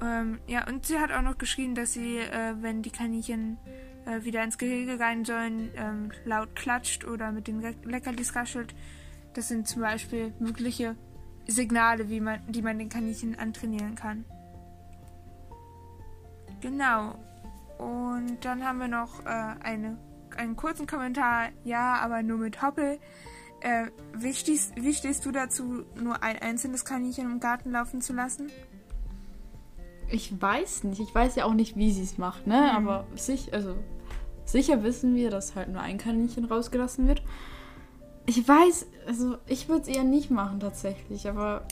Ähm, 0.00 0.38
ja, 0.46 0.64
und 0.68 0.86
sie 0.86 0.98
hat 1.00 1.10
auch 1.10 1.22
noch 1.22 1.38
geschrieben, 1.38 1.74
dass 1.74 1.92
sie, 1.92 2.18
äh, 2.18 2.54
wenn 2.60 2.82
die 2.82 2.90
Kaninchen 2.90 3.58
äh, 4.06 4.22
wieder 4.24 4.44
ins 4.44 4.56
Gehege 4.56 5.00
rein 5.00 5.24
sollen, 5.24 5.70
ähm, 5.74 6.12
laut 6.24 6.54
klatscht 6.54 7.04
oder 7.04 7.32
mit 7.32 7.48
den 7.48 7.60
Le 7.60 7.74
Leckerlis 7.84 8.36
raschelt. 8.36 8.74
Das 9.34 9.48
sind 9.48 9.66
zum 9.66 9.82
Beispiel 9.82 10.32
mögliche 10.38 10.94
Signale, 11.48 12.08
wie 12.08 12.20
man, 12.20 12.40
die 12.48 12.62
man 12.62 12.78
den 12.78 12.88
Kaninchen 12.88 13.36
antrainieren 13.36 13.96
kann. 13.96 14.24
Genau. 16.60 17.14
Und 17.78 18.44
dann 18.44 18.64
haben 18.64 18.78
wir 18.80 18.88
noch 18.88 19.24
äh, 19.24 19.28
eine, 19.28 19.98
einen 20.36 20.56
kurzen 20.56 20.86
Kommentar. 20.86 21.48
Ja, 21.64 21.96
aber 21.96 22.22
nur 22.22 22.38
mit 22.38 22.60
Hoppel. 22.62 22.98
Äh, 23.60 23.86
wie, 24.14 24.34
stehst, 24.34 24.74
wie 24.76 24.94
stehst 24.94 25.24
du 25.26 25.32
dazu, 25.32 25.84
nur 26.00 26.22
ein 26.22 26.38
einzelnes 26.38 26.84
Kaninchen 26.84 27.30
im 27.30 27.40
Garten 27.40 27.72
laufen 27.72 28.00
zu 28.00 28.12
lassen? 28.12 28.50
Ich 30.10 30.40
weiß 30.40 30.84
nicht. 30.84 31.00
Ich 31.00 31.14
weiß 31.14 31.36
ja 31.36 31.44
auch 31.44 31.54
nicht, 31.54 31.76
wie 31.76 31.92
sie 31.92 32.02
es 32.02 32.18
macht, 32.18 32.46
ne? 32.46 32.56
Mhm. 32.56 32.76
Aber 32.76 33.06
sich, 33.16 33.52
also, 33.52 33.76
sicher 34.44 34.82
wissen 34.82 35.14
wir, 35.14 35.30
dass 35.30 35.54
halt 35.54 35.68
nur 35.68 35.82
ein 35.82 35.98
Kaninchen 35.98 36.44
rausgelassen 36.44 37.06
wird. 37.06 37.22
Ich 38.26 38.46
weiß, 38.46 38.86
also 39.06 39.38
ich 39.46 39.68
würde 39.68 39.82
es 39.82 39.88
eher 39.88 40.04
nicht 40.04 40.30
machen 40.30 40.60
tatsächlich, 40.60 41.28
aber. 41.28 41.66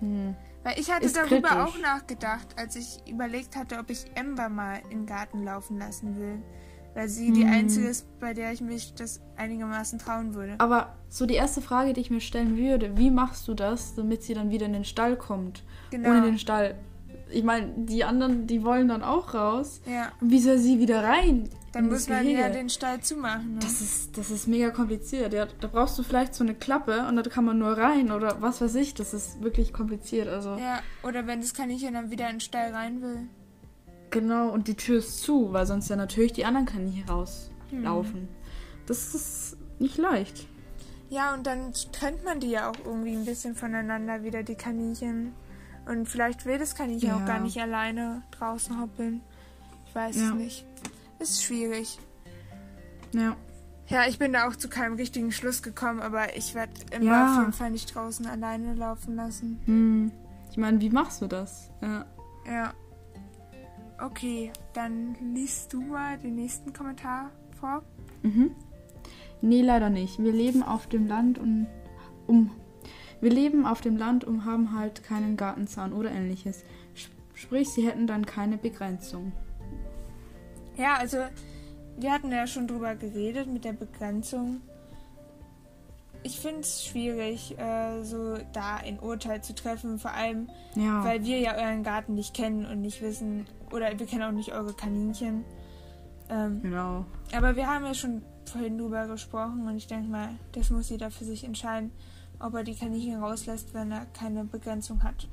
Hm. 0.00 0.34
Weil 0.62 0.78
ich 0.78 0.90
hatte 0.90 1.10
darüber 1.10 1.48
kritisch. 1.48 1.56
auch 1.56 1.78
nachgedacht, 1.78 2.48
als 2.56 2.76
ich 2.76 3.02
überlegt 3.10 3.56
hatte, 3.56 3.78
ob 3.78 3.90
ich 3.90 4.04
Ember 4.14 4.48
mal 4.48 4.80
in 4.90 5.00
den 5.00 5.06
Garten 5.06 5.42
laufen 5.42 5.78
lassen 5.78 6.16
will. 6.16 6.42
Weil 6.94 7.08
sie 7.08 7.28
hm. 7.28 7.34
die 7.34 7.44
einzige 7.44 7.88
ist, 7.88 8.06
bei 8.20 8.34
der 8.34 8.52
ich 8.52 8.60
mich 8.60 8.94
das 8.94 9.20
einigermaßen 9.36 9.98
trauen 9.98 10.34
würde. 10.34 10.54
Aber 10.58 10.94
so 11.08 11.26
die 11.26 11.34
erste 11.34 11.62
Frage, 11.62 11.94
die 11.94 12.00
ich 12.00 12.10
mir 12.10 12.20
stellen 12.20 12.56
würde, 12.56 12.96
wie 12.96 13.10
machst 13.10 13.48
du 13.48 13.54
das, 13.54 13.94
damit 13.94 14.22
sie 14.22 14.34
dann 14.34 14.50
wieder 14.50 14.66
in 14.66 14.74
den 14.74 14.84
Stall 14.84 15.16
kommt? 15.16 15.64
Genau. 15.90 16.10
Ohne 16.10 16.22
den 16.22 16.38
Stall. 16.38 16.76
Ich 17.30 17.44
meine, 17.44 17.72
die 17.76 18.04
anderen, 18.04 18.46
die 18.46 18.62
wollen 18.62 18.88
dann 18.88 19.02
auch 19.02 19.32
raus. 19.32 19.80
Ja. 19.86 20.12
Wie 20.20 20.38
soll 20.38 20.58
sie 20.58 20.78
wieder 20.78 21.02
rein? 21.02 21.48
Dann 21.72 21.88
muss 21.88 22.06
man 22.06 22.28
ja 22.28 22.50
den 22.50 22.68
Stall 22.68 23.00
zumachen. 23.00 23.54
Ne? 23.54 23.60
Das, 23.60 23.80
ist, 23.80 24.18
das 24.18 24.30
ist 24.30 24.46
mega 24.46 24.70
kompliziert. 24.70 25.32
Ja, 25.32 25.46
da 25.46 25.68
brauchst 25.68 25.98
du 25.98 26.02
vielleicht 26.02 26.34
so 26.34 26.44
eine 26.44 26.54
Klappe 26.54 27.06
und 27.08 27.16
da 27.16 27.22
kann 27.22 27.46
man 27.46 27.58
nur 27.58 27.78
rein 27.78 28.12
oder 28.12 28.42
was 28.42 28.60
weiß 28.60 28.74
ich. 28.74 28.92
Das 28.92 29.14
ist 29.14 29.42
wirklich 29.42 29.72
kompliziert. 29.72 30.28
Also. 30.28 30.56
Ja, 30.56 30.80
oder 31.02 31.26
wenn 31.26 31.40
das 31.40 31.54
Kaninchen 31.54 31.94
dann 31.94 32.10
wieder 32.10 32.26
in 32.26 32.36
den 32.36 32.40
Stall 32.40 32.72
rein 32.72 33.00
will. 33.00 33.26
Genau, 34.10 34.50
und 34.50 34.68
die 34.68 34.74
Tür 34.74 34.98
ist 34.98 35.22
zu, 35.22 35.54
weil 35.54 35.64
sonst 35.64 35.88
ja 35.88 35.96
natürlich 35.96 36.34
die 36.34 36.44
anderen 36.44 36.66
Kaninchen 36.66 37.08
rauslaufen. 37.08 38.20
Hm. 38.20 38.28
Das 38.86 39.14
ist 39.14 39.56
nicht 39.78 39.96
leicht. 39.96 40.46
Ja, 41.08 41.32
und 41.32 41.46
dann 41.46 41.72
trennt 41.92 42.22
man 42.24 42.40
die 42.40 42.50
ja 42.50 42.70
auch 42.70 42.78
irgendwie 42.84 43.14
ein 43.14 43.24
bisschen 43.24 43.54
voneinander 43.54 44.22
wieder, 44.22 44.42
die 44.42 44.54
Kaninchen. 44.54 45.32
Und 45.86 46.06
vielleicht 46.08 46.44
will 46.44 46.58
das 46.58 46.74
Kaninchen 46.74 47.08
ja. 47.08 47.16
auch 47.16 47.24
gar 47.24 47.40
nicht 47.40 47.58
alleine 47.60 48.22
draußen 48.30 48.78
hoppeln. 48.80 49.22
Ich 49.86 49.94
weiß 49.94 50.16
ja. 50.16 50.28
es 50.28 50.34
nicht. 50.34 50.66
Ist 51.22 51.44
schwierig. 51.44 52.00
Ja. 53.12 53.36
Ja, 53.86 54.08
ich 54.08 54.18
bin 54.18 54.32
da 54.32 54.48
auch 54.48 54.56
zu 54.56 54.68
keinem 54.68 54.94
richtigen 54.94 55.30
Schluss 55.30 55.62
gekommen, 55.62 56.00
aber 56.00 56.36
ich 56.36 56.56
werde 56.56 56.72
immer 56.90 57.04
ja. 57.04 57.32
auf 57.32 57.38
jeden 57.38 57.52
Fall 57.52 57.70
nicht 57.70 57.94
draußen 57.94 58.26
alleine 58.26 58.74
laufen 58.74 59.14
lassen. 59.14 59.60
Hm. 59.66 60.12
Ich 60.50 60.56
meine, 60.56 60.80
wie 60.80 60.90
machst 60.90 61.22
du 61.22 61.28
das? 61.28 61.70
Ja. 61.80 62.06
Ja. 62.46 62.74
Okay, 64.04 64.50
dann 64.72 65.14
liest 65.32 65.72
du 65.72 65.80
mal 65.80 66.18
den 66.18 66.34
nächsten 66.34 66.72
Kommentar 66.72 67.30
vor. 67.60 67.84
Mhm. 68.22 68.50
Nee, 69.42 69.62
leider 69.62 69.90
nicht. 69.90 70.20
Wir 70.20 70.32
leben 70.32 70.64
auf 70.64 70.88
dem 70.88 71.06
Land 71.06 71.38
und 71.38 71.68
um. 72.26 72.50
Wir 73.20 73.30
leben 73.30 73.64
auf 73.64 73.80
dem 73.80 73.96
Land 73.96 74.24
und 74.24 74.44
haben 74.44 74.76
halt 74.76 75.04
keinen 75.04 75.36
Gartenzaun 75.36 75.92
oder 75.92 76.10
ähnliches. 76.10 76.64
Sprich, 77.34 77.68
sie 77.68 77.86
hätten 77.86 78.08
dann 78.08 78.26
keine 78.26 78.56
Begrenzung. 78.56 79.32
Ja, 80.76 80.96
also 80.96 81.18
wir 81.96 82.12
hatten 82.12 82.30
ja 82.30 82.46
schon 82.46 82.66
drüber 82.66 82.94
geredet 82.94 83.46
mit 83.48 83.64
der 83.64 83.72
Begrenzung. 83.72 84.60
Ich 86.24 86.38
finde 86.38 86.60
es 86.60 86.84
schwierig, 86.84 87.58
äh, 87.58 88.04
so 88.04 88.36
da 88.52 88.76
ein 88.76 89.00
Urteil 89.00 89.42
zu 89.42 89.54
treffen, 89.54 89.98
vor 89.98 90.12
allem, 90.12 90.48
ja. 90.76 91.04
weil 91.04 91.24
wir 91.24 91.40
ja 91.40 91.54
euren 91.54 91.82
Garten 91.82 92.14
nicht 92.14 92.32
kennen 92.32 92.64
und 92.64 92.80
nicht 92.80 93.02
wissen, 93.02 93.46
oder 93.72 93.98
wir 93.98 94.06
kennen 94.06 94.22
auch 94.22 94.32
nicht 94.32 94.52
eure 94.52 94.72
Kaninchen. 94.72 95.44
Ähm, 96.30 96.62
genau. 96.62 97.04
Aber 97.34 97.56
wir 97.56 97.66
haben 97.66 97.84
ja 97.84 97.94
schon 97.94 98.22
vorhin 98.44 98.78
drüber 98.78 99.08
gesprochen 99.08 99.66
und 99.66 99.76
ich 99.76 99.88
denke 99.88 100.08
mal, 100.08 100.28
das 100.52 100.70
muss 100.70 100.90
jeder 100.90 101.10
für 101.10 101.24
sich 101.24 101.42
entscheiden, 101.42 101.90
ob 102.38 102.54
er 102.54 102.62
die 102.62 102.74
Kaninchen 102.74 103.22
rauslässt, 103.22 103.74
wenn 103.74 103.90
er 103.90 104.06
keine 104.06 104.44
Begrenzung 104.44 105.02
hat. 105.02 105.28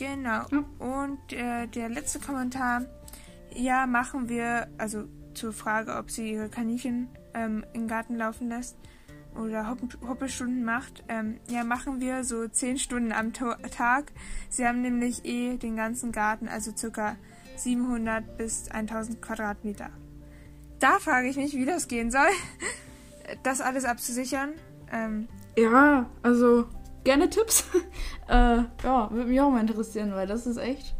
Genau. 0.00 0.46
Ja. 0.50 0.64
Und 0.78 1.32
äh, 1.32 1.66
der 1.66 1.90
letzte 1.90 2.20
Kommentar. 2.20 2.86
Ja, 3.54 3.86
machen 3.86 4.28
wir, 4.28 4.68
also 4.78 5.04
zur 5.34 5.52
Frage, 5.52 5.96
ob 5.96 6.10
sie 6.10 6.32
ihre 6.32 6.48
Kaninchen 6.48 7.08
ähm, 7.34 7.66
im 7.74 7.86
Garten 7.86 8.16
laufen 8.16 8.48
lässt 8.48 8.76
oder 9.36 9.68
Hopp 9.68 9.80
Hoppelstunden 10.08 10.64
macht. 10.64 11.04
Ähm, 11.08 11.38
ja, 11.48 11.64
machen 11.64 12.00
wir 12.00 12.24
so 12.24 12.48
10 12.48 12.78
Stunden 12.78 13.12
am 13.12 13.34
to 13.34 13.52
Tag. 13.76 14.12
Sie 14.48 14.66
haben 14.66 14.80
nämlich 14.80 15.24
eh 15.24 15.56
den 15.58 15.76
ganzen 15.76 16.12
Garten, 16.12 16.48
also 16.48 16.74
circa 16.74 17.16
700 17.56 18.38
bis 18.38 18.70
1000 18.70 19.20
Quadratmeter. 19.20 19.90
Da 20.78 20.98
frage 20.98 21.28
ich 21.28 21.36
mich, 21.36 21.54
wie 21.54 21.66
das 21.66 21.88
gehen 21.88 22.10
soll, 22.10 22.30
das 23.42 23.60
alles 23.60 23.84
abzusichern. 23.84 24.52
Ähm, 24.90 25.28
ja, 25.56 26.08
also 26.22 26.66
gerne 27.10 27.28
Tipps. 27.28 27.64
äh, 28.28 28.62
ja, 28.84 29.10
würde 29.10 29.28
mich 29.28 29.40
auch 29.40 29.50
mal 29.50 29.60
interessieren, 29.60 30.12
weil 30.14 30.28
das 30.28 30.46
ist 30.46 30.58
echt, 30.58 30.94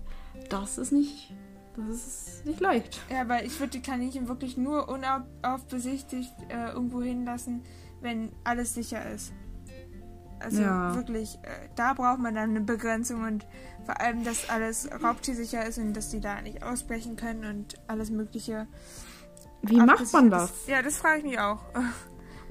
das 0.49 0.77
ist 0.77 0.91
nicht, 0.91 1.33
das 1.77 1.87
ist 1.89 2.47
nicht 2.47 2.59
leicht. 2.59 3.01
Ja, 3.09 3.29
weil 3.29 3.47
ich 3.47 3.61
würde 3.61 3.71
die 3.71 3.83
Kaninchen 3.83 4.27
wirklich 4.27 4.57
nur 4.57 4.89
unaufbesichtigt 4.89 6.35
äh, 6.49 6.73
irgendwo 6.73 7.01
hinlassen, 7.01 7.63
wenn 8.01 8.33
alles 8.43 8.75
sicher 8.75 9.09
ist. 9.09 9.33
Also 10.41 10.63
ja. 10.63 10.97
wirklich, 10.97 11.37
äh, 11.43 11.69
da 11.77 11.93
braucht 11.93 12.19
man 12.19 12.35
dann 12.35 12.51
eine 12.51 12.63
Begrenzung 12.63 13.23
und 13.23 13.47
vor 13.85 14.01
allem, 14.01 14.25
dass 14.25 14.51
alles 14.51 14.89
raubtiersicher 15.03 15.65
ist 15.65 15.79
und 15.79 15.95
dass 15.95 16.09
die 16.09 16.21
da 16.21 16.41
nicht 16.43 16.65
ausbrechen 16.65 17.15
können 17.15 17.45
und 17.45 17.75
alles 17.87 18.11
Mögliche. 18.11 18.67
Wie 19.63 19.77
macht 19.77 20.13
man 20.13 20.29
das? 20.29 20.51
Ist. 20.51 20.69
Ja, 20.69 20.83
das 20.83 20.97
frage 20.97 21.19
ich 21.19 21.25
mich 21.25 21.39
auch. 21.39 21.61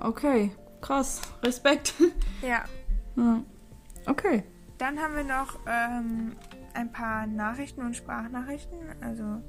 Okay, 0.01 0.51
krass. 0.79 1.19
Respekt. 1.43 1.93
Ja. 2.41 2.63
Ja. 3.19 3.43
Okay. 4.05 4.43
Dann 4.77 4.97
haben 4.97 5.15
wir 5.15 5.23
noch 5.23 5.59
ähm, 5.67 6.35
ein 6.73 6.91
paar 6.91 7.27
Nachrichten 7.27 7.81
und 7.81 7.95
Sprachnachrichten. 7.95 8.77
Also. 9.01 9.41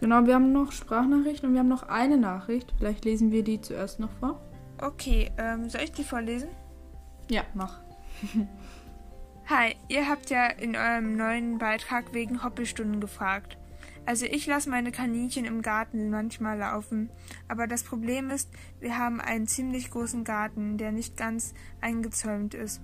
Genau, 0.00 0.24
wir 0.26 0.34
haben 0.34 0.52
noch 0.52 0.72
Sprachnachrichten 0.72 1.48
und 1.48 1.54
wir 1.54 1.60
haben 1.60 1.68
noch 1.68 1.88
eine 1.88 2.16
Nachricht. 2.16 2.72
Vielleicht 2.78 3.04
lesen 3.04 3.32
wir 3.32 3.42
die 3.42 3.60
zuerst 3.60 3.98
noch 3.98 4.12
vor. 4.20 4.40
Okay, 4.80 5.30
ähm, 5.38 5.68
soll 5.68 5.82
ich 5.82 5.92
die 5.92 6.04
vorlesen? 6.04 6.50
Ja, 7.28 7.42
mach. 7.54 7.80
Hi, 9.48 9.74
ihr 9.88 10.08
habt 10.08 10.30
ja 10.30 10.46
in 10.46 10.76
eurem 10.76 11.16
neuen 11.16 11.58
Beitrag 11.58 12.12
wegen 12.12 12.42
Hoppelstunden 12.42 13.00
gefragt. 13.00 13.56
Also 14.06 14.24
ich 14.24 14.46
lasse 14.46 14.70
meine 14.70 14.92
Kaninchen 14.92 15.44
im 15.44 15.62
Garten 15.62 16.10
manchmal 16.10 16.58
laufen, 16.58 17.10
aber 17.48 17.66
das 17.66 17.82
Problem 17.82 18.30
ist, 18.30 18.48
wir 18.78 18.96
haben 18.96 19.20
einen 19.20 19.48
ziemlich 19.48 19.90
großen 19.90 20.22
Garten, 20.22 20.78
der 20.78 20.92
nicht 20.92 21.16
ganz 21.16 21.54
eingezäumt 21.80 22.54
ist. 22.54 22.80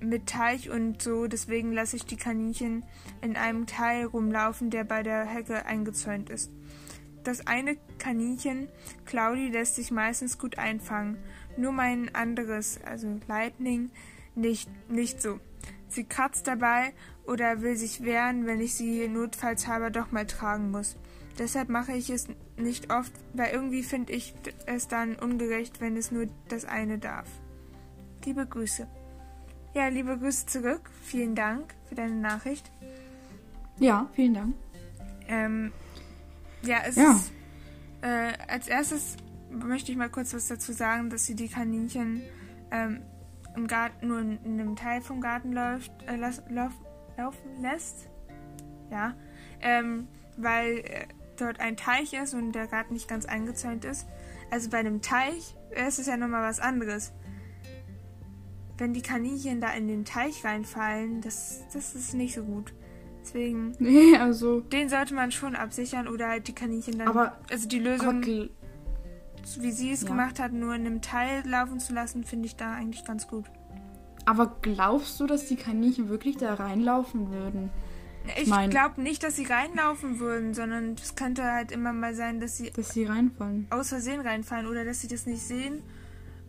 Mit 0.00 0.26
Teich 0.26 0.70
und 0.70 1.00
so, 1.00 1.28
deswegen 1.28 1.72
lasse 1.72 1.94
ich 1.94 2.04
die 2.04 2.16
Kaninchen 2.16 2.84
in 3.22 3.36
einem 3.36 3.66
Teil 3.66 4.06
rumlaufen, 4.06 4.70
der 4.70 4.82
bei 4.82 5.04
der 5.04 5.24
Hecke 5.24 5.66
eingezäunt 5.66 6.30
ist. 6.30 6.50
Das 7.22 7.46
eine 7.46 7.76
Kaninchen, 7.98 8.68
Claudi, 9.06 9.48
lässt 9.48 9.76
sich 9.76 9.92
meistens 9.92 10.38
gut 10.38 10.58
einfangen, 10.58 11.16
nur 11.56 11.70
mein 11.70 12.12
anderes, 12.12 12.80
also 12.84 13.20
Lightning, 13.28 13.90
nicht, 14.34 14.68
nicht 14.90 15.22
so. 15.22 15.38
Sie 15.88 16.04
kratzt 16.04 16.48
dabei 16.48 16.92
oder 17.26 17.62
will 17.62 17.76
sich 17.76 18.02
wehren, 18.04 18.46
wenn 18.46 18.60
ich 18.60 18.74
sie 18.74 19.08
notfallshalber 19.08 19.90
doch 19.90 20.12
mal 20.12 20.26
tragen 20.26 20.70
muss. 20.70 20.96
Deshalb 21.38 21.68
mache 21.68 21.92
ich 21.92 22.10
es 22.10 22.28
nicht 22.56 22.92
oft, 22.92 23.12
weil 23.32 23.52
irgendwie 23.52 23.82
finde 23.82 24.12
ich 24.12 24.34
es 24.66 24.86
dann 24.88 25.16
ungerecht, 25.16 25.80
wenn 25.80 25.96
es 25.96 26.12
nur 26.12 26.26
das 26.48 26.64
eine 26.64 26.98
darf. 26.98 27.28
Liebe 28.24 28.46
Grüße. 28.46 28.86
Ja, 29.74 29.88
liebe 29.88 30.16
Grüße 30.16 30.46
zurück. 30.46 30.90
Vielen 31.02 31.34
Dank 31.34 31.74
für 31.88 31.96
deine 31.96 32.14
Nachricht. 32.14 32.70
Ja, 33.78 34.08
vielen 34.14 34.34
Dank. 34.34 34.54
Ähm, 35.26 35.72
ja, 36.62 36.78
es 36.86 36.96
ja. 36.96 37.12
ist. 37.12 37.32
Äh, 38.02 38.32
als 38.48 38.68
erstes 38.68 39.16
möchte 39.50 39.90
ich 39.90 39.98
mal 39.98 40.10
kurz 40.10 40.34
was 40.34 40.46
dazu 40.46 40.72
sagen, 40.72 41.10
dass 41.10 41.26
sie 41.26 41.34
die 41.34 41.48
Kaninchen 41.48 42.22
ähm, 42.70 43.02
im 43.56 43.66
Garten 43.66 44.08
nur 44.08 44.20
in, 44.20 44.38
in, 44.44 44.60
einem 44.60 44.76
Teil 44.76 45.00
vom 45.00 45.20
Garten 45.20 45.52
läuft, 45.52 45.90
äh, 46.06 46.16
las, 46.16 46.42
lauf, 46.48 46.72
laufen 47.16 47.60
lässt. 47.60 48.08
Ja. 48.90 49.14
Ähm, 49.60 50.08
weil 50.36 50.78
äh, 50.78 51.06
dort 51.36 51.60
ein 51.60 51.76
Teich 51.76 52.12
ist 52.12 52.34
und 52.34 52.52
der 52.52 52.66
Garten 52.66 52.94
nicht 52.94 53.08
ganz 53.08 53.26
eingezäunt 53.26 53.84
ist. 53.84 54.06
Also 54.50 54.70
bei 54.70 54.78
einem 54.78 55.02
Teich 55.02 55.56
ist 55.70 55.98
es 55.98 56.06
ja 56.06 56.16
nochmal 56.16 56.42
was 56.42 56.60
anderes. 56.60 57.12
Wenn 58.76 58.92
die 58.92 59.02
Kaninchen 59.02 59.60
da 59.60 59.72
in 59.72 59.86
den 59.86 60.04
Teich 60.04 60.44
reinfallen, 60.44 61.20
das, 61.20 61.62
das 61.72 61.94
ist 61.94 62.14
nicht 62.14 62.34
so 62.34 62.42
gut. 62.42 62.74
Deswegen. 63.22 63.74
Nee, 63.78 64.16
also. 64.16 64.60
Den 64.60 64.88
sollte 64.88 65.14
man 65.14 65.32
schon 65.32 65.54
absichern 65.54 66.08
oder 66.08 66.28
halt 66.28 66.48
die 66.48 66.54
Kaninchen 66.54 66.98
dann. 66.98 67.08
Aber. 67.08 67.38
Also 67.50 67.68
die 67.68 67.78
Lösung. 67.78 68.22
Aber 68.22 68.48
wie 69.60 69.72
sie 69.72 69.92
es 69.92 70.02
ja. 70.02 70.08
gemacht 70.08 70.40
hat, 70.40 70.52
nur 70.52 70.74
in 70.74 70.86
einem 70.86 71.02
Teil 71.02 71.46
laufen 71.46 71.78
zu 71.78 71.92
lassen, 71.92 72.24
finde 72.24 72.46
ich 72.46 72.56
da 72.56 72.72
eigentlich 72.72 73.04
ganz 73.04 73.28
gut. 73.28 73.44
Aber 74.24 74.56
glaubst 74.62 75.20
du, 75.20 75.26
dass 75.26 75.46
die 75.46 75.56
Kaninchen 75.56 76.08
wirklich 76.08 76.36
da 76.36 76.54
reinlaufen 76.54 77.30
würden? 77.30 77.70
Ich 78.36 78.70
glaube 78.70 79.02
nicht, 79.02 79.22
dass 79.22 79.36
sie 79.36 79.44
reinlaufen 79.44 80.18
würden, 80.18 80.54
sondern 80.54 80.94
es 80.94 81.14
könnte 81.14 81.44
halt 81.44 81.72
immer 81.72 81.92
mal 81.92 82.14
sein, 82.14 82.40
dass 82.40 82.56
sie, 82.56 82.70
dass 82.70 82.90
sie 82.90 83.04
reinfallen. 83.04 83.66
Aus 83.68 83.90
Versehen 83.90 84.20
reinfallen 84.20 84.66
oder 84.66 84.84
dass 84.84 85.02
sie 85.02 85.08
das 85.08 85.26
nicht 85.26 85.42
sehen, 85.42 85.82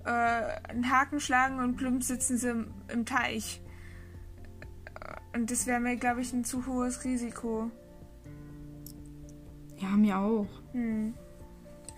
äh, 0.05 0.09
einen 0.09 0.89
Haken 0.89 1.19
schlagen 1.19 1.59
und 1.59 1.75
plump 1.75 2.01
sitzen 2.03 2.37
sie 2.37 2.49
im, 2.49 2.67
im 2.87 3.05
Teich. 3.05 3.61
Und 5.33 5.51
das 5.51 5.67
wäre 5.67 5.81
mir, 5.81 5.97
glaube 5.97 6.21
ich, 6.21 6.31
ein 6.31 6.45
zu 6.45 6.65
hohes 6.65 7.03
Risiko. 7.03 7.69
Ja, 9.77 9.89
mir 9.89 10.17
auch. 10.17 10.47
Hm. 10.71 11.13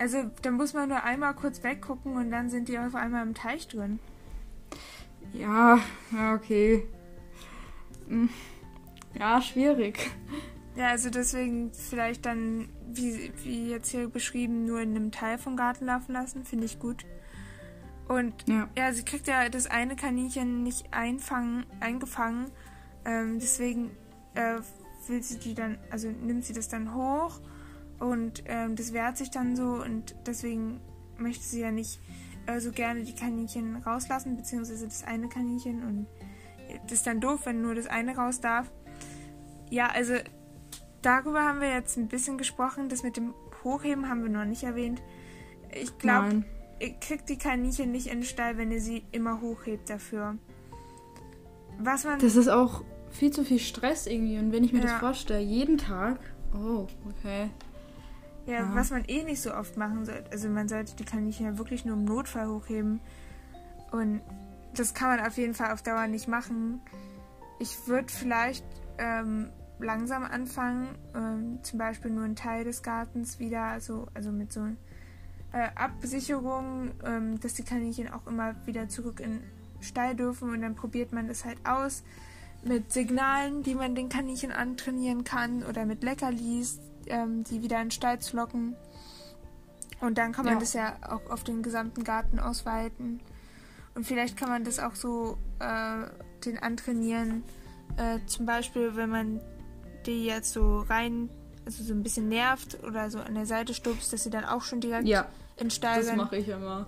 Also, 0.00 0.30
da 0.42 0.50
muss 0.50 0.74
man 0.74 0.88
nur 0.88 1.04
einmal 1.04 1.34
kurz 1.34 1.62
weggucken 1.62 2.16
und 2.16 2.30
dann 2.32 2.50
sind 2.50 2.68
die 2.68 2.78
auf 2.78 2.96
einmal 2.96 3.24
im 3.24 3.34
Teich 3.34 3.68
drin. 3.68 4.00
Ja, 5.32 5.78
ja, 6.12 6.34
okay. 6.34 6.86
Hm. 8.08 8.28
Ja, 9.18 9.40
schwierig. 9.42 10.10
Ja, 10.76 10.90
also 10.90 11.10
deswegen 11.10 11.72
vielleicht 11.72 12.24
dann, 12.24 12.68
wie, 12.86 13.32
wie 13.42 13.70
jetzt 13.70 13.90
hier 13.90 14.08
beschrieben, 14.08 14.64
nur 14.64 14.80
in 14.80 14.94
einem 14.94 15.10
Teil 15.10 15.38
vom 15.38 15.56
Garten 15.56 15.86
laufen 15.86 16.12
lassen, 16.12 16.44
finde 16.44 16.66
ich 16.66 16.78
gut. 16.78 17.04
Und 18.06 18.32
ja. 18.48 18.68
ja. 18.76 18.92
sie 18.92 19.04
kriegt 19.04 19.26
ja 19.26 19.48
das 19.48 19.66
eine 19.66 19.96
Kaninchen 19.96 20.62
nicht 20.62 20.92
einfangen, 20.92 21.66
eingefangen. 21.80 22.50
Ähm, 23.04 23.38
deswegen 23.38 23.90
äh, 24.34 24.60
will 25.08 25.22
sie 25.22 25.38
die 25.38 25.54
dann, 25.54 25.78
also 25.90 26.08
nimmt 26.08 26.44
sie 26.44 26.52
das 26.52 26.68
dann 26.68 26.94
hoch 26.94 27.40
und 27.98 28.44
ähm, 28.46 28.76
das 28.76 28.92
wehrt 28.92 29.16
sich 29.16 29.30
dann 29.30 29.56
so 29.56 29.82
und 29.82 30.14
deswegen 30.26 30.80
möchte 31.18 31.44
sie 31.44 31.60
ja 31.60 31.70
nicht 31.70 32.00
äh, 32.48 32.60
so 32.60 32.72
gerne 32.72 33.04
die 33.04 33.14
Kaninchen 33.14 33.76
rauslassen, 33.76 34.36
beziehungsweise 34.36 34.86
das 34.86 35.04
eine 35.04 35.28
Kaninchen 35.28 35.82
und 35.84 36.06
das 36.84 36.98
ist 36.98 37.06
dann 37.06 37.20
doof, 37.20 37.40
wenn 37.44 37.62
nur 37.62 37.74
das 37.74 37.86
eine 37.86 38.16
raus 38.16 38.40
darf. 38.40 38.70
Ja, 39.70 39.88
also 39.88 40.14
darüber 41.02 41.42
haben 41.44 41.60
wir 41.60 41.70
jetzt 41.70 41.96
ein 41.96 42.08
bisschen 42.08 42.38
gesprochen. 42.38 42.88
Das 42.88 43.02
mit 43.02 43.16
dem 43.16 43.34
Hochheben 43.64 44.08
haben 44.08 44.22
wir 44.22 44.30
noch 44.30 44.44
nicht 44.44 44.64
erwähnt. 44.64 45.02
Ich 45.72 45.96
glaube, 45.98 46.44
ihr 46.80 46.92
kriegt 47.00 47.28
die 47.28 47.38
Kaninchen 47.38 47.92
nicht 47.92 48.08
in 48.08 48.20
den 48.20 48.24
Stall, 48.24 48.56
wenn 48.56 48.70
ihr 48.70 48.80
sie 48.80 49.04
immer 49.12 49.40
hochhebt 49.40 49.88
dafür. 49.90 50.36
Was 51.78 52.04
man. 52.04 52.18
Das 52.18 52.36
ist 52.36 52.48
auch 52.48 52.82
viel 53.10 53.30
zu 53.30 53.44
viel 53.44 53.58
Stress 53.58 54.06
irgendwie. 54.06 54.38
Und 54.38 54.52
wenn 54.52 54.64
ich 54.64 54.72
mir 54.72 54.80
ja. 54.80 54.86
das 54.86 55.00
vorstelle, 55.00 55.40
jeden 55.40 55.78
Tag. 55.78 56.18
Oh, 56.54 56.86
okay. 57.08 57.50
Ja, 58.48 58.60
ja, 58.60 58.74
was 58.74 58.90
man 58.90 59.04
eh 59.04 59.24
nicht 59.24 59.42
so 59.42 59.54
oft 59.54 59.76
machen 59.76 60.06
sollte. 60.06 60.30
Also 60.32 60.48
man 60.48 60.68
sollte 60.68 60.96
die 60.96 61.04
Kaninchen 61.04 61.44
ja 61.44 61.58
wirklich 61.58 61.84
nur 61.84 61.96
im 61.96 62.06
Notfall 62.06 62.48
hochheben. 62.48 63.00
Und 63.92 64.22
das 64.74 64.94
kann 64.94 65.16
man 65.16 65.26
auf 65.26 65.36
jeden 65.36 65.52
Fall 65.52 65.72
auf 65.72 65.82
Dauer 65.82 66.06
nicht 66.06 66.28
machen. 66.28 66.80
Ich 67.58 67.86
würde 67.86 68.10
vielleicht 68.10 68.64
ähm, 68.96 69.50
langsam 69.78 70.24
anfangen, 70.24 70.88
ähm, 71.14 71.58
zum 71.62 71.78
Beispiel 71.78 72.10
nur 72.10 72.24
einen 72.24 72.36
Teil 72.36 72.64
des 72.64 72.82
Gartens 72.82 73.38
wieder, 73.38 73.80
so, 73.80 74.06
also 74.14 74.32
mit 74.32 74.50
so 74.50 74.62
äh, 75.52 75.68
Absicherung, 75.74 76.92
ähm, 77.04 77.38
dass 77.40 77.52
die 77.52 77.64
Kaninchen 77.64 78.08
auch 78.08 78.26
immer 78.26 78.54
wieder 78.64 78.88
zurück 78.88 79.20
in 79.20 79.32
den 79.32 79.42
Stall 79.80 80.16
dürfen 80.16 80.50
und 80.54 80.62
dann 80.62 80.74
probiert 80.74 81.12
man 81.12 81.28
das 81.28 81.44
halt 81.44 81.58
aus 81.64 82.02
mit 82.64 82.92
Signalen, 82.92 83.62
die 83.62 83.74
man 83.74 83.94
den 83.94 84.08
Kaninchen 84.08 84.52
antrainieren 84.52 85.22
kann 85.22 85.62
oder 85.62 85.84
mit 85.86 86.02
Leckerlis, 86.02 86.80
ähm, 87.10 87.44
die 87.44 87.62
wieder 87.62 87.76
in 87.76 87.84
den 87.84 87.90
Stall 87.90 88.18
zu 88.20 88.36
locken. 88.36 88.76
Und 90.00 90.18
dann 90.18 90.32
kann 90.32 90.44
man 90.44 90.54
ja. 90.54 90.60
das 90.60 90.72
ja 90.74 90.96
auch 91.02 91.30
auf 91.30 91.44
den 91.44 91.62
gesamten 91.62 92.04
Garten 92.04 92.38
ausweiten. 92.38 93.20
Und 93.94 94.06
vielleicht 94.06 94.36
kann 94.36 94.48
man 94.48 94.64
das 94.64 94.78
auch 94.78 94.94
so 94.94 95.38
äh, 95.58 96.06
den 96.44 96.58
antrainieren, 96.58 97.42
äh, 97.96 98.18
zum 98.26 98.46
Beispiel, 98.46 98.94
wenn 98.94 99.10
man 99.10 99.40
die 100.06 100.24
jetzt 100.24 100.52
so 100.52 100.80
rein, 100.88 101.28
also 101.66 101.82
so 101.82 101.92
ein 101.92 102.02
bisschen 102.02 102.28
nervt 102.28 102.82
oder 102.84 103.10
so 103.10 103.18
an 103.18 103.34
der 103.34 103.46
Seite 103.46 103.74
stupst, 103.74 104.12
dass 104.12 104.22
sie 104.22 104.30
dann 104.30 104.44
auch 104.44 104.62
schon 104.62 104.80
direkt 104.80 105.06
ja, 105.06 105.26
in 105.56 105.70
Stall 105.70 106.04
Das 106.04 106.14
mache 106.14 106.36
ich 106.36 106.48
immer. 106.48 106.86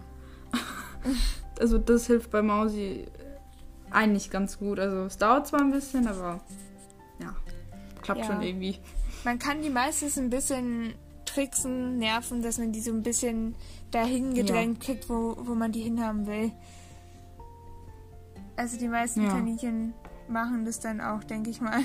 also 1.59 1.79
das 1.79 2.07
hilft 2.07 2.31
bei 2.31 2.43
Mausi 2.43 3.07
eigentlich 3.91 4.31
ganz 4.31 4.59
gut. 4.59 4.79
Also 4.79 5.05
es 5.05 5.19
dauert 5.19 5.49
zwar 5.49 5.61
ein 5.61 5.73
bisschen, 5.73 6.07
aber 6.07 6.41
ja, 7.19 7.35
klappt 8.03 8.21
ja. 8.21 8.27
schon 8.27 8.43
irgendwie. 8.43 8.79
Man 9.25 9.39
kann 9.39 9.63
die 9.63 9.71
meistens 9.71 10.19
ein 10.19 10.31
bisschen 10.31 10.95
tricksen, 11.25 11.99
nerven, 11.99 12.43
dass 12.43 12.59
man 12.59 12.73
die 12.73 12.81
so 12.81 12.91
ein 12.91 13.03
bisschen 13.03 13.55
dahin 13.91 14.35
gedrängt 14.35 14.83
ja. 14.83 14.95
kriegt, 14.95 15.09
wo, 15.09 15.37
wo 15.39 15.55
man 15.55 15.73
die 15.73 15.83
hinhaben 15.83 16.27
will. 16.27 16.53
Also 18.57 18.79
die 18.79 18.89
meisten 18.89 19.23
ja. 19.23 19.31
Kaninchen 19.31 19.95
machen 20.29 20.65
das 20.65 20.81
dann 20.81 21.01
auch, 21.01 21.25
denke 21.25 21.51
ich 21.51 21.61
mal. 21.61 21.83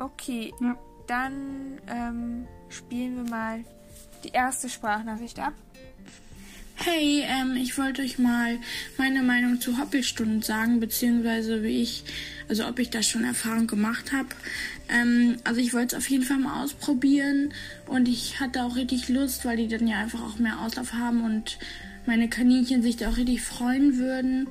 Okay, 0.00 0.54
ja. 0.60 0.76
dann 1.08 1.80
ähm, 1.88 2.46
spielen 2.68 3.16
wir 3.16 3.28
mal 3.28 3.64
die 4.22 4.28
erste 4.28 4.68
Sprachnachricht 4.68 5.40
ab. 5.40 5.54
Hey, 6.80 7.24
ähm, 7.26 7.56
ich 7.56 7.76
wollte 7.76 8.02
euch 8.02 8.18
mal 8.18 8.58
meine 8.96 9.22
Meinung 9.22 9.60
zu 9.60 9.78
Hoppelstunden 9.78 10.42
sagen, 10.42 10.80
beziehungsweise 10.80 11.62
wie 11.62 11.82
ich, 11.82 12.04
also 12.48 12.66
ob 12.66 12.78
ich 12.78 12.90
da 12.90 13.02
schon 13.02 13.24
Erfahrung 13.24 13.66
gemacht 13.66 14.12
habe. 14.12 14.28
Ähm, 14.88 15.36
also 15.44 15.60
ich 15.60 15.74
wollte 15.74 15.96
es 15.96 16.02
auf 16.02 16.08
jeden 16.08 16.24
Fall 16.24 16.38
mal 16.38 16.62
ausprobieren 16.62 17.52
und 17.86 18.08
ich 18.08 18.40
hatte 18.40 18.62
auch 18.62 18.76
richtig 18.76 19.08
Lust, 19.08 19.44
weil 19.44 19.56
die 19.56 19.68
dann 19.68 19.86
ja 19.86 19.98
einfach 19.98 20.22
auch 20.22 20.38
mehr 20.38 20.60
Auslauf 20.60 20.92
haben 20.92 21.24
und 21.24 21.58
meine 22.06 22.28
Kaninchen 22.28 22.82
sich 22.82 22.96
da 22.96 23.10
auch 23.10 23.16
richtig 23.16 23.42
freuen 23.42 23.98
würden 23.98 24.46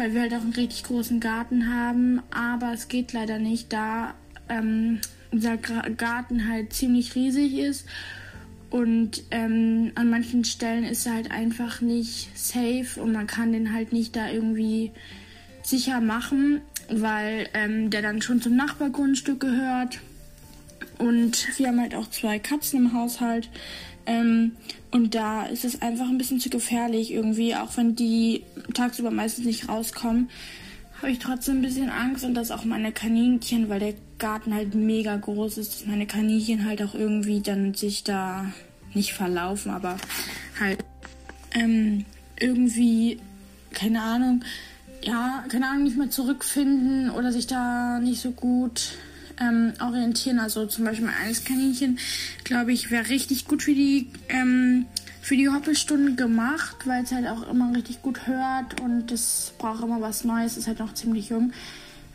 weil 0.00 0.14
wir 0.14 0.22
halt 0.22 0.32
auch 0.32 0.40
einen 0.40 0.54
richtig 0.54 0.84
großen 0.84 1.20
Garten 1.20 1.70
haben. 1.70 2.22
Aber 2.30 2.72
es 2.72 2.88
geht 2.88 3.12
leider 3.12 3.38
nicht, 3.38 3.70
da 3.70 4.14
ähm, 4.48 4.98
unser 5.30 5.58
Garten 5.58 6.48
halt 6.48 6.72
ziemlich 6.72 7.14
riesig 7.14 7.58
ist. 7.58 7.86
Und 8.70 9.24
ähm, 9.32 9.90
an 9.96 10.10
manchen 10.10 10.44
Stellen 10.44 10.84
ist 10.84 11.04
er 11.06 11.14
halt 11.14 11.30
einfach 11.32 11.80
nicht 11.80 12.30
safe 12.38 13.00
und 13.00 13.12
man 13.12 13.26
kann 13.26 13.52
den 13.52 13.72
halt 13.72 13.92
nicht 13.92 14.14
da 14.14 14.30
irgendwie 14.30 14.92
sicher 15.62 16.00
machen, 16.00 16.60
weil 16.88 17.48
ähm, 17.52 17.90
der 17.90 18.02
dann 18.02 18.22
schon 18.22 18.40
zum 18.40 18.54
Nachbargrundstück 18.54 19.40
gehört. 19.40 19.98
Und 20.98 21.48
wir 21.58 21.68
haben 21.68 21.80
halt 21.80 21.94
auch 21.94 22.08
zwei 22.10 22.38
Katzen 22.38 22.86
im 22.86 22.92
Haushalt. 22.92 23.48
Ähm, 24.06 24.52
und 24.92 25.14
da 25.14 25.46
ist 25.46 25.64
es 25.64 25.82
einfach 25.82 26.08
ein 26.08 26.18
bisschen 26.18 26.40
zu 26.40 26.50
gefährlich 26.50 27.12
irgendwie, 27.12 27.54
auch 27.54 27.76
wenn 27.76 27.96
die 27.96 28.44
tagsüber 28.74 29.10
meistens 29.10 29.46
nicht 29.46 29.68
rauskommen, 29.68 30.28
habe 31.00 31.12
ich 31.12 31.18
trotzdem 31.18 31.58
ein 31.58 31.62
bisschen 31.62 31.88
Angst 31.88 32.24
und 32.24 32.34
dass 32.34 32.50
auch 32.50 32.64
meine 32.64 32.92
Kaninchen, 32.92 33.68
weil 33.68 33.80
der 33.80 33.94
Garten 34.18 34.54
halt 34.54 34.74
mega 34.74 35.16
groß 35.16 35.58
ist, 35.58 35.74
dass 35.74 35.86
meine 35.86 36.06
Kaninchen 36.06 36.66
halt 36.66 36.82
auch 36.82 36.94
irgendwie 36.94 37.40
dann 37.40 37.74
sich 37.74 38.04
da 38.04 38.52
nicht 38.92 39.14
verlaufen, 39.14 39.70
aber 39.70 39.96
halt 40.58 40.84
ähm, 41.52 42.04
irgendwie, 42.38 43.18
keine 43.72 44.02
Ahnung, 44.02 44.44
ja, 45.02 45.44
keine 45.48 45.68
Ahnung, 45.68 45.84
nicht 45.84 45.96
mehr 45.96 46.10
zurückfinden 46.10 47.10
oder 47.10 47.32
sich 47.32 47.46
da 47.46 47.98
nicht 48.00 48.20
so 48.20 48.32
gut 48.32 48.92
ähm, 49.40 49.72
orientieren. 49.80 50.38
Also 50.38 50.66
zum 50.66 50.84
Beispiel 50.84 51.06
mein 51.06 51.14
eines 51.14 51.44
Kaninchen, 51.44 51.98
glaube 52.44 52.72
ich, 52.72 52.90
wäre 52.90 53.08
richtig 53.08 53.46
gut 53.46 53.62
für 53.62 53.74
die 53.74 54.08
ähm, 54.28 54.84
für 55.20 55.36
die 55.36 55.48
Hoppelstunden 55.48 56.16
gemacht, 56.16 56.76
weil 56.86 57.04
es 57.04 57.12
halt 57.12 57.26
auch 57.26 57.48
immer 57.48 57.74
richtig 57.74 58.02
gut 58.02 58.26
hört 58.26 58.80
und 58.80 59.12
es 59.12 59.52
braucht 59.58 59.82
immer 59.82 60.00
was 60.00 60.24
Neues, 60.24 60.56
ist 60.56 60.66
halt 60.66 60.78
noch 60.78 60.94
ziemlich 60.94 61.28
jung. 61.28 61.52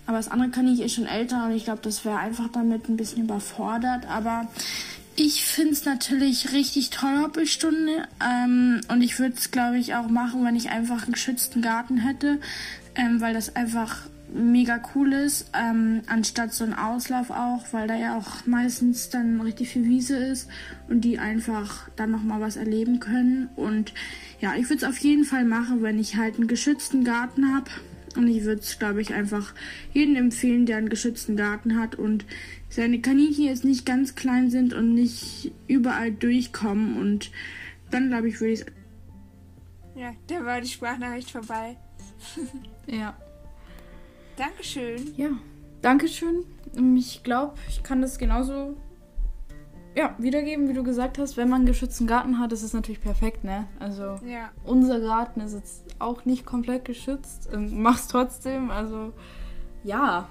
Aber 0.07 0.17
das 0.17 0.27
andere 0.27 0.49
Kaninchen 0.49 0.85
ist 0.85 0.95
schon 0.95 1.07
älter 1.07 1.45
und 1.45 1.51
ich 1.51 1.65
glaube, 1.65 1.81
das 1.81 2.05
wäre 2.05 2.17
einfach 2.17 2.49
damit 2.51 2.89
ein 2.89 2.97
bisschen 2.97 3.23
überfordert. 3.23 4.05
Aber 4.07 4.47
ich 5.15 5.45
finde 5.45 5.73
es 5.73 5.85
natürlich 5.85 6.51
richtig 6.51 6.89
toll, 6.89 7.23
Hoppelstunde. 7.23 8.07
Ähm, 8.23 8.81
und 8.89 9.01
ich 9.01 9.17
würde 9.17 9.35
es, 9.37 9.49
glaube 9.49 9.77
ich, 9.77 9.95
auch 9.95 10.07
machen, 10.07 10.43
wenn 10.43 10.55
ich 10.55 10.69
einfach 10.69 11.03
einen 11.03 11.13
geschützten 11.13 11.61
Garten 11.61 11.97
hätte. 11.97 12.39
Ähm, 12.95 13.19
weil 13.19 13.33
das 13.33 13.55
einfach 13.55 14.03
mega 14.35 14.81
cool 14.93 15.13
ist, 15.13 15.49
ähm, 15.53 16.01
anstatt 16.07 16.53
so 16.53 16.65
ein 16.65 16.73
Auslauf 16.73 17.29
auch, 17.31 17.65
weil 17.71 17.87
da 17.87 17.95
ja 17.95 18.17
auch 18.17 18.45
meistens 18.45 19.09
dann 19.09 19.39
richtig 19.41 19.69
viel 19.69 19.85
Wiese 19.85 20.17
ist 20.17 20.49
und 20.89 21.01
die 21.01 21.17
einfach 21.17 21.89
dann 21.95 22.11
nochmal 22.11 22.41
was 22.41 22.57
erleben 22.57 22.99
können. 22.99 23.49
Und 23.55 23.93
ja, 24.41 24.53
ich 24.55 24.69
würde 24.69 24.83
es 24.85 24.89
auf 24.89 24.97
jeden 24.97 25.23
Fall 25.23 25.45
machen, 25.45 25.81
wenn 25.81 25.97
ich 25.97 26.17
halt 26.17 26.35
einen 26.35 26.47
geschützten 26.47 27.03
Garten 27.03 27.55
habe. 27.55 27.71
Und 28.15 28.27
ich 28.27 28.43
würde 28.43 28.61
es, 28.61 28.79
glaube 28.79 29.01
ich, 29.01 29.13
einfach 29.13 29.53
jedem 29.93 30.15
empfehlen, 30.15 30.65
der 30.65 30.77
einen 30.77 30.89
geschützten 30.89 31.35
Garten 31.35 31.77
hat 31.77 31.95
und 31.95 32.25
seine 32.69 33.01
Kaninchen 33.01 33.45
jetzt 33.45 33.65
nicht 33.65 33.85
ganz 33.85 34.15
klein 34.15 34.49
sind 34.49 34.73
und 34.73 34.93
nicht 34.93 35.51
überall 35.67 36.11
durchkommen. 36.11 36.97
Und 36.97 37.31
dann, 37.91 38.09
glaube 38.09 38.29
ich, 38.29 38.39
würde 38.39 38.53
ich 38.53 38.61
es. 38.61 38.65
Ja, 39.95 40.13
da 40.27 40.45
war 40.45 40.61
die 40.61 40.67
Sprachnachricht 40.67 41.31
vorbei. 41.31 41.77
ja. 42.87 43.15
Dankeschön. 44.37 45.13
Ja, 45.17 45.29
Dankeschön. 45.81 46.43
Ich 46.97 47.23
glaube, 47.23 47.53
ich 47.69 47.83
kann 47.83 48.01
das 48.01 48.17
genauso 48.17 48.75
ja, 49.95 50.13
wiedergeben, 50.17 50.67
wie 50.67 50.73
du 50.73 50.83
gesagt 50.83 51.17
hast, 51.19 51.37
wenn 51.37 51.47
man 51.47 51.59
einen 51.59 51.67
geschützten 51.67 52.05
Garten 52.05 52.37
hat, 52.37 52.51
ist 52.51 52.63
es 52.63 52.73
natürlich 52.73 52.99
perfekt, 53.01 53.45
ne? 53.45 53.65
Also 53.79 54.15
Ja. 54.25 54.51
unser 54.65 54.99
Garten 54.99 55.39
ist 55.39 55.53
jetzt 55.53 55.85
auch 55.99 56.25
nicht 56.25 56.45
komplett 56.45 56.83
geschützt, 56.83 57.47
ähm, 57.53 57.81
mach's 57.81 58.07
trotzdem, 58.09 58.71
also 58.71 59.13
ja, 59.85 60.27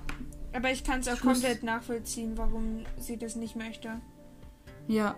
Aber 0.52 0.70
ich 0.70 0.84
kann 0.84 1.00
es 1.00 1.08
auch 1.08 1.16
Schluss. 1.16 1.40
komplett 1.40 1.62
nachvollziehen, 1.62 2.32
warum 2.36 2.80
sie 2.98 3.16
das 3.16 3.36
nicht 3.36 3.56
möchte. 3.56 3.88
ja, 4.86 5.14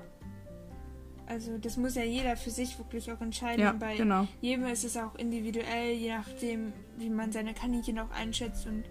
Also 1.27 1.59
das 1.59 1.77
muss 1.77 1.97
ja 1.97 2.05
jeder 2.05 2.37
für 2.37 2.51
sich 2.51 2.79
wirklich 2.79 3.11
auch 3.11 3.20
entscheiden. 3.20 3.62
ja, 3.62 3.72
bei 3.72 3.97
genau. 3.97 4.27
jedem 4.41 4.66
ist 4.66 4.85
es 4.85 4.97
auch 4.97 5.14
individuell, 5.16 5.93
je 5.93 6.16
nachdem, 6.16 6.72
wie 6.99 7.11
man 7.11 7.33
seine 7.33 7.53
Kaninchen 7.53 7.99
auch 7.99 8.11
einschätzt 8.11 8.66
und 8.66 8.85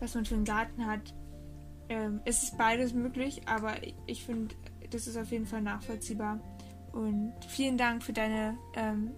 was 0.00 0.14
man 0.14 0.24
für 0.26 0.34
einen 0.34 0.44
Garten 0.44 0.86
hat. 0.86 1.14
Ähm, 1.88 2.20
es 2.24 2.42
ist 2.42 2.58
beides 2.58 2.92
möglich, 2.92 3.42
aber 3.46 3.76
ich 4.06 4.24
finde, 4.24 4.54
das 4.90 5.06
ist 5.06 5.16
auf 5.16 5.30
jeden 5.30 5.46
Fall 5.46 5.62
nachvollziehbar. 5.62 6.38
Und 6.92 7.32
vielen 7.48 7.78
Dank 7.78 8.02
für 8.02 8.12
deine 8.12 8.58
ähm, 8.74 9.12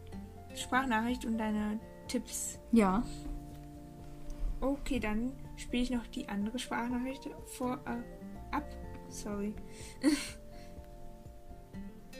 Sprachnachricht 0.54 1.24
und 1.24 1.38
deine 1.38 1.80
Tipps. 2.06 2.58
Ja, 2.72 3.02
Okay, 4.60 5.00
dann 5.00 5.32
spiele 5.56 5.82
ich 5.82 5.90
noch 5.90 6.06
die 6.08 6.28
andere 6.28 6.58
Sprachnachricht 6.58 7.28
vor 7.46 7.80
äh, 7.86 8.54
ab. 8.54 8.64
Sorry. 9.08 9.54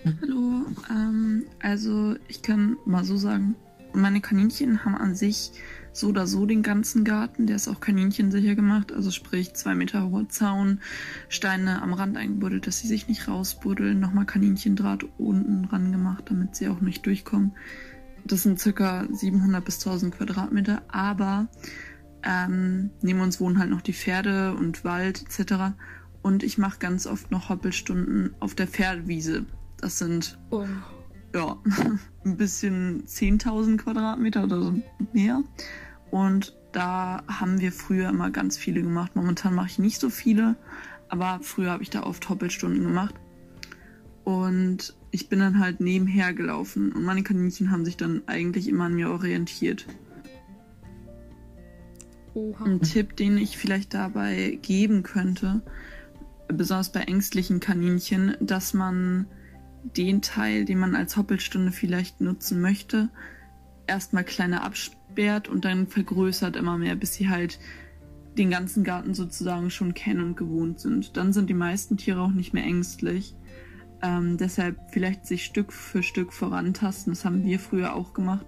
Hallo, 0.04 0.64
ähm, 0.90 1.44
also 1.60 2.14
ich 2.28 2.40
kann 2.40 2.76
mal 2.86 3.04
so 3.04 3.16
sagen, 3.18 3.54
meine 3.92 4.20
Kaninchen 4.20 4.84
haben 4.84 4.94
an 4.94 5.14
sich 5.14 5.52
so 5.92 6.08
oder 6.08 6.26
so 6.26 6.46
den 6.46 6.62
ganzen 6.62 7.04
Garten, 7.04 7.46
der 7.46 7.56
ist 7.56 7.68
auch 7.68 7.80
kaninchensicher 7.80 8.54
gemacht, 8.54 8.92
also 8.92 9.10
sprich 9.10 9.52
zwei 9.54 9.74
Meter 9.74 10.08
hoher 10.08 10.28
Zaun, 10.28 10.80
Steine 11.28 11.82
am 11.82 11.92
Rand 11.92 12.16
eingebuddelt, 12.16 12.66
dass 12.66 12.78
sie 12.78 12.88
sich 12.88 13.08
nicht 13.08 13.28
rausbuddeln, 13.28 14.00
nochmal 14.00 14.24
Kaninchendraht 14.24 15.04
unten 15.18 15.66
ran 15.66 15.92
gemacht, 15.92 16.24
damit 16.26 16.56
sie 16.56 16.68
auch 16.68 16.80
nicht 16.80 17.04
durchkommen. 17.04 17.52
Das 18.24 18.42
sind 18.42 18.58
circa 18.58 19.06
700 19.10 19.62
bis 19.62 19.78
1000 19.84 20.16
Quadratmeter, 20.16 20.82
aber 20.88 21.48
ähm, 22.22 22.90
neben 23.02 23.20
uns 23.20 23.40
wohnen 23.40 23.58
halt 23.58 23.70
noch 23.70 23.82
die 23.82 23.94
Pferde 23.94 24.54
und 24.54 24.84
Wald 24.84 25.22
etc. 25.22 25.74
Und 26.22 26.42
ich 26.42 26.56
mache 26.56 26.78
ganz 26.78 27.06
oft 27.06 27.30
noch 27.30 27.48
Hoppelstunden 27.48 28.34
auf 28.40 28.54
der 28.54 28.66
Pferdewiese. 28.66 29.46
Das 29.80 29.98
sind 29.98 30.38
oh, 30.50 30.66
ja 31.34 31.56
ein 32.24 32.36
bisschen 32.36 33.04
10.000 33.04 33.78
Quadratmeter 33.78 34.44
oder 34.44 34.60
so 34.60 34.74
mehr. 35.12 35.42
Und 36.10 36.56
da 36.72 37.22
haben 37.26 37.60
wir 37.60 37.72
früher 37.72 38.08
immer 38.08 38.30
ganz 38.30 38.56
viele 38.56 38.82
gemacht. 38.82 39.16
Momentan 39.16 39.54
mache 39.54 39.68
ich 39.68 39.78
nicht 39.78 40.00
so 40.00 40.10
viele, 40.10 40.56
aber 41.08 41.40
früher 41.42 41.70
habe 41.70 41.82
ich 41.82 41.90
da 41.90 42.02
oft 42.02 42.28
Hoppelstunden 42.28 42.82
gemacht. 42.82 43.14
Und 44.24 44.94
ich 45.10 45.28
bin 45.28 45.40
dann 45.40 45.58
halt 45.58 45.80
nebenher 45.80 46.32
gelaufen 46.34 46.92
und 46.92 47.02
meine 47.02 47.22
Kaninchen 47.22 47.70
haben 47.70 47.84
sich 47.84 47.96
dann 47.96 48.22
eigentlich 48.26 48.68
immer 48.68 48.84
an 48.84 48.94
mir 48.94 49.10
orientiert. 49.10 49.86
oha. 52.34 52.64
Ein 52.64 52.80
Tipp, 52.82 53.16
den 53.16 53.38
ich 53.38 53.56
vielleicht 53.58 53.94
dabei 53.94 54.58
geben 54.62 55.02
könnte, 55.02 55.62
besonders 56.48 56.92
bei 56.92 57.00
ängstlichen 57.00 57.60
Kaninchen, 57.60 58.36
dass 58.40 58.74
man 58.74 59.26
den 59.82 60.22
Teil, 60.22 60.64
den 60.64 60.78
man 60.78 60.94
als 60.94 61.16
Hoppelstunde 61.16 61.72
vielleicht 61.72 62.20
nutzen 62.20 62.60
möchte, 62.60 63.08
erstmal 63.86 64.24
kleiner 64.24 64.62
absperrt 64.62 65.48
und 65.48 65.64
dann 65.64 65.86
vergrößert 65.86 66.56
immer 66.56 66.78
mehr, 66.78 66.94
bis 66.94 67.14
sie 67.14 67.28
halt 67.28 67.58
den 68.38 68.50
ganzen 68.50 68.84
Garten 68.84 69.14
sozusagen 69.14 69.70
schon 69.70 69.94
kennen 69.94 70.22
und 70.22 70.36
gewohnt 70.36 70.80
sind. 70.80 71.16
Dann 71.16 71.32
sind 71.32 71.50
die 71.50 71.54
meisten 71.54 71.96
Tiere 71.96 72.20
auch 72.20 72.30
nicht 72.30 72.54
mehr 72.54 72.64
ängstlich. 72.64 73.34
Ähm, 74.02 74.36
deshalb 74.38 74.78
vielleicht 74.92 75.26
sich 75.26 75.44
Stück 75.44 75.72
für 75.72 76.02
Stück 76.02 76.32
vorantasten. 76.32 77.12
Das 77.12 77.24
haben 77.24 77.44
wir 77.44 77.58
früher 77.58 77.94
auch 77.94 78.14
gemacht. 78.14 78.46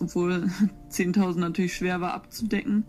Obwohl 0.00 0.50
10.000 0.90 1.38
natürlich 1.38 1.74
schwer 1.74 2.00
war 2.00 2.14
abzudecken. 2.14 2.84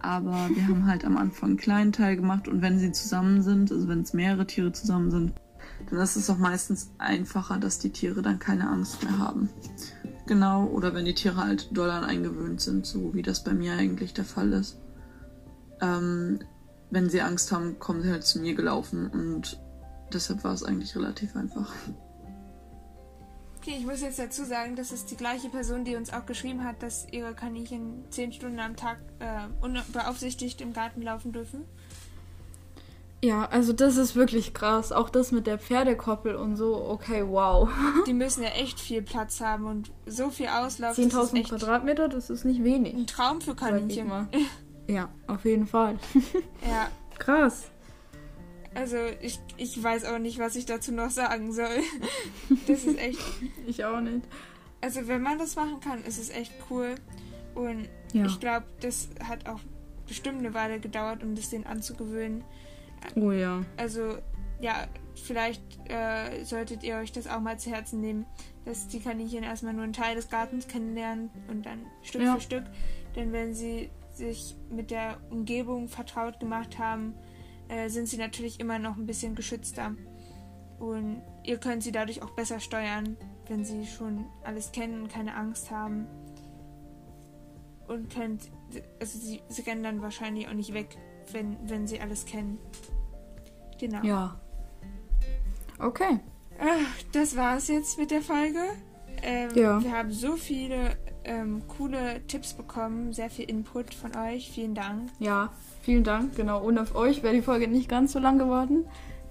Aber 0.00 0.48
wir 0.52 0.66
haben 0.66 0.86
halt 0.86 1.04
am 1.04 1.16
Anfang 1.16 1.50
einen 1.50 1.58
kleinen 1.58 1.92
Teil 1.92 2.16
gemacht 2.16 2.48
und 2.48 2.60
wenn 2.60 2.78
sie 2.80 2.90
zusammen 2.90 3.42
sind, 3.42 3.70
also 3.70 3.86
wenn 3.86 4.00
es 4.00 4.12
mehrere 4.12 4.46
Tiere 4.48 4.72
zusammen 4.72 5.12
sind, 5.12 5.32
dann 5.92 6.00
ist 6.02 6.16
es 6.16 6.30
auch 6.30 6.38
meistens 6.38 6.90
einfacher, 6.98 7.58
dass 7.58 7.78
die 7.78 7.90
Tiere 7.90 8.22
dann 8.22 8.38
keine 8.38 8.68
Angst 8.68 9.02
mehr 9.02 9.18
haben. 9.18 9.50
Genau, 10.26 10.66
oder 10.66 10.94
wenn 10.94 11.04
die 11.04 11.14
Tiere 11.14 11.36
halt 11.36 11.68
doll 11.76 11.90
an 11.90 12.04
eingewöhnt 12.04 12.60
sind, 12.60 12.86
so 12.86 13.12
wie 13.14 13.22
das 13.22 13.44
bei 13.44 13.52
mir 13.52 13.74
eigentlich 13.74 14.14
der 14.14 14.24
Fall 14.24 14.52
ist. 14.52 14.78
Ähm, 15.80 16.38
wenn 16.90 17.10
sie 17.10 17.20
Angst 17.20 17.52
haben, 17.52 17.78
kommen 17.78 18.02
sie 18.02 18.10
halt 18.10 18.24
zu 18.24 18.38
mir 18.38 18.54
gelaufen 18.54 19.08
und 19.08 19.60
deshalb 20.12 20.44
war 20.44 20.54
es 20.54 20.62
eigentlich 20.62 20.96
relativ 20.96 21.36
einfach. 21.36 21.70
Okay, 23.58 23.76
ich 23.78 23.86
muss 23.86 24.00
jetzt 24.00 24.18
dazu 24.18 24.44
sagen, 24.44 24.74
das 24.74 24.90
ist 24.90 25.10
die 25.10 25.16
gleiche 25.16 25.48
Person, 25.48 25.84
die 25.84 25.94
uns 25.94 26.12
auch 26.12 26.26
geschrieben 26.26 26.64
hat, 26.64 26.82
dass 26.82 27.06
ihre 27.12 27.34
Kaninchen 27.34 28.04
zehn 28.10 28.32
Stunden 28.32 28.58
am 28.58 28.76
Tag 28.76 28.98
äh, 29.20 29.46
unbeaufsichtigt 29.60 30.60
im 30.60 30.72
Garten 30.72 31.02
laufen 31.02 31.32
dürfen. 31.32 31.64
Ja, 33.24 33.44
also 33.46 33.72
das 33.72 33.96
ist 33.96 34.16
wirklich 34.16 34.52
krass. 34.52 34.90
Auch 34.90 35.08
das 35.08 35.30
mit 35.30 35.46
der 35.46 35.58
Pferdekoppel 35.58 36.34
und 36.34 36.56
so, 36.56 36.74
okay, 36.88 37.22
wow. 37.26 37.68
Die 38.06 38.12
müssen 38.14 38.42
ja 38.42 38.48
echt 38.50 38.80
viel 38.80 39.00
Platz 39.02 39.40
haben 39.40 39.66
und 39.66 39.92
so 40.06 40.30
viel 40.30 40.48
Auslauf. 40.48 40.96
das 40.96 40.98
ist 41.06 41.14
10.000 41.14 41.38
echt 41.38 41.48
Quadratmeter, 41.50 42.08
das 42.08 42.30
ist 42.30 42.44
nicht 42.44 42.64
wenig. 42.64 42.94
Ein 42.94 43.06
Traum 43.06 43.40
für 43.40 43.54
Kaninchen. 43.54 44.08
mal. 44.08 44.28
Ja, 44.88 45.08
auf 45.28 45.44
jeden 45.44 45.66
Fall. 45.68 45.96
Ja, 46.68 46.88
Krass. 47.18 47.68
also 48.74 48.96
ich, 49.20 49.38
ich 49.56 49.80
weiß 49.80 50.04
auch 50.06 50.18
nicht, 50.18 50.40
was 50.40 50.56
ich 50.56 50.66
dazu 50.66 50.90
noch 50.92 51.10
sagen 51.10 51.52
soll. 51.52 51.68
Das 52.66 52.82
ist 52.82 52.98
echt. 52.98 53.20
Ich 53.68 53.84
auch 53.84 54.00
nicht. 54.00 54.26
Also 54.80 55.06
wenn 55.06 55.22
man 55.22 55.38
das 55.38 55.54
machen 55.54 55.78
kann, 55.78 56.02
ist 56.04 56.18
es 56.18 56.30
echt 56.30 56.52
cool. 56.68 56.96
Und 57.54 57.88
Ja. 58.12 58.26
ich 58.26 58.40
glaube, 58.40 58.66
das 58.80 59.08
hat 59.22 59.48
auch 59.48 59.60
bestimmt 60.08 60.40
eine 60.40 60.52
Weile 60.52 60.80
gedauert, 60.80 61.22
um 61.22 61.36
das 61.36 61.50
denen 61.50 61.64
anzugewöhnen. 61.64 62.42
Oh 63.16 63.32
ja. 63.32 63.62
Also 63.76 64.18
ja, 64.60 64.86
vielleicht 65.14 65.62
äh, 65.90 66.44
solltet 66.44 66.82
ihr 66.84 66.96
euch 66.96 67.12
das 67.12 67.26
auch 67.26 67.40
mal 67.40 67.58
zu 67.58 67.70
Herzen 67.70 68.00
nehmen, 68.00 68.26
dass 68.64 68.86
die 68.88 69.00
Kaninchen 69.00 69.42
erstmal 69.42 69.74
nur 69.74 69.84
einen 69.84 69.92
Teil 69.92 70.14
des 70.14 70.28
Gartens 70.30 70.68
kennenlernen 70.68 71.30
und 71.48 71.66
dann 71.66 71.80
Stück 72.02 72.22
Ja. 72.22 72.34
für 72.34 72.40
Stück. 72.40 72.64
Denn 73.16 73.32
wenn 73.32 73.54
sie 73.54 73.90
sich 74.14 74.56
mit 74.70 74.90
der 74.90 75.18
Umgebung 75.30 75.88
vertraut 75.88 76.38
gemacht 76.38 76.78
haben, 76.78 77.14
äh, 77.68 77.88
sind 77.88 78.06
sie 78.06 78.18
natürlich 78.18 78.60
immer 78.60 78.78
noch 78.78 78.96
ein 78.96 79.06
bisschen 79.06 79.34
geschützter. 79.34 79.94
Und 80.78 81.22
ihr 81.44 81.58
könnt 81.58 81.82
sie 81.82 81.92
dadurch 81.92 82.22
auch 82.22 82.30
besser 82.30 82.60
steuern, 82.60 83.16
wenn 83.48 83.64
sie 83.64 83.86
schon 83.86 84.26
alles 84.44 84.72
kennen 84.72 85.02
und 85.02 85.08
keine 85.12 85.34
Angst 85.34 85.70
haben. 85.70 86.06
Und 87.88 88.10
könnt, 88.14 88.50
also 89.00 89.18
sie, 89.18 89.42
sie 89.48 89.62
rennen 89.62 89.82
dann 89.82 90.02
wahrscheinlich 90.02 90.48
auch 90.48 90.54
nicht 90.54 90.72
weg, 90.72 90.96
wenn, 91.32 91.56
wenn 91.68 91.86
sie 91.86 92.00
alles 92.00 92.24
kennen. 92.24 92.58
Genau. 93.78 94.02
Ja. 94.04 94.40
Okay. 95.78 96.20
Ach, 96.60 97.02
das 97.12 97.36
war's 97.36 97.68
jetzt 97.68 97.98
mit 97.98 98.10
der 98.10 98.22
Folge. 98.22 98.60
Ähm, 99.22 99.50
Ja. 99.54 99.82
Wir 99.82 99.92
haben 99.92 100.12
so 100.12 100.36
viele 100.36 100.96
ähm, 101.24 101.62
coole 101.68 102.24
Tipps 102.26 102.54
bekommen, 102.54 103.12
sehr 103.12 103.30
viel 103.30 103.48
Input 103.48 103.94
von 103.94 104.14
euch. 104.16 104.50
Vielen 104.50 104.74
Dank. 104.74 105.10
Ja, 105.18 105.52
vielen 105.82 106.04
Dank. 106.04 106.36
Genau, 106.36 106.62
ohne 106.62 106.82
auf 106.82 106.94
euch 106.94 107.22
wäre 107.22 107.34
die 107.34 107.42
Folge 107.42 107.68
nicht 107.68 107.88
ganz 107.88 108.12
so 108.12 108.18
lang 108.18 108.38
geworden. 108.38 108.84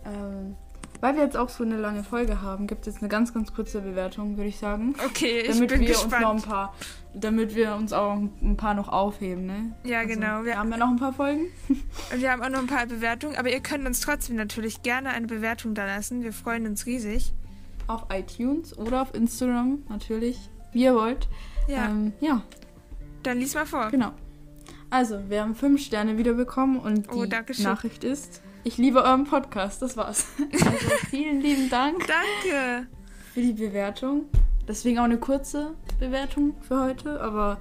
Ähm, 0.06 0.56
weil 1.02 1.16
wir 1.16 1.24
jetzt 1.24 1.36
auch 1.36 1.49
so 1.49 1.64
eine 1.64 1.78
lange 1.78 2.04
Folge 2.04 2.41
haben, 2.41 2.68
gibt 2.68 2.82
es 2.88 2.93
jetzt 2.93 3.02
eine 3.02 3.10
ganz, 3.10 3.34
ganz 3.34 3.54
kurze 3.54 3.82
Bewertung, 3.82 4.38
würde 4.38 4.47
ich 4.49 4.58
sagen. 4.60 4.95
Okay, 5.06 5.41
ich 5.41 5.49
damit 5.49 5.70
bin 5.70 5.82
wir 5.82 5.89
uns 5.89 5.97
noch 6.06 6.14
ein 6.14 6.36
gespannt. 6.38 6.45
paar, 6.47 6.76
damit 7.14 7.56
wir 7.56 7.76
uns 7.76 7.91
auch 7.91 8.14
ein 8.16 8.56
paar 8.58 8.74
noch 8.76 8.88
aufheben, 8.88 9.45
ne? 9.45 9.74
Ja, 9.84 9.99
Also, 9.99 10.14
genau. 10.14 10.43
Wir 10.45 10.58
haben 10.58 10.72
ja 10.72 10.78
noch 10.78 10.89
ein 10.89 10.95
paar 10.97 11.14
Folgen. 11.14 11.47
und 11.68 11.82
wir 12.22 12.32
haben 12.32 12.41
auch 12.41 12.49
noch 12.49 12.60
ein 12.60 12.68
paar 12.68 12.86
Bewertungen, 12.86 13.36
aber 13.36 13.49
ihr 13.52 13.60
könnt 13.60 13.86
uns 13.86 13.99
trotzdem 13.99 14.36
natürlich 14.38 14.82
gerne 14.84 15.10
eine 15.10 15.28
Bewertung 15.28 15.74
da 15.74 15.86
lassen. 15.86 16.24
Wir 16.24 16.32
freuen 16.34 16.66
uns 16.68 16.86
riesig. 16.86 17.34
Auf 17.88 18.06
iTunes 18.14 18.78
oder 18.78 19.02
auf 19.02 19.14
Instagram, 19.14 19.80
natürlich. 19.89 20.39
Wie 20.72 20.84
ihr 20.84 20.95
wollt. 20.95 21.28
Ja, 21.68 21.88
Ähm, 21.89 22.14
ja, 22.22 22.43
dann 23.24 23.38
lies 23.39 23.54
mal 23.56 23.66
vor. 23.66 23.89
genau. 23.91 24.12
Also, 24.89 25.20
wir 25.30 25.41
haben 25.41 25.56
fünf 25.56 25.82
Sterne 25.82 26.18
wiederbekommen 26.18 26.78
und 26.80 27.08
Oh, 27.14 27.24
die 27.24 27.30
Dankeschön. 27.30 27.64
Nachricht 27.66 28.04
ist, 28.04 28.41
ich 28.64 28.78
liebe 28.78 29.03
euren 29.03 29.26
Podcast. 29.26 29.82
Das 29.82 29.97
war's. 29.97 30.26
Also, 30.51 30.89
vielen 31.09 31.41
lieben 31.41 31.70
Dank 31.70 31.97
Danke. 32.07 32.88
für 33.34 33.41
die 33.41 33.53
Bewertung. 33.53 34.26
Deswegen 34.68 34.99
auch 34.99 35.05
eine 35.05 35.18
kurze 35.18 35.74
Bewertung 35.99 36.55
für 36.62 36.80
heute, 36.82 37.20
aber 37.22 37.59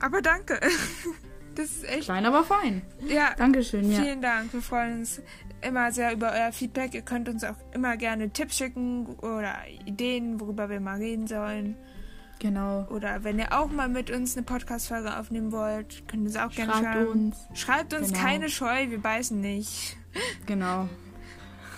Aber 0.00 0.22
danke. 0.22 0.60
Das 1.54 1.70
ist 1.70 1.88
echt. 1.88 2.02
klein, 2.02 2.26
aber 2.26 2.44
fein. 2.44 2.82
Ja, 3.08 3.34
Dankeschön, 3.34 3.90
ja. 3.90 4.02
Vielen 4.02 4.20
Dank. 4.20 4.52
Wir 4.52 4.60
freuen 4.60 4.98
uns 4.98 5.22
immer 5.62 5.90
sehr 5.90 6.12
über 6.12 6.30
euer 6.30 6.52
Feedback. 6.52 6.92
Ihr 6.92 7.00
könnt 7.00 7.30
uns 7.30 7.44
auch 7.44 7.56
immer 7.72 7.96
gerne 7.96 8.28
Tipps 8.28 8.58
schicken 8.58 9.06
oder 9.22 9.54
Ideen, 9.86 10.38
worüber 10.38 10.68
wir 10.68 10.80
mal 10.80 10.98
reden 10.98 11.26
sollen. 11.26 11.74
Genau. 12.38 12.86
Oder 12.90 13.24
wenn 13.24 13.38
ihr 13.38 13.52
auch 13.58 13.70
mal 13.70 13.88
mit 13.88 14.10
uns 14.10 14.36
eine 14.36 14.44
Podcast-Folge 14.44 15.18
aufnehmen 15.18 15.52
wollt, 15.52 16.06
könnt 16.08 16.24
ihr 16.24 16.28
es 16.30 16.36
auch 16.36 16.50
gerne 16.52 16.72
Schreibt 16.72 16.84
schreiben. 16.84 17.06
uns. 17.08 17.36
Schreibt 17.54 17.94
uns 17.94 18.08
Genau. 18.12 18.20
keine 18.24 18.48
Scheu, 18.50 18.90
wir 18.90 19.00
beißen 19.00 19.40
nicht. 19.40 19.96
Genau. 20.46 20.88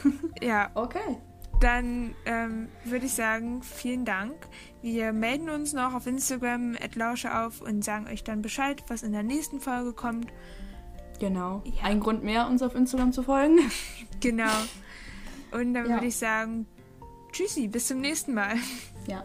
Ja, 0.41 0.71
Okay. 0.75 1.17
dann 1.61 2.15
ähm, 2.25 2.69
würde 2.85 3.07
ich 3.07 3.15
sagen, 3.15 3.63
vielen 3.63 4.05
Dank. 4.05 4.35
Wir 4.81 5.13
melden 5.13 5.49
uns 5.51 5.73
noch 5.73 5.93
auf 5.95 6.07
Instagram 6.07 6.77
at 6.81 6.95
Lausche 6.95 7.37
auf 7.37 7.61
und 7.61 7.85
sagen 7.85 8.07
euch 8.07 8.23
dann 8.23 8.41
Bescheid, 8.43 8.83
was 8.87 9.03
in 9.03 9.11
der 9.13 9.25
nächsten 9.25 9.61
Folge 9.61 9.93
kommt. 9.93 10.29
Genau. 11.19 11.63
Ja. 11.65 11.83
Ein 11.85 11.99
Grund 11.99 12.23
mehr, 12.23 12.47
uns 12.47 12.63
auf 12.63 12.75
Instagram 12.77 13.13
zu 13.13 13.23
folgen. 13.23 13.59
Genau. 14.21 14.51
Und 15.53 15.75
dann 15.75 15.87
Ja. 15.87 15.95
würde 15.95 16.07
ich 16.07 16.17
sagen, 16.17 16.67
tschüssi, 17.33 17.67
bis 17.69 17.87
zum 17.89 18.01
nächsten 18.01 18.35
Mal. 18.35 18.55
Ja. 19.09 19.25